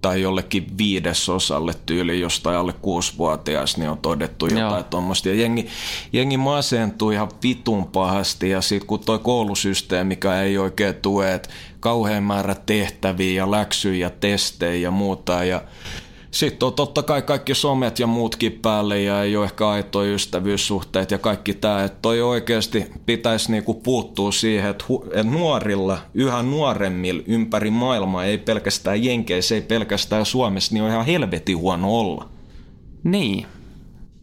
tai 0.00 0.22
jollekin 0.22 0.78
viidesosalle 0.78 1.72
tyyli 1.86 2.20
jostain 2.20 2.56
alle 2.56 2.72
kuusivuotias, 2.72 3.76
niin 3.76 3.90
on 3.90 3.98
todettu 3.98 4.46
jotain 4.46 4.84
tuommoista. 4.84 5.28
Ja 5.28 5.34
jengi, 5.34 5.66
jengi 6.12 6.36
masentuu 6.36 7.10
ihan 7.10 7.30
vitun 7.42 7.86
pahasti 7.86 8.50
ja 8.50 8.60
sitten 8.60 8.86
kun 8.86 9.00
toi 9.00 9.18
koulusysteemi, 9.18 10.08
mikä 10.08 10.42
ei 10.42 10.58
oikein 10.58 10.94
tue, 10.94 11.34
että 11.34 11.48
kauhean 11.80 12.22
määrä 12.22 12.54
tehtäviä 12.54 13.42
ja 13.42 13.50
läksyjä 13.50 14.06
ja 14.06 14.10
testejä 14.10 14.74
ja 14.74 14.90
muuta 14.90 15.44
ja 15.44 15.62
sitten 16.36 16.66
on 16.66 16.74
totta 16.74 17.02
kai 17.02 17.22
kaikki 17.22 17.54
somet 17.54 17.98
ja 17.98 18.06
muutkin 18.06 18.52
päälle 18.52 19.02
ja 19.02 19.22
ei 19.22 19.36
ole 19.36 19.44
ehkä 19.44 19.68
aitoja 19.68 20.14
ystävyyssuhteet 20.14 21.10
ja 21.10 21.18
kaikki 21.18 21.54
tämä. 21.54 21.84
Että 21.84 21.98
toi 22.02 22.22
oikeasti 22.22 22.86
pitäisi 23.06 23.52
niinku 23.52 23.74
puuttua 23.74 24.32
siihen, 24.32 24.70
että, 24.70 24.84
hu- 24.88 25.22
nuorilla, 25.22 25.98
yhä 26.14 26.42
nuoremmilla 26.42 27.22
ympäri 27.26 27.70
maailmaa, 27.70 28.24
ei 28.24 28.38
pelkästään 28.38 29.04
Jenkeissä, 29.04 29.54
ei 29.54 29.60
pelkästään 29.60 30.26
Suomessa, 30.26 30.74
niin 30.74 30.82
on 30.82 30.90
ihan 30.90 31.06
helvetin 31.06 31.58
huono 31.58 31.98
olla. 31.98 32.28
Niin. 33.04 33.46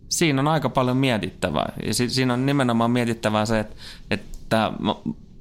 Siinä 0.09 0.41
on 0.41 0.47
aika 0.47 0.69
paljon 0.69 0.97
mietittävää. 0.97 1.73
Ja 1.85 1.93
siinä 1.93 2.33
on 2.33 2.45
nimenomaan 2.45 2.91
mietittävää 2.91 3.45
se, 3.45 3.59
että, 3.59 3.75
että 4.11 4.71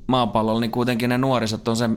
maapallolla 0.06 0.60
niin 0.60 0.70
kuitenkin 0.70 1.10
ne 1.10 1.18
nuorisot 1.18 1.68
on 1.68 1.76
se 1.76 1.90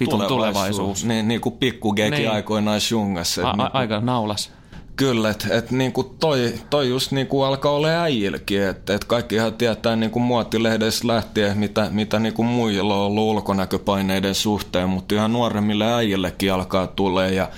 vitun 0.00 0.26
tulevaisuus. 0.26 1.04
Niin, 1.04 1.28
niin 1.28 1.40
kuin 1.40 1.56
pikkugeki 1.56 2.10
niin. 2.10 2.30
aikoinaan 2.30 2.80
shungassa. 2.80 3.50
A- 3.50 3.56
niin, 3.56 3.70
aika 3.72 4.00
naulas. 4.00 4.52
Kyllä, 5.00 5.30
että 5.30 5.46
et 5.50 5.70
niinku 5.70 6.02
toi, 6.04 6.54
toi 6.70 6.88
just 6.88 7.12
niinku 7.12 7.42
alkaa 7.42 7.72
olla 7.72 7.88
äijilläkin, 7.88 8.62
että 8.62 8.94
et 8.94 9.04
kaikkihan 9.04 9.54
tietää 9.54 9.96
niinku 9.96 10.18
muotilehdessä 10.18 11.06
lähtien, 11.06 11.58
mitä, 11.58 11.88
mitä 11.90 12.18
niinku 12.18 12.42
muilla 12.42 12.94
on 12.94 13.00
ollut 13.00 13.36
ulkonäköpaineiden 13.36 14.34
suhteen, 14.34 14.88
mutta 14.88 15.14
ihan 15.14 15.32
nuoremmille 15.32 15.92
äijillekin 15.92 16.52
alkaa 16.52 16.86
tulee 16.86 17.34
ja 17.34 17.50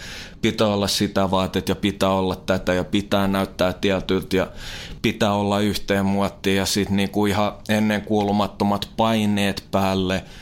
pitää 0.43 0.66
olla 0.66 0.88
sitä 0.88 1.30
vaatet 1.30 1.68
ja 1.68 1.74
pitää 1.74 2.09
olla 2.09 2.36
tätä 2.36 2.74
ja 2.74 2.84
pitää 2.84 3.28
näyttää 3.28 3.72
tietyltä 3.72 4.36
ja 4.36 4.47
pitää 5.03 5.32
olla 5.32 5.61
yhteen 5.61 6.07
muottiin 6.07 6.57
ja 6.57 6.66
sitten 6.66 6.97
niinku 6.97 7.26
ihan 7.26 7.53
ennenkuulumattomat 7.68 8.88
paineet 8.97 9.64
päälle– 9.70 10.24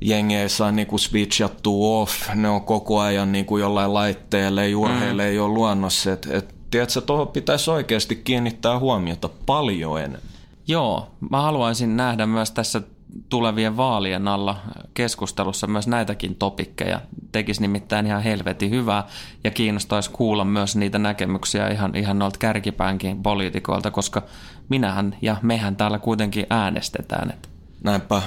jengi 0.00 0.34
ei 0.34 0.48
saa 0.48 0.72
niinku 0.72 0.98
switchattua 0.98 2.00
off, 2.02 2.28
ne 2.34 2.48
on 2.48 2.62
koko 2.62 3.00
ajan 3.00 3.32
niinku 3.32 3.58
jollain 3.58 3.94
laitteelle, 3.94 4.74
urheille 4.74 5.22
mm. 5.22 5.28
ei 5.28 5.38
ole 5.38 5.54
luonnossa, 5.54 6.12
että 6.12 6.36
et 6.36 6.54
tiedätkö, 6.70 7.00
tuohon 7.00 7.28
pitäisi 7.28 7.70
oikeasti 7.70 8.16
kiinnittää 8.16 8.78
huomiota 8.78 9.28
paljon 9.46 9.98
enemmän. 10.00 10.20
Joo, 10.68 11.10
mä 11.30 11.42
haluaisin 11.42 11.96
nähdä 11.96 12.26
myös 12.26 12.50
tässä 12.50 12.82
tulevien 13.28 13.76
vaalien 13.76 14.28
alla 14.28 14.56
keskustelussa 14.94 15.66
myös 15.66 15.86
näitäkin 15.86 16.34
topikkeja. 16.34 17.00
Tekisi 17.32 17.60
nimittäin 17.60 18.06
ihan 18.06 18.22
helvetin 18.22 18.70
hyvää 18.70 19.06
ja 19.44 19.50
kiinnostaisi 19.50 20.10
kuulla 20.10 20.44
myös 20.44 20.76
niitä 20.76 20.98
näkemyksiä 20.98 21.68
ihan, 21.68 21.94
ihan 21.94 22.18
noilta 22.18 22.38
kärkipäänkin 22.38 23.22
poliitikoilta, 23.22 23.90
koska 23.90 24.22
minähän 24.68 25.16
ja 25.22 25.36
mehän 25.42 25.76
täällä 25.76 25.98
kuitenkin 25.98 26.46
äänestetään. 26.50 27.30
Että 27.30 27.48
Näinpä. 27.84 28.22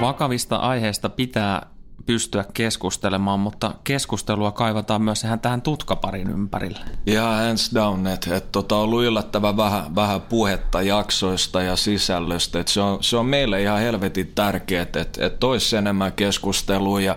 Vakavista 0.00 0.56
aiheista 0.56 1.08
pitää 1.08 1.66
pystyä 2.06 2.44
keskustelemaan, 2.54 3.40
mutta 3.40 3.74
keskustelua 3.84 4.52
kaivataan 4.52 5.02
myös 5.02 5.24
ihan 5.24 5.40
tähän 5.40 5.62
tutkaparin 5.62 6.30
ympärille. 6.30 6.78
Ja 7.06 7.22
hands 7.22 7.70
down, 7.74 8.06
että 8.06 8.36
et, 8.36 8.52
tota, 8.52 8.76
on 8.76 8.82
ollut 8.82 9.02
yllättävän 9.02 9.56
vähän, 9.56 9.94
vähän 9.94 10.20
puhetta 10.20 10.82
jaksoista 10.82 11.62
ja 11.62 11.76
sisällöstä. 11.76 12.60
Et 12.60 12.68
se, 12.68 12.80
on, 12.80 13.02
se 13.02 13.16
on 13.16 13.26
meille 13.26 13.62
ihan 13.62 13.80
helvetin 13.80 14.32
tärkeää, 14.34 14.82
että 14.82 15.26
et 15.26 15.44
olisi 15.44 15.76
enemmän 15.76 16.12
keskustelua 16.12 17.00
ja 17.00 17.16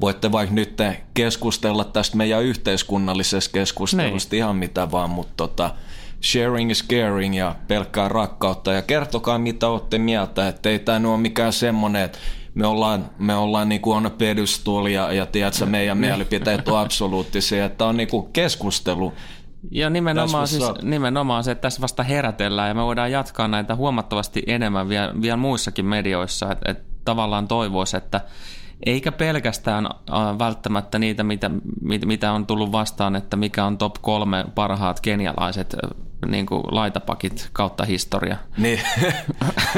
voitte 0.00 0.32
vaikka 0.32 0.54
nyt 0.54 0.76
keskustella 1.14 1.84
tästä 1.84 2.16
meidän 2.16 2.42
yhteiskunnallisesta 2.42 3.52
keskustelusta 3.52 4.34
niin. 4.34 4.38
ihan 4.38 4.56
mitä 4.56 4.90
vaan, 4.90 5.10
mutta 5.10 5.34
tota, 5.36 5.74
sharing 6.22 6.70
is 6.70 6.88
caring 6.88 7.36
ja 7.36 7.54
pelkkää 7.68 8.08
rakkautta 8.08 8.72
ja 8.72 8.82
kertokaa 8.82 9.38
mitä 9.38 9.68
olette 9.68 9.98
mieltä, 9.98 10.48
että 10.48 10.68
ei 10.68 10.78
tämä 10.78 11.08
ole 11.08 11.20
mikään 11.20 11.52
semmoinen, 11.52 12.02
että 12.02 12.18
me 12.54 12.66
ollaan, 12.66 13.10
me 13.18 13.34
ollaan 13.34 13.68
niinku 13.68 13.92
on 13.92 14.10
pedestal 14.18 14.86
ja, 14.86 15.12
ja 15.12 15.26
tiedätkö, 15.26 15.66
meidän 15.66 16.00
niin. 16.00 16.10
mielipiteet 16.10 16.68
on 16.68 16.78
absoluuttisia, 16.78 17.64
että 17.64 17.86
on 17.86 17.96
niinku 17.96 18.22
keskustelu. 18.22 19.12
Ja 19.70 19.90
nimenomaan, 19.90 20.48
siis, 20.48 20.64
nimenomaan 20.82 21.44
se, 21.44 21.50
että 21.50 21.62
tässä 21.62 21.80
vasta 21.80 22.02
herätellään 22.02 22.68
ja 22.68 22.74
me 22.74 22.82
voidaan 22.82 23.12
jatkaa 23.12 23.48
näitä 23.48 23.74
huomattavasti 23.74 24.42
enemmän 24.46 24.88
vielä, 24.88 25.12
vielä 25.22 25.36
muissakin 25.36 25.86
medioissa, 25.86 26.52
että, 26.52 26.70
että 26.70 26.84
tavallaan 27.04 27.48
toivoisi, 27.48 27.96
että 27.96 28.20
eikä 28.86 29.12
pelkästään 29.12 29.88
välttämättä 30.38 30.98
niitä, 30.98 31.22
mitä, 31.24 31.50
mitä 32.04 32.32
on 32.32 32.46
tullut 32.46 32.72
vastaan, 32.72 33.16
että 33.16 33.36
mikä 33.36 33.64
on 33.64 33.78
top 33.78 33.94
kolme 34.00 34.44
parhaat 34.54 35.00
kenialaiset 35.00 35.76
niin 36.26 36.46
kuin 36.46 36.62
laitapakit 36.70 37.48
kautta 37.52 37.84
historia. 37.84 38.36
Niin, 38.56 38.80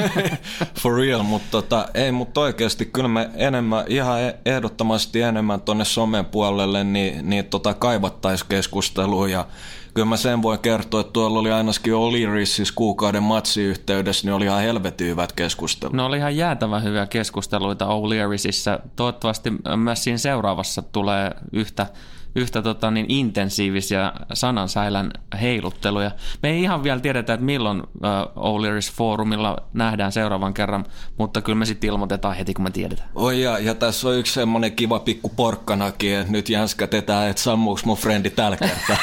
for 0.80 0.96
real, 0.96 1.22
mutta 1.22 1.48
tota, 1.50 1.88
ei, 1.94 2.12
mutta 2.12 2.40
oikeasti 2.40 2.86
kyllä 2.86 3.09
me 3.09 3.30
enemmän, 3.34 3.84
ihan 3.88 4.22
e- 4.22 4.38
ehdottomasti 4.44 5.20
enemmän 5.20 5.61
tuonne 5.61 5.84
somen 5.84 6.24
puolelle, 6.24 6.84
niin, 6.84 7.30
niin 7.30 7.44
tota, 7.44 7.74
kaivattaisiin 7.74 8.48
keskustelua 8.48 9.28
ja 9.28 9.46
kyllä 9.95 10.07
mä 10.07 10.16
sen 10.16 10.43
voin 10.43 10.59
kertoa, 10.59 11.01
että 11.01 11.12
tuolla 11.12 11.38
oli 11.38 11.53
ainakin 11.53 11.93
O'Leary's 11.93 12.72
kuukauden 12.74 13.22
matsiyhteydessä, 13.22 14.26
niin 14.26 14.34
oli 14.34 14.45
ihan 14.45 14.62
helvetin 14.62 15.07
hyvät 15.07 15.32
keskustelut. 15.32 15.95
No 15.95 16.07
oli 16.07 16.16
ihan 16.16 16.36
jäätävän 16.36 16.82
hyviä 16.82 17.07
keskusteluita 17.07 17.86
O'Leary'sissä. 17.86 18.88
Toivottavasti 18.97 19.53
myös 19.76 20.05
siinä 20.05 20.18
seuraavassa 20.18 20.82
tulee 20.82 21.30
yhtä 21.53 21.86
yhtä 22.35 22.62
tota, 22.62 22.91
niin 22.91 23.07
intensiivisiä 23.09 24.12
sanansäilän 24.33 25.11
heilutteluja. 25.41 26.11
Me 26.43 26.51
ei 26.51 26.62
ihan 26.62 26.83
vielä 26.83 27.01
tiedetä, 27.01 27.35
että 27.35 27.47
milloin 27.47 27.83
uh, 27.83 27.89
O'Leary's 28.37 28.93
Forumilla 28.97 29.57
nähdään 29.72 30.12
seuraavan 30.12 30.55
kerran, 30.55 30.85
mutta 31.18 31.43
kyllä 31.43 31.59
me 31.59 31.66
sitten 31.66 31.89
ilmoitetaan 31.89 32.37
heti, 32.37 32.55
kun 32.55 32.64
me 32.64 32.70
tiedetään. 32.70 33.09
Oi 33.14 33.43
ja, 33.43 33.59
ja 33.59 33.74
tässä 33.74 34.09
on 34.09 34.16
yksi 34.16 34.33
semmoinen 34.33 34.72
kiva 34.72 34.99
pikku 34.99 35.28
porkkanakin, 35.28 36.16
että 36.16 36.33
nyt 36.33 36.49
jänskätetään, 36.49 37.30
että 37.30 37.43
sammuuks 37.43 37.85
mun 37.85 37.97
frendi 37.97 38.30
tällä 38.30 38.57
kertaa. 38.57 38.97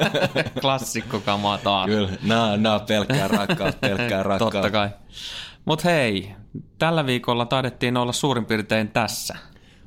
Klassikko 0.60 1.20
kamaa 1.20 1.58
taas. 1.58 1.86
Kyllä, 1.86 2.10
nää, 2.22 2.56
nää 2.56 2.80
pelkkää 2.80 3.28
rakkautta, 3.28 3.78
pelkkää 3.80 4.22
rakkautta. 4.28 4.62
Totta 4.62 4.70
kai. 4.70 4.90
Mutta 5.64 5.88
hei, 5.88 6.32
tällä 6.78 7.06
viikolla 7.06 7.46
taidettiin 7.46 7.96
olla 7.96 8.12
suurin 8.12 8.44
piirtein 8.44 8.88
tässä 8.88 9.36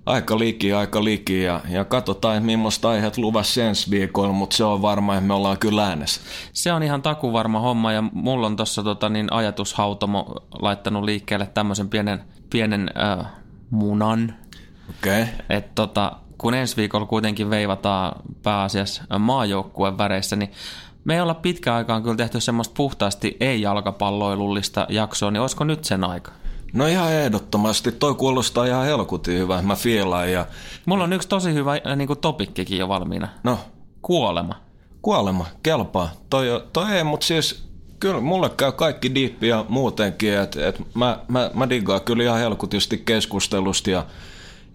aika 0.06 0.40
liki, 0.40 0.74
aika 0.74 1.04
liki 1.04 1.44
ja, 1.44 1.62
ja 1.70 1.86
katsotaan, 1.86 2.38
että 2.38 2.46
millaista 2.46 2.90
aiheet 2.90 3.18
luvassa 3.18 3.64
ensi 3.64 3.92
viikolla, 3.92 4.34
mutta 4.34 4.56
se 4.56 4.64
on 4.64 4.82
varma, 4.82 5.16
että 5.16 5.28
me 5.28 5.34
ollaan 5.34 5.58
kyllä 5.58 5.88
äänessä. 5.88 6.22
Se 6.54 6.74
on 6.74 6.84
ihan 6.84 7.02
takuvarma 7.02 7.60
homma 7.60 7.92
ja 7.92 8.02
mulla 8.14 8.48
on 8.48 8.56
tuossa 8.56 8.84
tota, 8.84 9.10
niin 9.10 9.34
ajatushautomo 9.34 10.36
laittanut 10.62 11.04
liikkeelle 11.04 11.50
tämmöisen 11.54 11.90
pienen, 11.90 12.24
pienen 12.50 12.90
äh, 13.20 13.28
munan. 13.70 14.36
Okei. 14.90 15.24
Okay. 15.24 15.62
Tota, 15.76 16.12
kun 16.38 16.54
ensi 16.54 16.78
viikolla 16.78 17.06
kuitenkin 17.06 17.50
veivataan 17.50 18.22
pääasiassa 18.44 19.20
maajoukkueen 19.20 19.98
väreissä, 19.98 20.36
niin 20.36 20.52
me 21.04 21.16
ei 21.16 21.22
olla 21.22 21.34
pitkään 21.34 21.78
aikaan 21.78 22.04
kyllä 22.04 22.16
tehty 22.16 22.40
semmoista 22.40 22.74
puhtaasti 22.78 23.38
ei-jalkapalloilullista 23.40 24.86
jaksoa, 24.90 25.32
niin 25.32 25.42
olisiko 25.42 25.64
nyt 25.64 25.86
sen 25.86 26.04
aika? 26.04 26.32
No 26.74 26.88
ihan 26.88 27.12
ehdottomasti. 27.12 27.92
Toi 27.92 28.16
kuulostaa 28.16 28.66
ihan 28.66 28.86
helkutin 28.86 29.38
hyvä. 29.38 29.62
Mä 29.62 29.76
fiilaan 29.76 30.32
ja... 30.32 30.46
Mulla 30.86 31.04
on 31.04 31.14
yksi 31.14 31.28
tosi 31.28 31.54
hyvä 31.54 31.74
äh, 31.74 31.96
niin 31.96 32.08
kuin 32.08 32.20
topikkikin 32.20 32.78
jo 32.78 32.88
valmiina. 32.88 33.28
No? 33.44 33.60
Kuolema. 34.02 34.56
Kuolema, 35.02 35.46
kelpaa. 35.64 36.10
Toi, 36.30 36.64
toi 36.74 36.92
ei, 36.92 37.04
mutta 37.04 37.26
siis 37.26 37.72
kyllä 38.00 38.22
mulle 38.22 38.50
käy 38.50 38.72
kaikki 38.72 39.16
diippiä 39.16 39.66
muutenkin, 39.70 40.34
että 40.38 40.68
et 40.68 40.82
mä, 40.96 41.20
mä, 41.28 41.52
mä 41.54 41.70
diggaan 41.70 42.02
kyllä 42.02 42.24
ihan 42.24 42.40
helkutisti 42.40 42.98
keskustelusta 42.98 43.90
ja, 43.90 44.06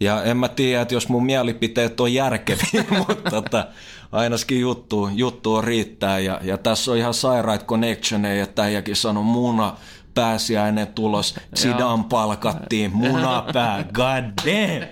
ja 0.00 0.22
en 0.22 0.36
mä 0.36 0.48
tiedä, 0.48 0.82
että 0.82 0.94
jos 0.94 1.08
mun 1.08 1.26
mielipiteet 1.26 2.00
on 2.00 2.14
järkeviä, 2.14 2.84
mutta 3.08 3.30
tota, 3.30 3.66
ainakin 4.12 4.60
juttu, 4.60 5.10
juttu 5.14 5.54
on 5.54 5.64
riittää 5.64 6.18
ja, 6.18 6.40
ja 6.42 6.58
tässä 6.58 6.90
on 6.90 6.98
ihan 6.98 7.14
sairaat 7.14 7.66
connectioneja, 7.66 8.42
että 8.42 8.62
äijäkin 8.62 8.96
sanoi 8.96 9.24
muna, 9.24 9.76
pääsiäinen 10.16 10.86
tulos, 10.86 11.34
Zidane 11.56 12.04
palkattiin, 12.10 12.96
munapää, 12.96 13.84
god 13.92 14.24
damn. 14.44 14.86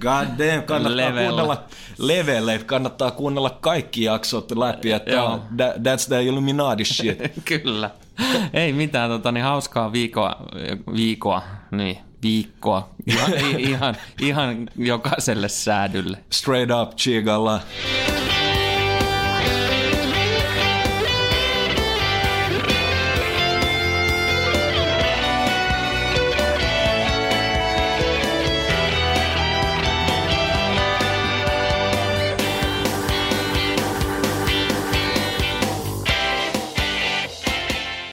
God 0.00 0.28
damn, 0.38 0.62
kannattaa 0.66 0.96
Level. 0.96 1.26
kuunnella 1.26 1.64
levelle, 1.98 2.58
kannattaa 2.66 3.10
kuunnella 3.10 3.50
kaikki 3.50 4.04
jaksot 4.04 4.50
läpi, 4.50 4.92
että 4.92 5.22
on, 5.22 5.42
that's 5.58 6.08
the 6.08 6.22
Illuminati 6.22 6.84
shit. 6.84 7.18
Kyllä. 7.44 7.90
Ei 8.52 8.72
mitään, 8.72 9.10
tota, 9.10 9.32
niin 9.32 9.44
hauskaa 9.44 9.92
viikoa, 9.92 10.36
viikoa, 10.96 11.42
niin, 11.70 11.98
viikkoa, 12.22 12.88
ihan, 13.06 13.32
ihan, 13.70 13.96
ihan 14.20 14.68
jokaiselle 14.76 15.48
säädylle. 15.48 16.18
Straight 16.30 16.70
up, 16.82 16.96
chigalla. 16.96 17.60